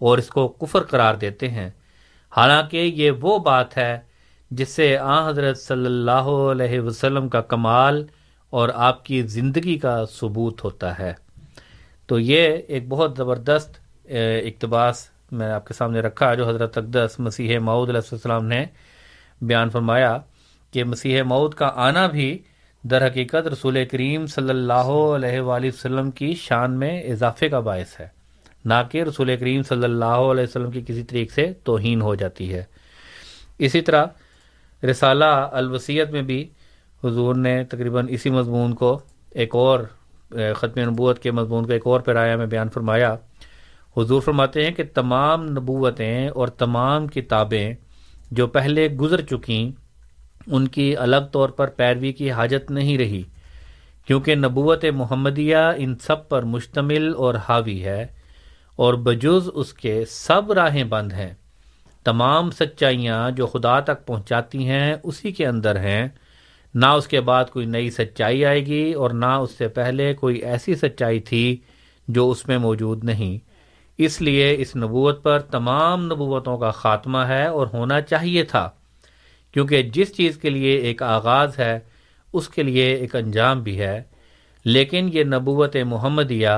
[0.00, 1.68] اور اس کو کفر قرار دیتے ہیں۔
[2.32, 3.98] حالانکہ یہ وہ بات ہے
[4.50, 8.04] جس سے آ حضرت صلی اللہ علیہ وسلم کا کمال
[8.52, 11.12] اور آپ کی زندگی کا ثبوت ہوتا ہے۔
[12.06, 13.78] تو یہ ایک بہت زبردست
[14.44, 18.64] اقتباس میں آپ کے سامنے رکھا، جو حضرت اقدس مسیح معود علیہ السلام نے
[19.40, 20.18] بیان فرمایا۔
[20.72, 22.36] کہ مسیح معود کا آنا بھی
[22.84, 27.98] در حقیقت رسول کریم صلی اللہ علیہ وآلہ وسلم کی شان میں اضافے کا باعث
[28.00, 28.06] ہے،
[28.64, 32.52] نہ کہ رسول کریم صلی اللہ علیہ وسلم کی کسی طریقے سے توہین ہو جاتی
[32.54, 32.64] ہے۔
[33.58, 34.04] اسی طرح
[34.82, 36.42] رسالہ الوسیت میں بھی
[37.04, 38.98] حضور نے تقریباً اسی مضمون کو
[39.34, 39.80] ایک اور
[40.56, 43.14] ختم نبوت کے مضمون کو ایک اور پیرایا میں بیان فرمایا۔
[43.96, 47.72] حضور فرماتے ہیں کہ تمام نبوتیں اور تمام کتابیں
[48.30, 49.70] جو پہلے گزر چکیں
[50.46, 53.22] ان کی الگ طور پر پیروی کی حاجت نہیں رہی،
[54.06, 58.06] کیونکہ نبوت محمدیہ ان سب پر مشتمل اور حاوی ہے
[58.76, 61.34] اور بجز اس کے سب راہیں بند ہیں۔
[62.04, 66.08] تمام سچائیاں جو خدا تک پہنچاتی ہیں اسی کے اندر ہیں۔
[66.74, 70.36] نہ اس کے بعد کوئی نئی سچائی آئے گی اور نہ اس سے پہلے کوئی
[70.36, 71.56] ایسی سچائی تھی
[72.08, 73.38] جو اس میں موجود نہیں۔
[73.98, 78.70] اس لیے اس نبوت پر تمام نبوتوں کا خاتمہ ہے اور ہونا چاہیے تھا۔
[79.52, 81.78] کیونکہ جس چیز کے لیے ایک آغاز ہے،
[82.32, 84.02] اس کے لیے ایک انجام بھی ہے۔
[84.64, 86.48] لیکن یہ نبوت محمدیہ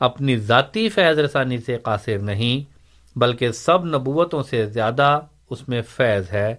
[0.00, 2.64] اپنی ذاتی فیض رسانی سے قاصر نہیں،
[3.18, 5.18] بلکہ سب نبوتوں سے زیادہ
[5.50, 6.54] اس میں فیض ہے۔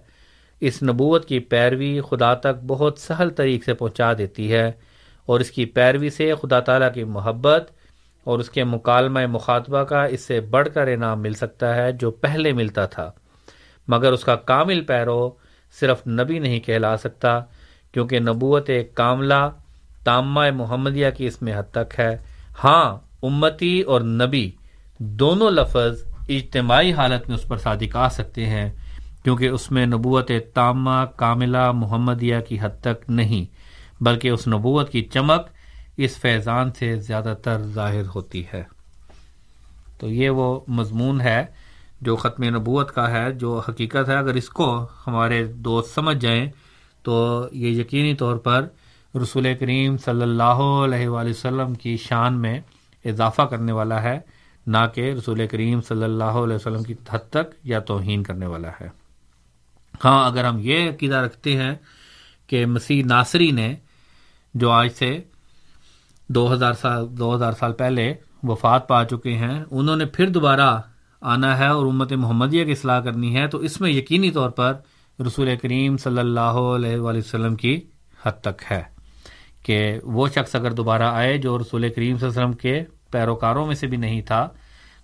[0.60, 4.70] اس نبوت کی پیروی خدا تک بہت سہل طریق سے پہنچا دیتی ہے،
[5.28, 7.70] اور اس کی پیروی سے خدا تعالیٰ کی محبت
[8.26, 12.10] اور اس کے مکالمہ مخاطبہ کا اس سے بڑھ کر انعام مل سکتا ہے جو
[12.10, 13.10] پہلے ملتا تھا۔
[13.88, 15.30] مگر اس کا کامل پیرو
[15.72, 17.40] صرف نبی نہیں کہلا سکتا،
[17.92, 19.48] کیونکہ نبوت کاملہ،
[20.04, 22.16] تامہ محمدیہ کی اس میں حد تک ہے۔
[22.64, 24.50] ہاں امتی اور نبی
[24.98, 28.70] دونوں لفظ اجتماعی حالت میں اس پر صادق آ سکتے ہیں،
[29.24, 33.44] کیونکہ اس میں نبوت تامہ کاملہ محمدیہ کی حد تک نہیں،
[34.02, 35.48] بلکہ اس نبوت کی چمک
[35.96, 38.62] اس فیضان سے زیادہ تر ظاہر ہوتی ہے۔
[39.98, 41.46] تو یہ وہ مضمون ہے
[42.00, 44.68] جو ختم نبوت کا ہے، جو حقیقت ہے، اگر اس کو
[45.06, 46.50] ہمارے دوست سمجھ جائیں
[47.04, 47.16] تو
[47.52, 48.66] یہ یقینی طور پر
[49.14, 52.58] رسول کریم صلی اللہ علیہ وآلہ وسلم کی شان میں
[53.04, 54.18] اضافہ کرنے والا ہے،
[54.66, 58.70] نہ کہ رسول کریم صلی اللہ علیہ وسلم کی حد تک یا توہین کرنے والا
[58.80, 58.88] ہے۔
[60.04, 61.74] ہاں اگر ہم یہ عقیدہ رکھتے ہیں
[62.46, 63.74] کہ مسیح ناصری نے
[64.54, 65.10] جو آج سے
[66.28, 68.12] دو ہزار سال دو ہزار سال پہلے
[68.42, 70.68] وفات پا چکے ہیں، انہوں نے پھر دوبارہ
[71.22, 74.74] آنا ہے اور امت محمدیہ کی اصلاح کرنی ہے، تو اس میں یقینی طور پر
[75.18, 77.74] رسول کریم صلی اللہ علیہ وآلہ وسلم کی
[78.24, 78.82] حد تک ہے
[79.62, 83.66] کہ وہ شخص اگر دوبارہ آئے جو رسول کریم صلی اللہ علیہ وسلم کے پیروکاروں
[83.66, 84.48] میں سے بھی نہیں تھا،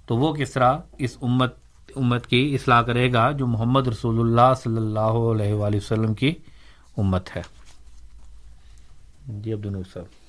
[0.06, 1.52] تو وہ کس طرح اس امت
[1.96, 6.34] امت کی اصلاح کرے گا جو محمد رسول اللہ صلی اللہ علیہ وآلہ وسلم کی
[6.96, 7.42] امت ہے۔
[9.28, 10.23] جی عبد صاحب۔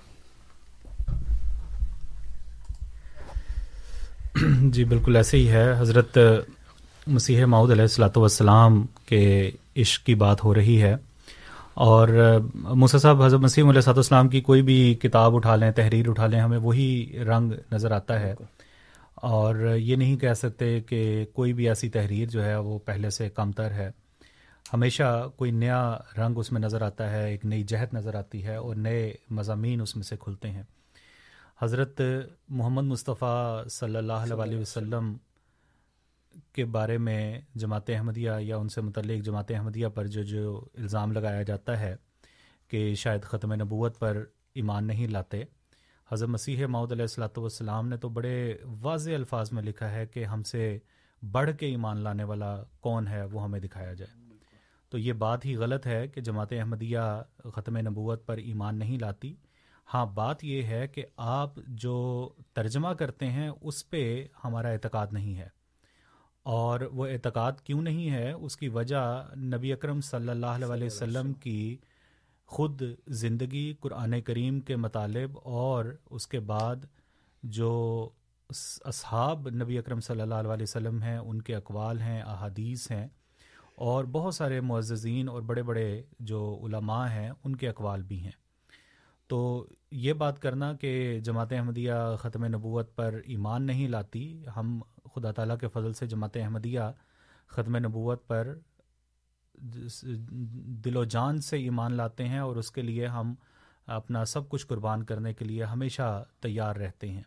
[4.62, 6.18] جی بالکل ایسے ہی ہے۔ حضرت
[7.07, 10.95] مسیح معود علیہ السلاۃ والسلام کے عشق کی بات ہو رہی ہے۔
[11.74, 12.07] اور
[12.53, 16.28] موسیٰ صاحب، حضرت مسیح علیہ صاحب السلام کی کوئی بھی کتاب اٹھا لیں، تحریر اٹھا
[16.28, 18.34] لیں، ہمیں وہی رنگ نظر آتا ہے۔
[19.16, 23.30] اور یہ نہیں کہہ سکتے کہ کوئی بھی ایسی تحریر جو ہے وہ پہلے سے
[23.30, 23.91] کم تر ہے۔
[24.74, 28.56] ہمیشہ کوئی نیا رنگ اس میں نظر آتا ہے، ایک نئی جہت نظر آتی ہے
[28.56, 30.64] اور نئے مضامین اس میں سے کھلتے ہیں۔
[31.61, 32.02] حضرت
[32.49, 35.18] محمد مصطفیٰ صلی اللہ علیہ وسلم
[36.53, 41.11] کے بارے میں جماعت احمدیہ یا ان سے متعلق جماعت احمدیہ پر جو جو الزام
[41.11, 41.95] لگایا جاتا ہے
[42.68, 44.23] کہ شاید ختم نبوت پر
[44.53, 45.44] ایمان نہیں لاتے،
[46.11, 50.26] حضرت مسیح معود علیہ السلاۃ والسلام نے تو بڑے واضح الفاظ میں لکھا ہے کہ
[50.26, 50.80] ہم سے
[51.32, 54.23] بڑھ کے ایمان لانے والا کون ہے وہ ہمیں دکھایا جائے۔
[54.90, 57.22] تو یہ بات ہی غلط ہے کہ جماعت احمدیہ
[57.53, 59.36] ختم نبوت پر ایمان نہیں لاتی
[59.94, 65.38] ہاں بات یہ ہے کہ آپ جو ترجمہ کرتے ہیں اس پہ ہمارا اعتقاد نہیں
[65.38, 65.48] ہے۔
[66.44, 71.34] اور وہ اعتقاد کیوں نہیں ہے؟ اس کی وجہ نبی اکرم صلی اللہ علیہ وسلم
[71.34, 71.78] کی
[72.45, 76.76] خود زندگی قرآن کریم کے مطالب اور اس کے بعد
[77.44, 78.10] جو
[78.86, 83.07] اصحاب نبی اکرم صلی اللہ علیہ وسلم ہیں ان کے اقوال ہیں احادیث ہیں
[83.76, 88.44] اور بہت سارے معززین اور بڑے بڑے جو علماء ہیں ان کے اقوال بھی ہیں۔
[89.27, 94.81] تو یہ بات کرنا کہ جماعت احمدیہ ختم نبوت پر ایمان نہیں لاتی، ہم
[95.15, 96.81] خدا تعالیٰ کے فضل سے جماعت احمدیہ
[97.47, 98.57] ختم نبوت پر
[100.85, 103.35] دل و جان سے ایمان لاتے ہیں اور اس کے لیے ہم
[103.85, 107.23] اپنا سب کچھ قربان کرنے کے لیے ہمیشہ تیار رہتے ہیں۔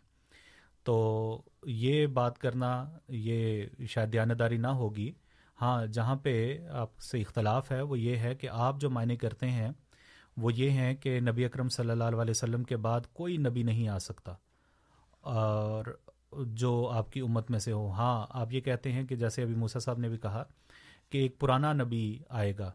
[0.83, 5.13] تو یہ بات کرنا، یہ شاید دیانتداری نہ ہوگی۔
[5.61, 9.49] ہاں جہاں پہ آپ سے اختلاف ہے، وہ یہ ہے کہ آپ جو معنی کرتے
[9.49, 9.71] ہیں
[10.41, 13.87] وہ یہ ہیں کہ نبی اکرم صلی اللہ علیہ وسلم کے بعد کوئی نبی نہیں
[13.87, 14.33] آ سکتا۔
[15.21, 15.85] اور
[16.45, 19.55] جو آپ کی امت میں سے ہو۔ ہاں آپ یہ کہتے ہیں کہ جیسے ابھی
[19.55, 20.43] موسیٰ صاحب نے بھی کہا
[21.09, 22.71] کہ ایک پرانا نبی آئے گا۔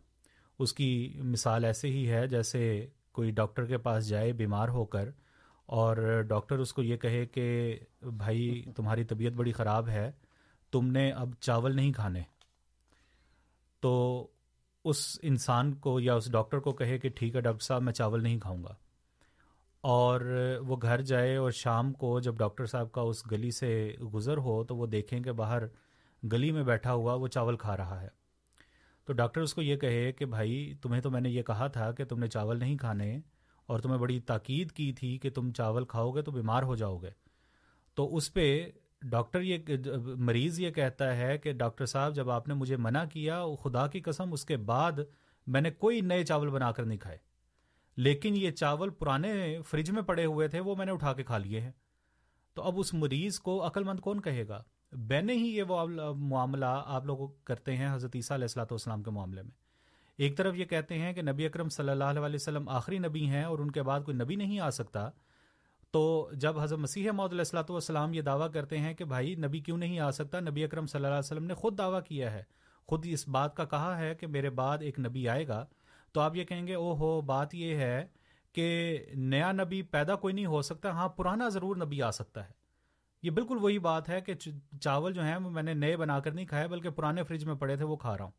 [0.59, 5.09] اس کی مثال ایسے ہی ہے جیسے کوئی ڈاکٹر کے پاس جائے، بیمار ہو کر،
[5.67, 10.13] اور ڈاکٹر اس کو یہ کہے کہ بھائی، تمہاری طبیعت بڑی خراب ہے،
[10.73, 12.23] تم نے اب چاول نہیں کھانے۔
[13.81, 14.27] تو
[14.85, 18.23] اس انسان کو یا اس ڈاکٹر کو کہے کہ ٹھیک ہے، ڈاکٹر صاحب، میں چاول
[18.23, 18.75] نہیں کھاؤں گا۔
[19.81, 20.21] اور
[20.69, 24.65] وہ گھر جائے اور شام کو جب ڈاکٹر صاحب کا اس گلی سے گزر ہو
[24.65, 25.63] تو وہ دیکھیں کہ باہر
[26.33, 28.09] گلی میں بیٹھا ہوا وہ چاول کھا رہا ہے۔
[29.05, 31.93] تو ڈاکٹر اس کو یہ کہے کہ بھائی، تمہیں تو میں نے یہ کہا تھا
[31.93, 33.21] کہ تم نے چاول نہیں کھانے
[33.67, 36.97] اور تمہیں بڑی تاکید کی تھی کہ تم چاول کھاؤ گے تو بیمار ہو جاؤ
[36.97, 37.11] گے
[37.95, 38.71] تو اس پہ
[39.03, 39.59] ڈاکٹر یہ
[40.17, 44.01] مریض یہ کہتا ہے کہ ڈاکٹر صاحب، جب آپ نے مجھے منع کیا خدا کی
[44.01, 44.93] قسم، اس کے بعد
[45.47, 47.19] میں نے کوئی نئے چاول بنا کر نہیں کھائے۔
[47.97, 51.39] لیکن یہ چاول پرانے فریج میں پڑے ہوئے تھے، وہ میں نے اٹھا کے کھا
[51.39, 51.73] لیے ہیں۔
[52.55, 54.63] تو اب اس مریض کو عقل مند کون کہے گا؟
[54.93, 55.63] بین ہی یہ
[56.17, 59.51] معاملہ آپ لوگ کرتے ہیں، حضرت عیسیٰ علیہ السلاۃ والسلام کے معاملے میں۔
[60.19, 63.45] ایک طرف یہ کہتے ہیں کہ نبی اکرم صلی اللہ علیہ وسلم آخری نبی ہیں
[63.45, 65.11] اور ان کے بعد کوئی نبی نہیں آ سکتا۔
[65.95, 69.61] تو جب حضرت مسیح محدود علیہ السلاۃ والسلام یہ دعویٰ کرتے ہیں کہ بھائی نبی
[69.61, 72.43] کیوں نہیں آ سکتا؟ نبی اکرم صلی اللہ علیہ وسلم نے خود دعویٰ کیا ہے۔
[72.87, 75.67] خود اس بات کا کہا ہے کہ میرے بعد ایک نبی آئے گا۔
[76.13, 78.07] تو آپ یہ کہیں گے او ہو بات یہ ہے
[78.53, 82.53] کہ نیا نبی پیدا کوئی نہیں ہو سکتا ہاں پرانا ضرور نبی آ سکتا ہے۔
[83.23, 84.33] یہ بالکل وہی بات ہے کہ
[84.81, 87.77] چاول جو ہیں میں نے نئے بنا کر نہیں کھائے، بلکہ پرانے فریج میں پڑے
[87.77, 88.33] تھے، وہ کھا رہا ہوں۔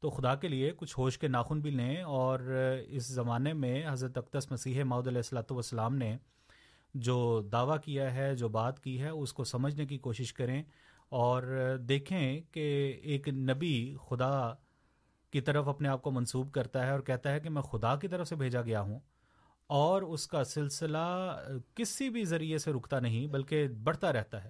[0.00, 2.56] تو خدا کے لیے کچھ ہوش کے ناخن بھی لیں۔ اور
[2.88, 6.18] اس زمانے میں حضرت اقدس مسیح ماؤد علیہ السلۃ والسلام نے
[6.94, 10.62] جو دعویٰ کیا ہے، جو بات کی ہے، اس کو سمجھنے کی کوشش کریں
[11.08, 11.42] اور
[11.80, 14.54] دیکھیں کہ ایک نبی خدا
[15.30, 18.08] کی طرف اپنے آپ کو منسوب کرتا ہے اور کہتا ہے کہ میں خدا کی
[18.08, 18.98] طرف سے بھیجا گیا ہوں
[19.66, 20.98] اور اس کا سلسلہ
[21.74, 24.48] کسی بھی ذریعے سے رکتا نہیں بلکہ بڑھتا رہتا ہے۔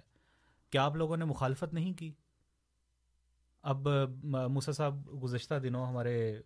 [0.71, 2.11] کیا آپ لوگوں نے مخالفت نہیں کی؟
[3.63, 3.87] اب
[4.23, 6.41] موسا صاحب، گزشتہ دنوں ہمارے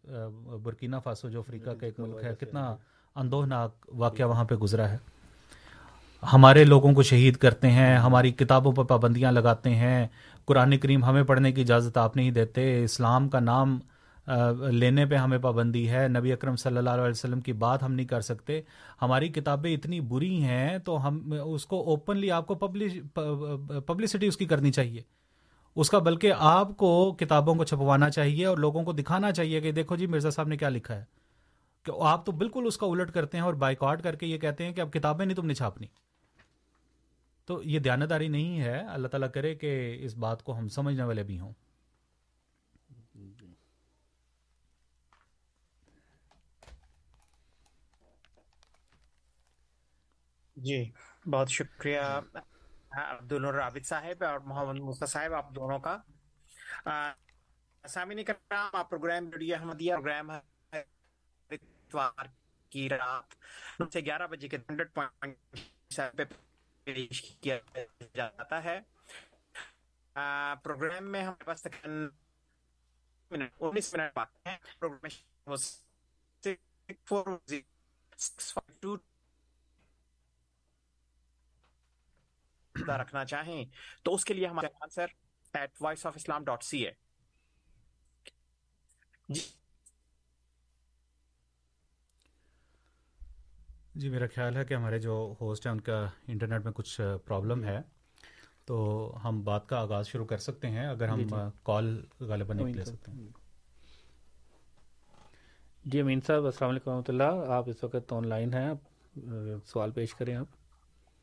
[0.64, 2.76] برکینہ فاسو، جو افریقہ کا ایک ملک ہے، کتنا
[3.15, 4.98] اندوہناک واقعہ وہاں پہ گزرا ہے۔
[6.34, 10.08] ہمارے لوگوں کو شہید کرتے ہیں، ہماری کتابوں پر پابندیاں لگاتے ہیں۔
[10.45, 13.80] قرآن کریم ہمیں پڑھنے کی اجازت آپ نہیں دیتے۔ اسلام کا نام
[14.72, 18.08] لینے پہ ہمیں پابندی ہے۔ نبی اکرم صلی اللہ علیہ وسلم کی بات ہم نہیں
[18.08, 18.62] کر سکتے۔
[19.02, 22.56] ہماری کتابیں اتنی بری ہیں تو ہم، اس کو اوپنلی آپ کو
[23.86, 25.02] پبلسٹی اس کی کرنی چاہیے۔
[25.76, 29.72] اس کا بلکہ آپ کو کتابوں کو چھپوانا چاہیے اور لوگوں کو دکھانا چاہیے کہ
[29.72, 31.04] دیکھو جی مرزا صاحب نے کیا لکھا ہے۔
[31.86, 34.66] کہ آپ تو بالکل اس کا الٹ کرتے ہیں اور بائیکاٹ کر کے یہ کہتے
[34.66, 35.88] ہیں کہ اب کتابیں نہیں تم نے چھاپنی۔
[37.45, 39.72] تو یہ دیانتداری نہیں ہے، اللہ تعالیٰ کرے کہ
[40.06, 41.53] اس بات کو ہم سمجھنے والے بھی ہوں۔
[50.57, 50.91] جی
[51.26, 51.99] بہت شکریہ
[52.91, 55.98] عبد الرابط صاحب اور محمد مصطفیٰ صاحب، آپ دونوں کا۔
[57.84, 62.26] سامعین کرام، آپ پروگرام ریڈیو احمدیہ، پروگرام اتوار
[62.70, 63.36] کی رات
[63.94, 66.24] سے گیارہ بجے کے ہنڈریڈ پوائنٹ پہ
[66.84, 67.58] پیش کیا
[68.14, 68.80] جاتا ہے۔
[70.64, 72.10] پروگرام میں ہمارے پاس تقریباً
[73.60, 75.54] انیس منٹ باقی ہیں۔ پروگرام
[82.98, 83.66] رکھنا چاہیں۔
[84.04, 85.06] تو اس کے لیے ہمارے answer
[85.54, 86.92] at voice of Islam dot C A.
[89.30, 89.62] جی۔
[93.95, 97.80] میرا خیال ہے کہ ہمارے جو ہوسٹ ہیں ان کا انٹرنیٹ میں کچھ پرابلم ہے۔
[98.65, 98.76] تو
[99.24, 101.28] ہم بات کا آغاز شروع کر سکتے ہیں اگر ہم
[101.64, 103.28] کال غالباً لے سکتے ہیں۔
[105.86, 108.74] جی امین صاحب السلام علیکم و رحمۃ اللہ۔ آپ اس وقت آن لائن ہیں
[109.65, 110.45] سوال پیش کریں آپ۔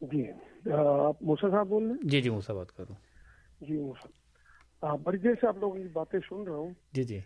[0.00, 0.30] جی
[0.72, 4.94] آپ موسا صاحب بول رہے ہیں؟ جی جی موسا بات کر رہا ہوں۔ جی موسا۔
[4.96, 7.20] بڑی دیر سے آپ لوگوں کی باتیں سن رہا ہوں۔ جی جی۔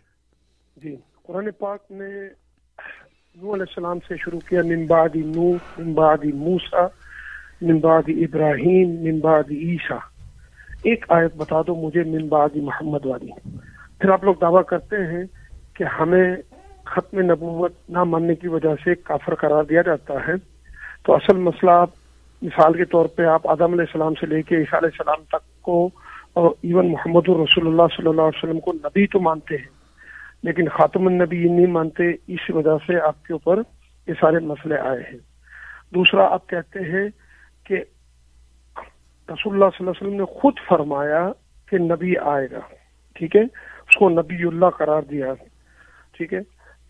[0.77, 2.09] جی قرآن پاک نے
[3.41, 6.85] نو علیہ السلام سے شروع کیا نمبادی نو نمبادی موسا
[7.61, 9.97] نمبادی ابراہیم نمبادی عیسیٰ۔
[10.83, 13.49] ایک آیت بتا دو مجھے نمبادی محمد والی۔
[13.99, 15.23] پھر آپ لوگ دعویٰ کرتے ہیں
[15.73, 16.35] کہ ہمیں
[16.85, 20.33] ختم نبوت نہ ماننے کی وجہ سے کافر قرار دیا جاتا ہے۔
[21.05, 21.89] تو اصل مسئلہ آپ،
[22.41, 25.61] مثال کے طور پہ آپ آدم علیہ السلام سے لے کے عیسیٰ علیہ السلام تک
[25.61, 25.89] کو
[26.33, 29.74] اور ایون محمد الرسول اللہ صلی اللہ علیہ وسلم کو نبی تو مانتے ہیں۔
[30.45, 33.61] لیکن خاتم النبی نہیں مانتے، اس وجہ سے آپ کے اوپر
[34.07, 35.19] یہ سارے مسئلے آئے ہیں۔
[35.93, 37.09] دوسرا، آپ کہتے ہیں
[37.63, 37.73] کہ
[39.29, 41.31] رسول اللہ صلی اللہ علیہ وسلم نے خود فرمایا
[41.69, 42.59] کہ نبی آئے گا۔
[43.13, 45.33] ٹھیک ہے؟ اس کو نبی اللہ قرار دیا۔
[46.11, 46.39] ٹھیک ہے؟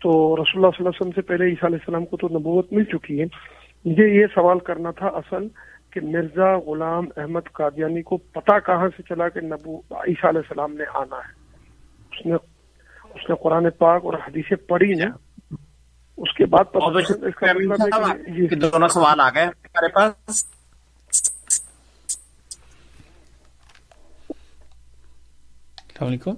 [0.00, 2.72] تو رسول اللہ صلی اللہ علیہ وسلم سے پہلے عیسیٰ علیہ السلام کو تو نبوت
[2.72, 3.24] مل چکی ہے۔
[3.84, 5.48] مجھے یہ سوال کرنا تھا اصل
[5.90, 10.72] کہ مرزا غلام احمد قادیانی کو پتا کہاں سے چلا کہ نبو، عیسیٰ علیہ السلام
[10.72, 11.32] نے آنا ہے؟
[12.12, 12.55] اس نے
[13.16, 15.04] اس نے قرآن پاک اور حدیثیں پڑھی نا
[16.16, 20.44] اس کے بعد مطلب دونوں سوال آ گئے ہمارے پاس۔
[25.78, 26.30] السلام علیکم۔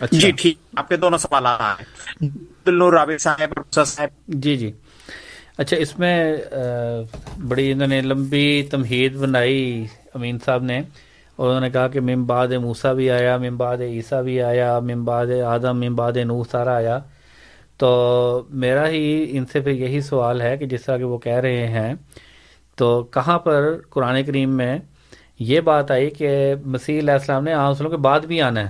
[0.00, 1.46] اچھا۔ جی ٹھیک۔ آپ کے دونوں سوال
[3.18, 4.72] صاحب جی جی۔
[5.58, 6.36] اچھا اس میں
[7.48, 10.82] بڑی انہوں نے لمبی تمہید بنائی امین صاحب نے۔
[11.36, 15.80] اور انہوں نے کہا کہ ممباد موسا بھی آیا ممباد عیسیٰ بھی آیا ممباد آدم
[15.80, 16.98] ممباد نو سارا آیا۔
[17.78, 21.40] تو میرا ہی ان سے پھر یہی سوال ہے کہ جس طرح کہ وہ کہہ
[21.46, 21.94] رہے ہیں،
[22.74, 24.78] تو کہاں پر قرآن کریم میں
[25.38, 28.68] یہ بات آئی کہ مسیح علیہ السلام نے عام کے بعد بھی آنا ہے؟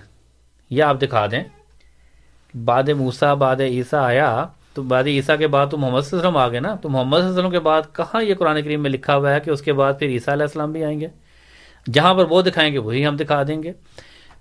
[0.71, 1.45] یہ آپ دکھا دیں۔
[2.65, 6.29] بعد موسا بعد عیسیٰ آیا، تو بعد عیسیٰ کے بعد تو محمد صلی اللہ علیہ
[6.29, 8.63] وسلم آ گئے نا؟ تو محمد صلی اللہ علیہ وسلم کے بعد کہاں یہ قرآن
[8.63, 11.01] کریم میں لکھا ہوا ہے کہ اس کے بعد پھر عیسیٰ علیہ السلام بھی آئیں
[11.01, 11.09] گے؟
[11.93, 13.73] جہاں پر وہ دکھائیں گے وہی ہم دکھا دیں گے۔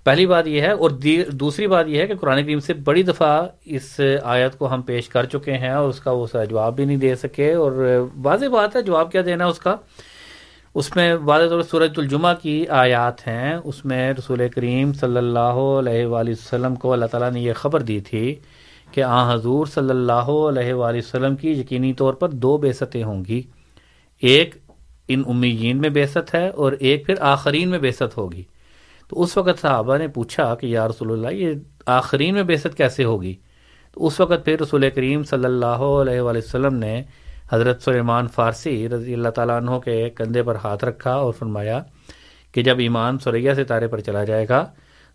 [0.04, 0.90] پہلی بات یہ ہے اور
[1.32, 5.08] دوسری بات یہ ہے کہ قرآن کریم سے بڑی دفعہ اس آیت کو ہم پیش
[5.08, 7.72] کر چکے ہیں اور اس کا وہ جواب بھی نہیں دے سکے اور
[8.22, 9.76] واضح بات ہے جواب کیا دینا اس کا۔
[10.74, 15.58] اس میں واضح طور سورج الجمہ کی آیات ہیں۔ اس میں رسول کریم صلی اللہ
[15.78, 18.34] علیہ وآلہ وسلم کو اللہ تعالیٰ نے یہ خبر دی تھی
[18.92, 23.24] کہ آ حضور صلی اللہ علیہ وآلہ وسلم کی یقینی طور پر دو بیستیں ہوں
[23.24, 23.42] گی۔
[24.20, 24.54] ایک
[25.08, 28.42] ان امیین میں بیست ہے اور ایک پھر آخرین میں بیست ہوگی۔
[29.08, 31.52] تو اس وقت صحابہ نے پوچھا کہ یا رسول اللہ، یہ
[31.86, 33.34] آخرین میں بیست کیسے ہوگی؟
[33.92, 37.02] تو اس وقت پھر رسول کریم صلی اللہ علیہ وآلہ وسلم نے
[37.52, 41.82] حضرت سلیمان فارسی رضی اللہ تعالیٰ عنہ کے کندھے پر ہاتھ رکھا اور فرمایا
[42.52, 44.64] کہ جب ایمان سریا سے تارے پر چلا جائے گا،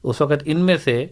[0.03, 1.05] اس وقت ان میں سے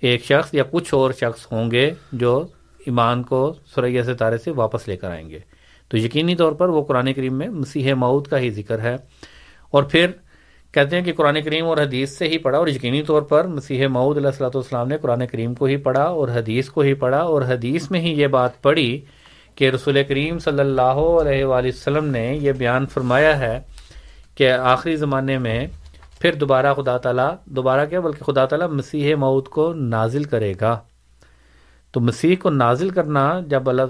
[0.00, 2.46] ایک شخص یا کچھ اور شخص ہوں گے جو
[2.86, 5.38] ایمان کو سریا سے تارے سے واپس لے کر آئیں گے۔
[5.92, 8.96] تو یقینی طور پر وہ قرآن کریم میں مسیح مود کا ہی ذکر ہے۔
[9.70, 10.10] اور پھر
[10.72, 13.86] کہتے ہیں کہ قرآن کریم اور حدیث سے ہی پڑھا اور یقینی طور پر مسیح
[13.86, 17.18] معود علیہ السلاۃ والسلام نے قرآن کریم کو ہی پڑھا اور حدیث کو ہی پڑھا
[17.18, 19.00] اور حدیث میں ہی یہ بات پڑھی
[19.54, 23.60] کہ رسول کریم صلی اللہ علیہ وآلہ وسلم نے یہ بیان فرمایا ہے
[24.34, 25.66] کہ آخری زمانے میں
[26.20, 30.78] پھر دوبارہ خدا تعالیٰ، دوبارہ کیا بلکہ خدا تعالیٰ مسیح معود کو نازل کرے گا۔
[31.92, 33.82] تو مسیح کو نازل کرنا جب اللہ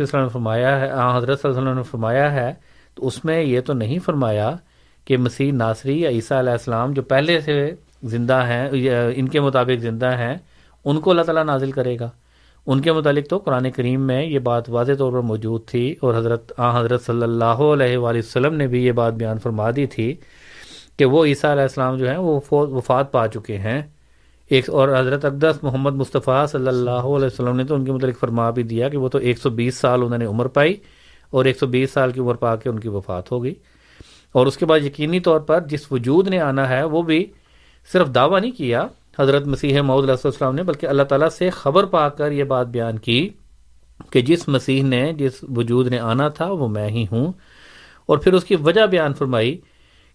[0.00, 2.54] وسلم نے فرمایا ہے حضرت صلی اللہ علیہ وسلم نے فرمایا ہے،
[2.94, 4.56] تو اس میں یہ تو نہیں فرمایا
[5.04, 8.68] کہ مسیح ناصری یا عیسیٰ علیہ السلام جو پہلے سے زندہ ہیں
[9.16, 10.34] ان کے مطابق زندہ ہیں،
[10.84, 12.10] ان کو اللہ تعالیٰ نازل کرے گا۔
[12.66, 16.14] ان کے متعلق تو قرآن کریم میں یہ بات واضح طور پر موجود تھی اور
[16.14, 19.86] حضرت، آ، حضرت صلی اللہ علیہ وآلہ وسلم نے بھی یہ بات بیان فرما دی
[19.86, 20.14] تھی
[20.96, 23.82] کہ وہ عیسیٰ علیہ السلام جو ہیں، وہ وفات پا چکے ہیں۔
[24.48, 28.18] ایک اور حضرت اقدس محمد مصطفیٰ صلی اللہ علیہ وسلم نے تو ان کے متعلق
[28.18, 30.76] فرما بھی دیا کہ وہ تو ایک سو بیس سال انہوں نے عمر پائی
[31.30, 33.54] اور ایک سو بیس سال کی عمر پا کے ان کی وفات ہو گئی۔
[34.32, 37.26] اور اس کے بعد یقینی طور پر جس وجود نے آنا ہے وہ بھی
[37.92, 38.86] صرف دعویٰ نہیں کیا
[39.18, 42.66] حضرت مسیح محدود علیہ السلام نے، بلکہ اللہ تعالیٰ سے خبر پا کر یہ بات
[42.66, 43.28] بیان کی
[44.10, 47.32] کہ جس مسیح نے جس وجود نے آنا تھا وہ میں ہی ہوں۔
[48.06, 49.60] اور پھر اس کی وجہ بیان فرمائی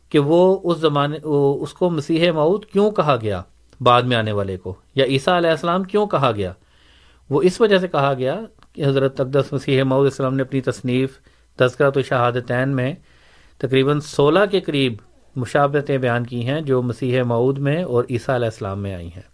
[0.10, 3.42] کہ وہ اس زمانے اس کو مسیح معود کیوں کہا گیا؟
[3.82, 6.54] بعد میں آنے والے کو۔ یا عیسیٰ علیہ السلام کیوں کہا گیا؟
[7.30, 8.40] وہ اس وجہ سے کہا گیا
[8.74, 11.20] کہ حضرت اقدس مسیح معود السلام نے اپنی تصنیف
[11.56, 12.94] تذکرہ و شہادتین میں
[13.58, 14.94] تقریباً سولہ کے قریب
[15.36, 19.34] مشابتیں بیان کی ہیں جو مسیح معود میں اور عیسیٰ علیہ السلام میں آئی ہیں۔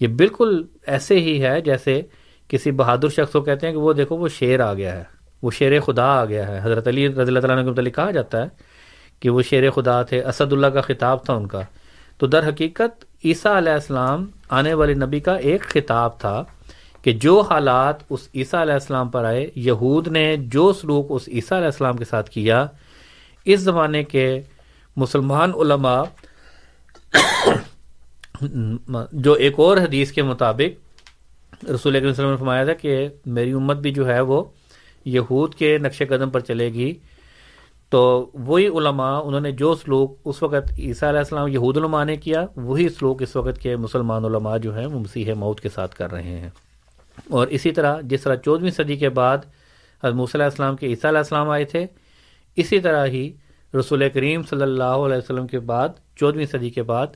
[0.00, 2.02] یہ بالکل ایسے ہی ہے جیسے
[2.48, 5.04] کسی بہادر شخص کو کہتے ہیں کہ وہ دیکھو، وہ شیر آ گیا ہے،
[5.42, 8.42] وہ شیر خدا آ گیا ہے۔ حضرت علی رضی اللہ تعالیٰ کے متعلق کہا جاتا
[8.42, 8.48] ہے
[9.20, 11.60] کہ وہ شیر خدا تھے اسد اللہ کا خطاب تھا ان کا۔
[12.20, 14.26] تو در حقیقت عیسیٰ علیہ السلام
[14.58, 16.42] آنے والے نبی کا ایک خطاب تھا
[17.02, 21.58] کہ جو حالات اس عیسیٰ علیہ السلام پر آئے، یہود نے جو سلوک اس عیسیٰ
[21.58, 22.66] علیہ السلام کے ساتھ کیا،
[23.46, 24.40] اس زمانے کے
[24.96, 26.02] مسلمان علماء،
[29.12, 33.76] جو ایک اور حدیث کے مطابق رسول علیہ وسلم نے فرمایا تھا کہ میری امت
[33.76, 34.42] بھی جو ہے وہ
[35.06, 36.92] یہود کے نقش قدم پر چلے گی
[37.90, 42.16] تو وہی علماء، انہوں نے جو سلوک اس وقت عیسیٰ علیہ السلام، یہود علماء نے
[42.16, 45.94] کیا، وہی سلوک اس وقت کے مسلمان علماء جو ہیں، وہ مسیح موت کے ساتھ
[45.96, 46.50] کر رہے ہیں۔
[47.30, 49.38] اور اسی طرح جس طرح چودہویں صدی کے بعد
[50.04, 51.86] حضموس علیہ السلام کے عیسیٰ علیہ السلام آئے تھے،
[52.56, 53.32] اسی طرح ہی
[53.78, 57.06] رسول کریم صلی اللہ علیہ وسلم کے بعد، چودہویں صدی کے بعد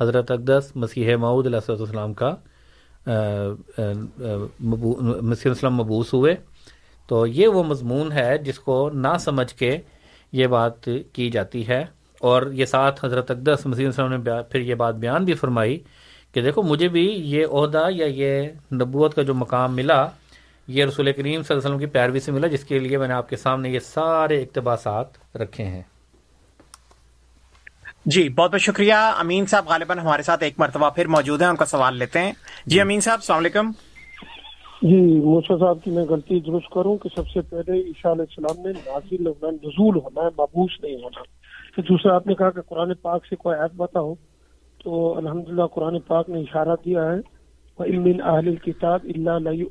[0.00, 2.34] حضرت اقدس مسیح معود علیہ السلام کا
[5.22, 6.34] مسیح السلام مبوس ہوئے۔
[7.08, 9.78] تو یہ وہ مضمون ہے جس کو نہ سمجھ کے
[10.32, 11.84] یہ بات کی جاتی ہے
[12.20, 15.78] اور یہ ساتھ حضرت اقدس مسیح السلام نے پھر یہ بات بیان بھی فرمائی
[16.32, 20.06] کہ دیکھو مجھے بھی یہ عہدہ یا یہ نبوت کا جو مقام ملا،
[20.68, 23.08] یہ رسول کریم صلی اللہ علیہ وسلم کی پیروی سے ملا، جس کے لیے میں
[23.08, 25.82] نے آپ کے سامنے یہ سارے اقتباسات رکھے ہیں۔
[28.06, 31.56] جی بہت بہت شکریہ۔ امین صاحب غالباً ہمارے ساتھ ایک مرتبہ پھر موجود ہیں، ان
[31.56, 32.32] کا سوال لیتے ہیں۔
[32.66, 33.70] جی امین صاحب، السلام علیکم۔
[34.82, 38.66] جی موسا صاحب کی میں غلطی درست کروں کہ سب سے پہلے عیشا علیہ السلام
[38.66, 41.22] نے نازل ہونا نزول ہونا ہے مبوس نہیں ہونا۔
[41.74, 44.14] پھر دوسرا، آپ نے کہا کہ قرآن پاک سے کوئی ایپ بتاؤ۔
[44.84, 47.42] تو الحمد للہ قرآن پاک نے اشارہ دیا ہے۔
[47.78, 49.62] امن اہل کتاب اللہ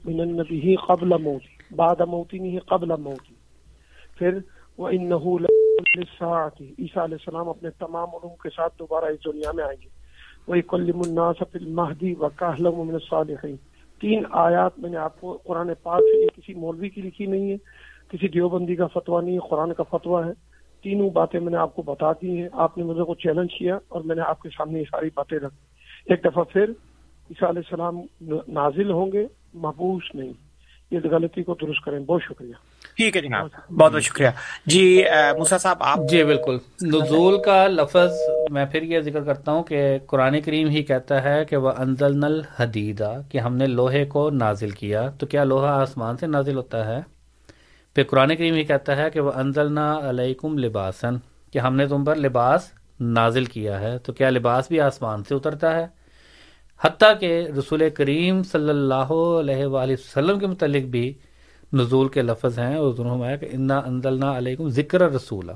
[0.88, 3.33] قبل موتی بعد موتی نہیں قبل موتی۔
[4.17, 4.38] پھر
[4.77, 6.47] وہ ان عیسیٰ
[6.79, 9.89] علیہ السلام اپنے تمام علوم کے ساتھ دوبارہ اس دنیا میں آئیں گے۔
[10.47, 13.55] وہی کلم الناس المہدی و کاہلم من الصالحین
[14.02, 17.57] تین آیات میں نے آپ کو قرآن پاک سے کسی مولوی کی لکھی نہیں ہے،
[18.10, 20.32] کسی دیوبندی کا فتویٰ نہیں ہے، قرآن کا فتویٰ ہے۔
[20.84, 23.80] تینوں باتیں میں نے آپ کو بتا دی ہیں۔ آپ نے مجھے کو چیلنج کیا
[23.88, 25.53] اور میں نے آپ کے سامنے یہ ساری باتیں رکھ
[26.06, 26.69] ایک دفعہ پھر
[27.30, 27.99] عیسیٰ علیہ السلام
[28.48, 30.34] نازل ہوں گے، محبوس نہیں۔
[30.91, 32.70] اس غلطی کو درست کریں۔ بہت شکریہ۔
[33.02, 34.28] ٹھیک ہے جناب بہت بہت شکریہ۔
[34.65, 35.03] جی
[35.38, 38.11] موسا صاحب، آپ؟ جی بالکل۔ نزول کا لفظ
[38.49, 42.18] میں پھر یہ ذکر کرتا ہوں کہ قرآن کریم ہی کہتا ہے کہ وہ انزل
[42.18, 46.57] نل حدیدہ کہ ہم نے لوہے کو نازل کیا۔ تو کیا لوہا آسمان سے نازل
[46.57, 47.02] ہوتا ہے؟
[47.95, 51.15] پھر قرآن کریم ہی کہتا ہے کہ وہ انزل نہ علیکم لباسن
[51.53, 55.36] کہ ہم نے تم پر لباس نازل کیا ہے۔ تو کیا لباس بھی آسمان سے
[55.36, 55.88] اترتا ہے؟
[56.82, 61.14] حتیٰ کہ رسول کریم صلی اللہ علیہ وآلہ وسلم کے متعلق بھی
[61.73, 65.52] نزول کے لفظ ہیں اور دونوں کہ انا انزلنا علیکم ذکر رسولہ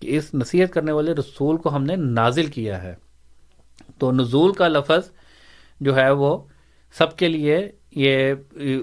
[0.00, 2.94] کہ اس نصیحت کرنے والے رسول کو ہم نے نازل کیا ہے۔
[3.98, 5.10] تو نزول کا لفظ
[5.80, 6.38] جو ہے وہ
[6.92, 8.34] سب کے لیے یہ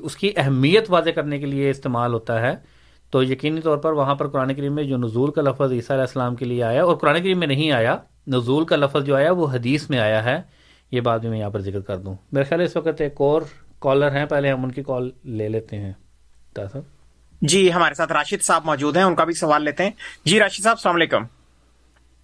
[0.02, 2.56] اس کی اہمیت واضح کرنے کے لیے استعمال ہوتا ہے۔
[3.12, 6.02] تو یقینی طور پر وہاں پر قرآن کریم میں جو نزول کا لفظ عیسیٰ علیہ
[6.02, 7.98] السلام کے لیے آیا اور قرآن کریم میں نہیں آیا،
[8.28, 10.42] نزول کا لفظ جو آیا وہ حدیث میں آیا ہے۔
[10.92, 13.42] یہ بات بھی میں یہاں پر ذکر کر دوں۔ میرے خیال اس وقت ایک اور
[13.80, 15.94] کالر ہیں، پہلے ہم ان کی کال لے لیتے ہیں۔
[16.56, 16.84] صاحب
[17.42, 19.92] جی ہمارے ساتھ راشد صاحب موجود ہیں ان کا بھی سوال لیتے ہیں۔
[20.26, 21.24] جی راشد صاحب السلام علیکم۔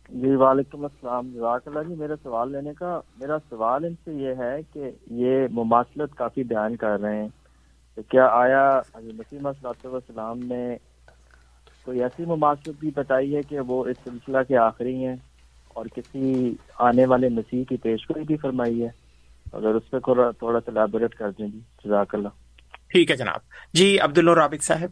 [0.09, 4.33] جی وعلیکم السلام۔ جزاک اللہ جی میرا سوال لینے کا میرا سوال ان سے یہ
[4.37, 7.27] ہے کہ یہ مماثلت کافی بیان کر رہے ہیں۔
[7.95, 10.77] کہ کیا آیا مسیمہ صلاح وسلام نے
[11.85, 15.15] کوئی ایسی مماثلت بھی بتائی ہے کہ وہ اس سلسلہ کے آخری ہیں
[15.67, 18.89] اور کسی آنے والے مسیح کی پیشگوئی بھی فرمائی ہے؟
[19.53, 22.48] اگر اس پہ تھوڑا سا لیبوریٹ کر دیں جی۔ جزاک اللہ۔
[22.89, 23.39] ٹھیک ہے جناب۔
[23.73, 24.89] جی عبد رابط صاحب۔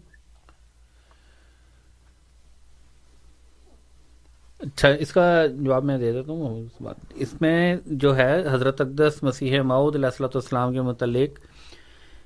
[4.59, 8.81] اچھا اس کا جواب میں دے دیتا ہوں اس بات۔ اس میں جو ہے، حضرت
[8.81, 11.39] اقدس مسیح معود علیہ السلۃ والسلام کے متعلق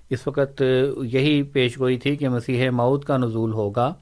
[0.10, 0.64] اس وقت
[1.04, 3.94] یہی پیش گوئی تھی کہ مسیح معود کا نزول ہوگا۔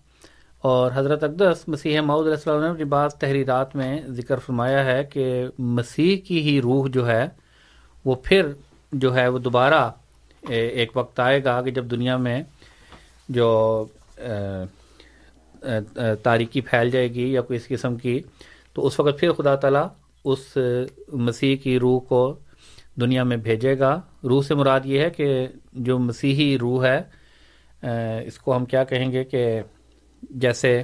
[0.58, 5.04] اور حضرت اقدس مسیح معود علیہ السلام نے اپنی بعض تحریرات میں ذکر فرمایا ہے
[5.04, 7.28] کہ مسیح کی ہی روح جو ہے،
[8.06, 8.52] وہ پھر
[8.91, 9.91] جو ہے، وہ دوبارہ
[10.48, 12.41] ایک وقت آئے گا کہ جب دنیا میں
[13.30, 13.86] جو
[16.24, 18.20] تاریکی پھیل جائے گی یا کوئی اس قسم کی،
[18.74, 19.88] تو اس وقت پھر خدا تعالیٰ
[20.26, 20.57] اس
[21.07, 22.40] مسیح کی روح کو
[23.02, 26.99] دنیا میں بھیجے گا۔ روح سے مراد یہ ہے کہ جو مسیحی روح ہے
[28.26, 29.61] اس کو ہم کیا کہیں گے کہ
[30.22, 30.82] جیسے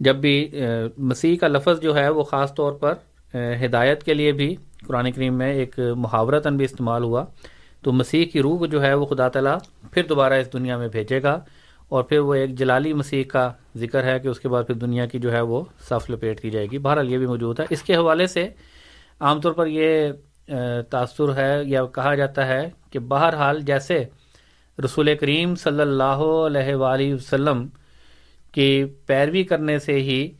[0.00, 0.50] جب بھی
[0.98, 2.94] مسیح کا لفظ جو ہے وہ خاص طور پر
[3.64, 7.24] ہدایت کے لیے بھی قرآن کریم میں ایک محاورتاً بھی استعمال ہوا۔
[7.82, 9.58] تو مسیح کی روح جو ہے وہ خدا تعالیٰ
[9.90, 11.40] پھر دوبارہ اس دنیا میں بھیجے گا
[11.88, 15.06] اور پھر وہ ایک جلالی مسیح کا ذکر ہے کہ اس کے بعد پھر دنیا
[15.06, 17.82] کی جو ہے وہ صف لپیٹ کی جائے گی۔ بہرحال یہ بھی موجود ہے۔ اس
[17.82, 18.48] کے حوالے سے
[19.20, 20.12] عام طور پر یہ
[20.90, 24.04] تاثر ہے یا کہا جاتا ہے کہ بہرحال جیسے
[24.84, 27.66] رسول کریم صلی اللہ علیہ وآلہ وسلم
[28.52, 30.30] کی پیروی کرنے سے ہی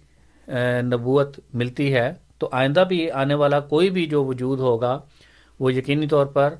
[0.82, 5.00] نبوت ملتی ہے تو آئندہ بھی آنے والا کوئی بھی جو وجود ہوگا،
[5.60, 6.54] وہ یقینی طور پر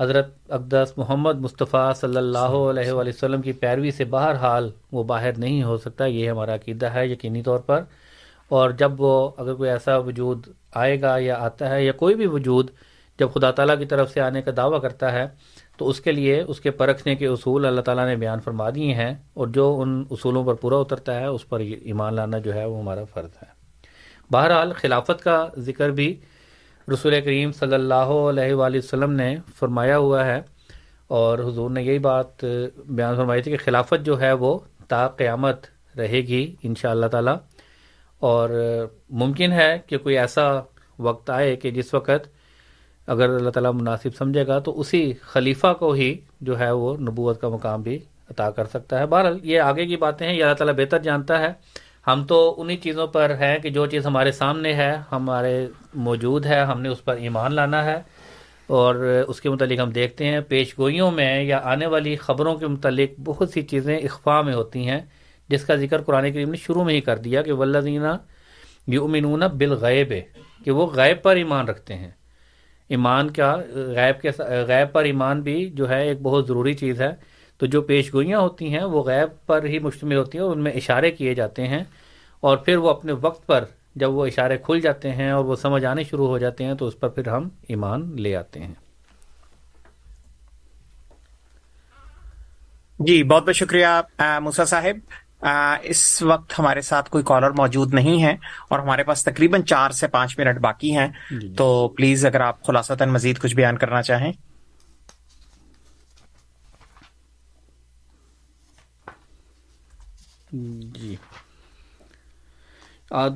[0.00, 5.04] حضرت اقدس محمد مصطفیٰ صلی اللہ علیہ وآلہ وسلم کی پیروی سے باہر حال وہ
[5.04, 7.82] باہر نہیں ہو سکتا، یہ ہمارا عقیدہ ہے یقینی طور پر۔
[8.48, 12.26] اور جب وہ اگر کوئی ایسا وجود آئے گا یا آتا ہے یا کوئی بھی
[12.26, 12.70] وجود
[13.18, 15.26] جب خدا تعالیٰ کی طرف سے آنے کا دعویٰ کرتا ہے،
[15.76, 18.94] تو اس کے لیے اس کے پرکھنے کے اصول اللہ تعالیٰ نے بیان فرما دیے
[18.94, 22.64] ہیں۔ اور جو ان اصولوں پر پورا اترتا ہے، اس پر ایمان لانا جو ہے
[22.64, 23.59] وہ ہمارا فرض ہے۔
[24.30, 26.14] بہرحال خلافت کا ذکر بھی
[26.88, 30.40] رسول کریم صلی اللہ علیہ وآلہ وسلم نے فرمایا ہوا ہے
[31.10, 32.44] اور حضور نے یہی بات
[32.88, 34.58] بیان فرمائی تھی کہ خلافت جو ہے وہ
[34.88, 35.66] تا قیامت
[35.98, 37.36] رہے گی ان شاء اللہ تعالیٰ
[38.22, 38.50] اور
[39.10, 40.42] ممکن ہے کہ کوئی ایسا
[40.98, 42.28] وقت آئے کہ جس وقت
[43.08, 47.40] اگر اللہ تعالیٰ مناسب سمجھے گا تو اسی خلیفہ کو ہی جو ہے وہ نبوت
[47.40, 47.98] کا مقام بھی
[48.30, 51.38] عطا کر سکتا ہے۔ بہرحال یہ آگے کی باتیں ہیں، یہ اللہ تعالیٰ بہتر جانتا
[51.38, 51.52] ہے
[52.06, 56.60] ہم تو انہی چیزوں پر ہیں کہ جو چیز ہمارے سامنے ہے، ہمارے موجود ہے،
[56.60, 58.02] ہم نے اس پر ایمان لانا ہے۔
[58.66, 58.94] اور
[59.28, 63.20] اس کے متعلق ہم دیکھتے ہیں پیش گوئیوں میں یا آنے والی خبروں کے متعلق
[63.24, 65.00] بہت سی چیزیں اخفا میں ہوتی ہیں،
[65.48, 68.16] جس کا ذکر قرآن کریم نے شروع میں ہی کر دیا کہ ولزینہ
[68.86, 70.12] یؤمنون بالغیب
[70.64, 72.10] کہ وہ غیب پر ایمان رکھتے ہیں۔
[72.88, 74.30] ایمان کا غیب کے
[74.68, 77.10] غیب پر ایمان بھی جو ہے ایک بہت ضروری چیز ہے۔
[77.60, 80.72] تو جو پیش گوئیاں ہوتی ہیں وہ غیب پر ہی مشتمل ہوتی ہیں ان میں
[80.72, 81.84] اشارے کیے جاتے ہیں
[82.40, 83.64] اور پھر وہ اپنے وقت پر
[83.94, 86.86] جب وہ اشارے کھل جاتے ہیں اور وہ سمجھ آنے شروع ہو جاتے ہیں تو
[86.86, 88.74] اس پر پھر ہم ایمان لے آتے ہیں۔
[92.98, 93.86] جی بہت بہت شکریہ
[94.40, 94.96] موسا صاحب۔
[95.82, 98.36] اس وقت ہمارے ساتھ کوئی کالر موجود نہیں ہے
[98.70, 102.66] اور ہمارے پاس تقریباً چار سے پانچ منٹ باقی ہیں۔ جی۔ تو پلیز اگر آپ
[102.66, 104.32] خلاصہ مزید کچھ بیان کرنا چاہیں۔
[110.52, 111.16] جی۔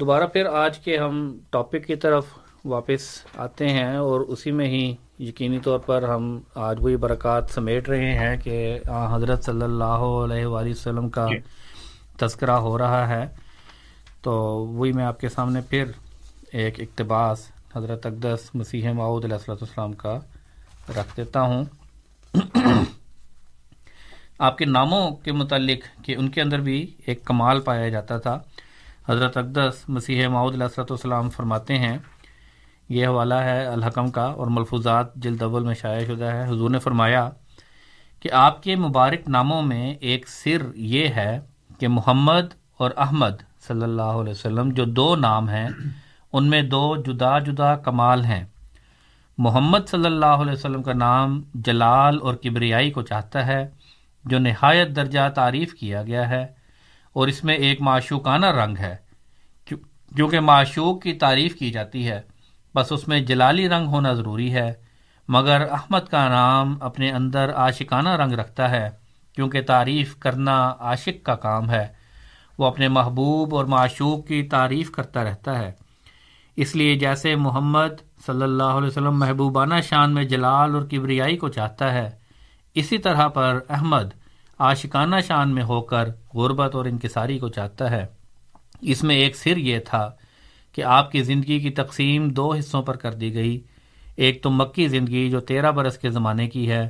[0.01, 2.25] دوبارہ پھر آج کے ہم ٹاپک کی طرف
[2.65, 3.01] واپس
[3.37, 8.13] آتے ہیں اور اسی میں ہی یقینی طور پر ہم آج وہی برکات سمیٹ رہے
[8.19, 8.79] ہیں کہ
[9.13, 11.39] حضرت صلی اللہ علیہ وآلہ وسلم کا جی۔
[12.17, 13.27] تذکرہ ہو رہا ہے۔
[14.23, 14.33] تو
[14.67, 15.91] وہی میں آپ کے سامنے پھر
[16.53, 20.19] ایک اقتباس حضرت اقدس مسیح معود علیہ السلام کا
[20.89, 21.65] رکھ دیتا ہوں۔
[24.39, 28.39] آپ کے ناموں کے متعلق کہ ان کے اندر بھی ایک کمال پایا جاتا تھا۔
[29.09, 31.99] حضرت اقدس مسیح معود علیہ والسلام فرماتے ہیں،
[32.89, 36.79] یہ حوالہ ہے الحکم کا اور ملفوظات جلد اول میں شائع شدہ ہے۔ حضور نے
[36.79, 37.31] فرمایا
[38.21, 41.41] کہ آپ کے مبارک ناموں میں ایک سر یہ ہے
[41.79, 45.69] کہ محمد اور احمد صلی اللہ علیہ وسلم جو دو نام ہیں،
[46.33, 48.45] ان میں دو جدا جدا کمال ہیں۔
[49.39, 53.71] محمد صلی اللہ علیہ وسلم کا نام جلال اور کبریائی کو چاہتا ہے
[54.25, 56.45] جو نہایت درجہ تعریف کیا گیا ہے،
[57.17, 58.95] اور اس میں ایک معشوقانہ رنگ ہے
[59.69, 62.21] کیونکہ معشوق کی تعریف کی جاتی ہے۔
[62.75, 64.73] بس اس میں جلالی رنگ ہونا ضروری ہے،
[65.29, 68.89] مگر احمد کا نام اپنے اندر عاشقانہ رنگ رکھتا ہے،
[69.37, 71.87] کیونکہ تعریف کرنا عاشق کا کام ہے۔
[72.59, 75.73] وہ اپنے محبوب اور معشوق کی تعریف کرتا رہتا ہے۔
[76.57, 81.49] اس لیے جیسے محمد صلی اللہ علیہ وسلم محبوبانہ شان میں جلال اور کبریائی کو
[81.49, 82.09] چاہتا ہے
[82.75, 84.15] اسی طرح پر احمد
[84.59, 88.07] عاشقانہ شان میں ہو کر غربت اور انکساری کو چاہتا ہے۔
[88.81, 90.11] اس میں ایک سر یہ تھا
[90.73, 93.61] کہ آپ کی زندگی کی تقسیم دو حصوں پر کر دی گئی۔
[94.17, 96.89] ایک تو مکی زندگی جو تیرہ برس کے زمانے کی ہے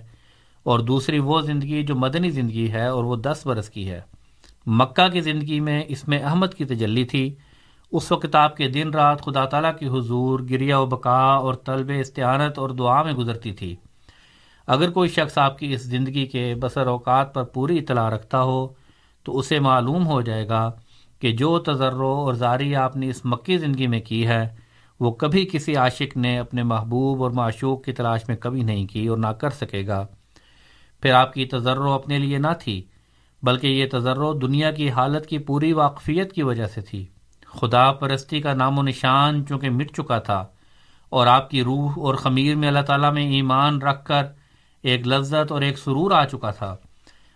[0.63, 4.01] اور دوسری وہ زندگی جو مدنی زندگی ہے اور وہ دس برس کی ہے۔
[4.67, 7.35] مکہ کی زندگی میں اس میں احمد کی تجلی تھی۔
[7.93, 11.91] اس وقت آپ کے دن رات خدا تعالیٰ کی حضور گریا و بقا اور طلب
[12.01, 13.77] استعانت اور دعا میں گزرتی تھی۔
[14.69, 18.67] اگر کوئی شخص آپ کی اس زندگی کے بسر اوقات پر پوری اطلاع رکھتا ہو،
[19.27, 20.71] تو اسے معلوم ہو جائے گا
[21.23, 24.47] کہ جو تجرو اور زاری آپ نے اس مکی زندگی میں کی ہے،
[25.01, 29.07] وہ کبھی کسی عاشق نے اپنے محبوب اور معشوق کی تلاش میں کبھی نہیں کی
[29.07, 30.05] اور نہ کر سکے گا۔
[31.03, 32.83] پھر آپ کی تجرو اپنے لیے نہ تھی،
[33.43, 37.05] بلکہ یہ تجرو دنیا کی حالت کی پوری واقفیت کی وجہ سے تھی۔
[37.53, 40.45] خدا پرستی کا نام و نشان چونکہ مٹ چکا تھا،
[41.13, 44.25] اور آپ کی روح اور خمیر میں اللہ تعالیٰ میں ایمان رکھ کر
[44.85, 46.77] ایک لذت اور ایک سرور آ چکا تھا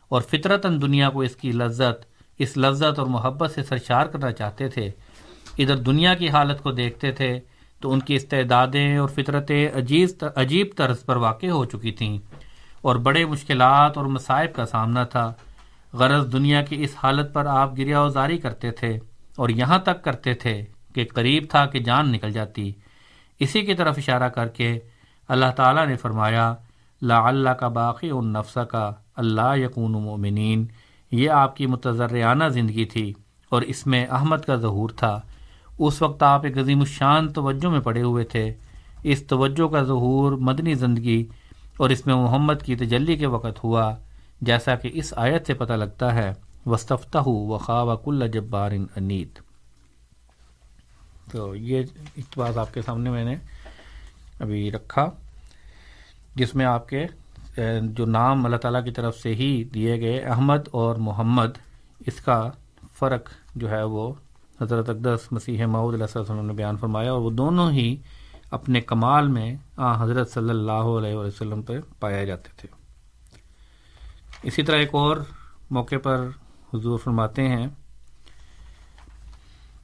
[0.09, 2.05] اور فطرتاً دنیا کو اس کی لذت،
[2.39, 4.91] اس لذت اور محبت سے سرشار کرنا چاہتے تھے۔
[5.59, 7.41] ادھر دنیا کی حالت کو دیکھتے تھے
[7.81, 12.19] تو ان کی استعدادیں اور فطرتیں عجیب عجیب طرز پر واقع ہو چکی تھیں
[12.81, 15.33] اور بڑے مشکلات اور مصائب کا سامنا تھا۔
[15.93, 18.99] غرض دنیا کی اس حالت پر آپ گریا وزاری کرتے تھے
[19.37, 20.65] اور یہاں تک کرتے تھے
[20.95, 22.73] کہ قریب تھا کہ جان نکل جاتی۔
[23.39, 24.79] اسی کی طرف اشارہ کر کے
[25.29, 26.55] اللہ تعالیٰ نے فرمایا
[27.03, 30.66] لا اللہ کا باقی ان نفسہ کا اللہ یقون مومنین۔
[31.11, 33.12] یہ آپ کی متضرانہ زندگی تھی
[33.49, 35.20] اور اس میں احمد کا ظہور تھا۔
[35.79, 38.55] اس وقت آپ ایک عظیم الشان توجہ میں پڑے ہوئے تھے۔
[39.03, 41.27] اس توجہ کا ظہور مدنی زندگی
[41.77, 43.95] اور اس میں محمد کی تجلی کے وقت ہوا،
[44.41, 46.33] جیسا کہ اس آیت سے پتہ لگتا ہے۔
[46.66, 49.39] وصطفتہ و کل جبار انیت
[51.33, 51.83] تو یہ
[52.16, 53.37] اقتباس آپ کے سامنے میں نے
[54.41, 55.11] ابھی رکھا۔
[56.39, 57.06] جس میں آپ کے
[57.82, 61.59] جو نام اللہ تعالیٰ کی طرف سے ہی دیے گئے، احمد اور محمد،
[62.06, 62.51] اس کا
[62.98, 64.12] فرق جو ہے وہ
[64.60, 67.97] حضرت اقدس مسیح معود علیہ وسلم نے بیان فرمایا اور وہ دونوں ہی
[68.51, 72.69] اپنے کمال میں آ حضرت صلی اللہ علیہ وسلم پہ پائے جاتے تھے۔
[74.43, 75.16] اسی طرح ایک اور
[75.70, 76.27] موقع پر
[76.74, 77.66] حضور فرماتے ہیں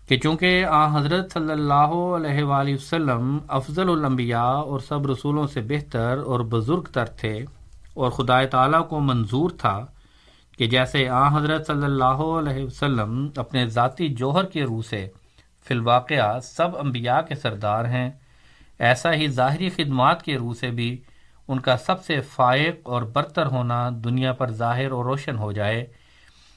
[0.09, 5.61] کہ چونکہ آ حضرت صلی اللہ علیہ وآلہ وسلم افضل الانبیاء اور سب رسولوں سے
[5.69, 7.35] بہتر اور بزرگ تر تھے
[7.95, 9.79] اور خدا تعالیٰ کو منظور تھا
[10.59, 15.07] کہ جیسے آ حضرت صلی اللہ علیہ وسلم اپنے ذاتی جوہر کے روح سے
[15.67, 18.11] فی الواقعہ سب انبیاء کے سردار ہیں،
[18.81, 20.97] ایسا ہی ظاہری خدمات کے روح سے بھی
[21.49, 25.85] ان کا سب سے فائق اور برتر ہونا دنیا پر ظاہر اور روشن ہو جائے۔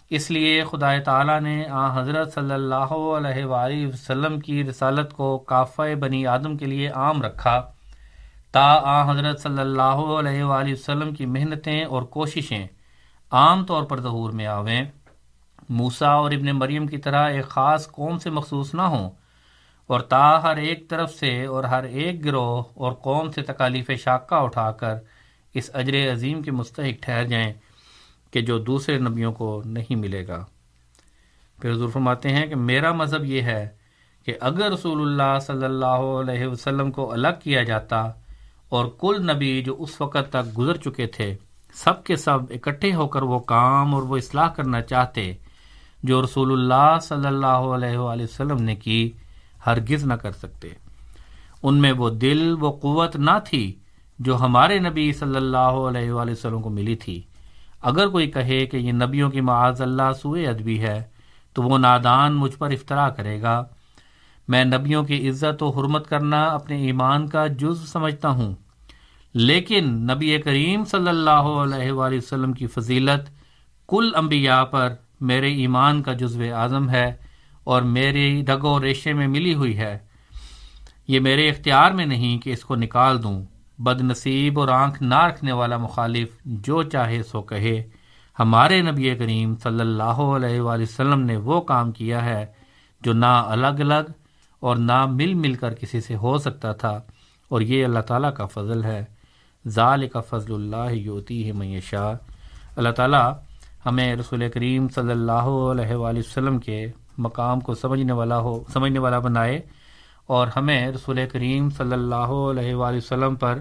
[0.09, 5.37] اس لیے خدا تعالیٰ نے آ حضرت صلی اللہ علیہ وآلہ وسلم کی رسالت کو
[5.37, 7.71] کافہ بنی آدم کے لیے عام رکھا۔
[8.51, 12.67] تا آ حضرت صلی اللہ علیہ وآلہ وسلم کی محنتیں اور کوششیں
[13.31, 14.81] عام طور پر ظہور میں آویں۔
[15.69, 19.09] موسا اور ابن مریم کی طرح ایک خاص قوم سے مخصوص نہ ہوں۔
[19.87, 24.35] اور تا ہر ایک طرف سے اور ہر ایک گروہ اور قوم سے تکالیف شاقہ
[24.35, 24.95] اٹھا کر
[25.53, 27.53] اس اجر عظیم کے مستحق ٹھہر جائیں۔
[28.31, 30.45] کہ جو دوسرے نبیوں کو نہیں ملے گا۔
[31.61, 33.67] پھر حضور فرماتے ہیں کہ میرا مذہب یہ ہے
[34.25, 37.97] کہ اگر رسول اللہ صلی اللہ علیہ وسلم کو الگ کیا جاتا
[38.69, 41.35] اور کل نبی جو اس وقت تک گزر چکے تھے،
[41.73, 45.33] سب کے سب اکٹھے ہو کر وہ کام اور وہ اصلاح کرنا چاہتے،
[46.03, 49.11] جو رسول اللہ صلی اللہ علیہ وآلہ وسلم نے کی،
[49.65, 50.69] ہرگز نہ کر سکتے۔
[51.63, 53.75] ان میں وہ دل، وہ قوت نہ تھی
[54.19, 57.21] جو ہمارے نبی صلی اللہ علیہ وآلہ وسلم کو ملی تھی۔
[57.81, 61.03] اگر کوئی کہے کہ یہ نبیوں کی معاذ اللہ سوئے ادبی ہے،
[61.53, 63.63] تو وہ نادان مجھ پر افطرا کرے گا۔
[64.47, 68.55] میں نبیوں کی عزت و حرمت کرنا اپنے ایمان کا جز سمجھتا ہوں۔
[69.33, 73.29] لیکن نبی کریم صلی اللہ علیہ وآلہ وسلم کی فضیلت
[73.87, 77.13] کل انبیاء پر میرے ایمان کا جزو اعظم ہے
[77.63, 79.97] اور میری رگ و ریشے میں ملی ہوئی ہے۔
[81.07, 83.45] یہ میرے اختیار میں نہیں کہ اس کو نکال دوں۔
[83.79, 86.29] بد نصیب اور آنکھ نہ رکھنے والا مخالف
[86.63, 87.81] جو چاہے سو کہے۔
[88.37, 92.45] ہمارے نبی کریم صلی اللہ علیہ وآلہ وسلم نے وہ کام کیا ہے
[93.01, 94.11] جو نہ الگ الگ
[94.61, 96.99] اور نہ مل مل کر کسی سے ہو سکتا تھا،
[97.51, 99.03] اور یہ اللہ تعالیٰ کا فضل ہے۔
[99.65, 102.17] ظال کا فضل اللہ یوتی ہے معیشہ
[102.75, 103.29] اللہ تعالیٰ
[103.85, 106.85] ہمیں رسول کریم صلی اللہ علیہ وآلہ وسلم کے
[107.17, 109.59] مقام کو سمجھنے والا ہو، سمجھنے والا بنائے۔
[110.29, 113.59] اور ہمیں رسول کریم صلی اللہ علیہ وآلہ وسلم پر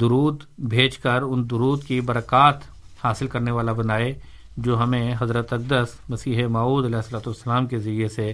[0.00, 2.62] درود بھیج کر ان درود کی برکات
[3.04, 4.12] حاصل کرنے والا بنائے،
[4.56, 8.32] جو ہمیں حضرت اقدس مسیح معود علیہ السلۃ والسلام کے ذریعے سے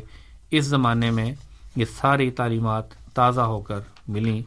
[0.51, 1.31] اس زمانے میں
[1.77, 4.41] یہ ساری تعلیمات تازہ ہو کر ملیں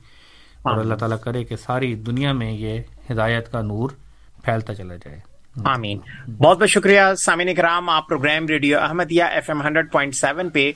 [0.63, 2.79] اور اللہ تعالیٰ کرے کہ ساری دنیا میں یہ
[3.11, 3.89] ہدایت کا نور
[4.43, 5.19] پھیلتا چلا جائے۔
[5.65, 5.99] آمین۔
[6.37, 10.71] بہت بہت شکریہ سامعین کرام آپ programme radio Ahmadiyya F M hundred point seven پہ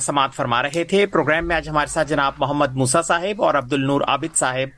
[0.00, 3.72] سماعت فرما رہے تھے۔ پروگرام میں آج ہمارے ساتھ جناب محمد موسا صاحب اور عبد
[3.72, 4.68] النور عابد صاحب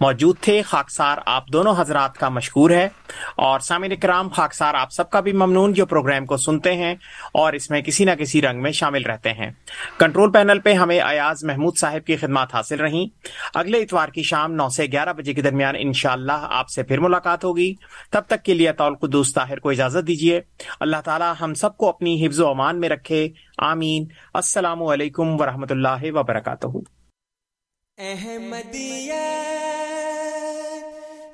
[0.00, 2.88] موجود تھے۔ خاکسار آپ دونوں حضرات کا مشکور ہے۔
[3.36, 6.94] اور سامعین کرام خاکسار آپ سب کا بھی ممنون جو پروگرام کو سنتے ہیں
[7.32, 9.50] اور اس میں کسی نہ کسی رنگ میں شامل رہتے ہیں۔
[9.98, 14.52] کنٹرول پینل پہ ہمیں ایاز محمود صاحب کی خدمات حاصل رہیں۔ اگلے اتوار کی شام
[14.52, 17.74] نو سے گیارہ بجے کے درمیان انشاءاللہ اللہ آپ سے پھر ملاقات ہوگی۔
[18.10, 20.40] تب تک کے لیے قدوس طاہر کو اجازت دیجیے۔
[20.80, 23.28] اللہ تعالی ہم سب کو اپنی حفظ و امان میں رکھے۔
[23.58, 24.04] آمین۔
[24.34, 26.66] السلام علیکم ورحمۃ اللہ وبرکاتہ۔
[27.98, 29.12] احمدیہ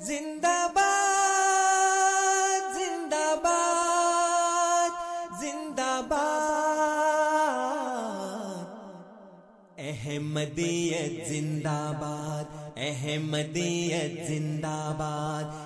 [0.01, 4.91] زندہ باد زندہ باد
[5.41, 6.57] زندہ باد
[9.79, 15.66] احمدیت زندہ باد احمدیت زندہ باد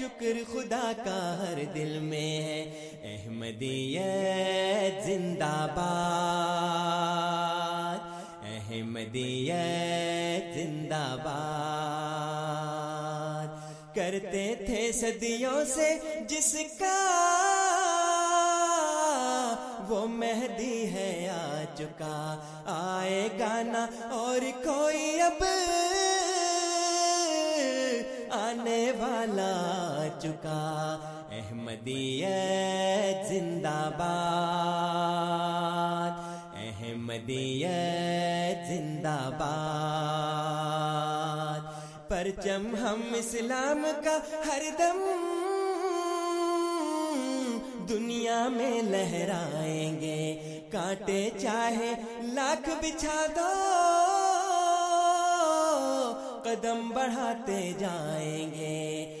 [0.00, 7.98] شکر خدا کا ہر دل میں ہے۔ احمدیت زندہ باد۔
[8.42, 13.48] احمدیت زندہ باد۔
[13.94, 15.98] کرتے تھے صدیوں سے
[16.28, 16.96] جس کا
[19.88, 25.44] وہ مہدی ہے آ چکا آئے گانا اور کوئی اب
[30.22, 30.98] چکا۔
[31.30, 36.10] احمدیت زندہ باد۔
[36.54, 41.60] احمدیت زندہ باد۔
[42.08, 44.98] پرچم ہم اسلام کا ہر دم۔
[47.88, 53.48] دنیا میں لہرائیں گے۔ کانٹے چاہے لاکھ بچھا دو۔
[56.42, 59.16] قدم بڑھاتے جائیں گے۔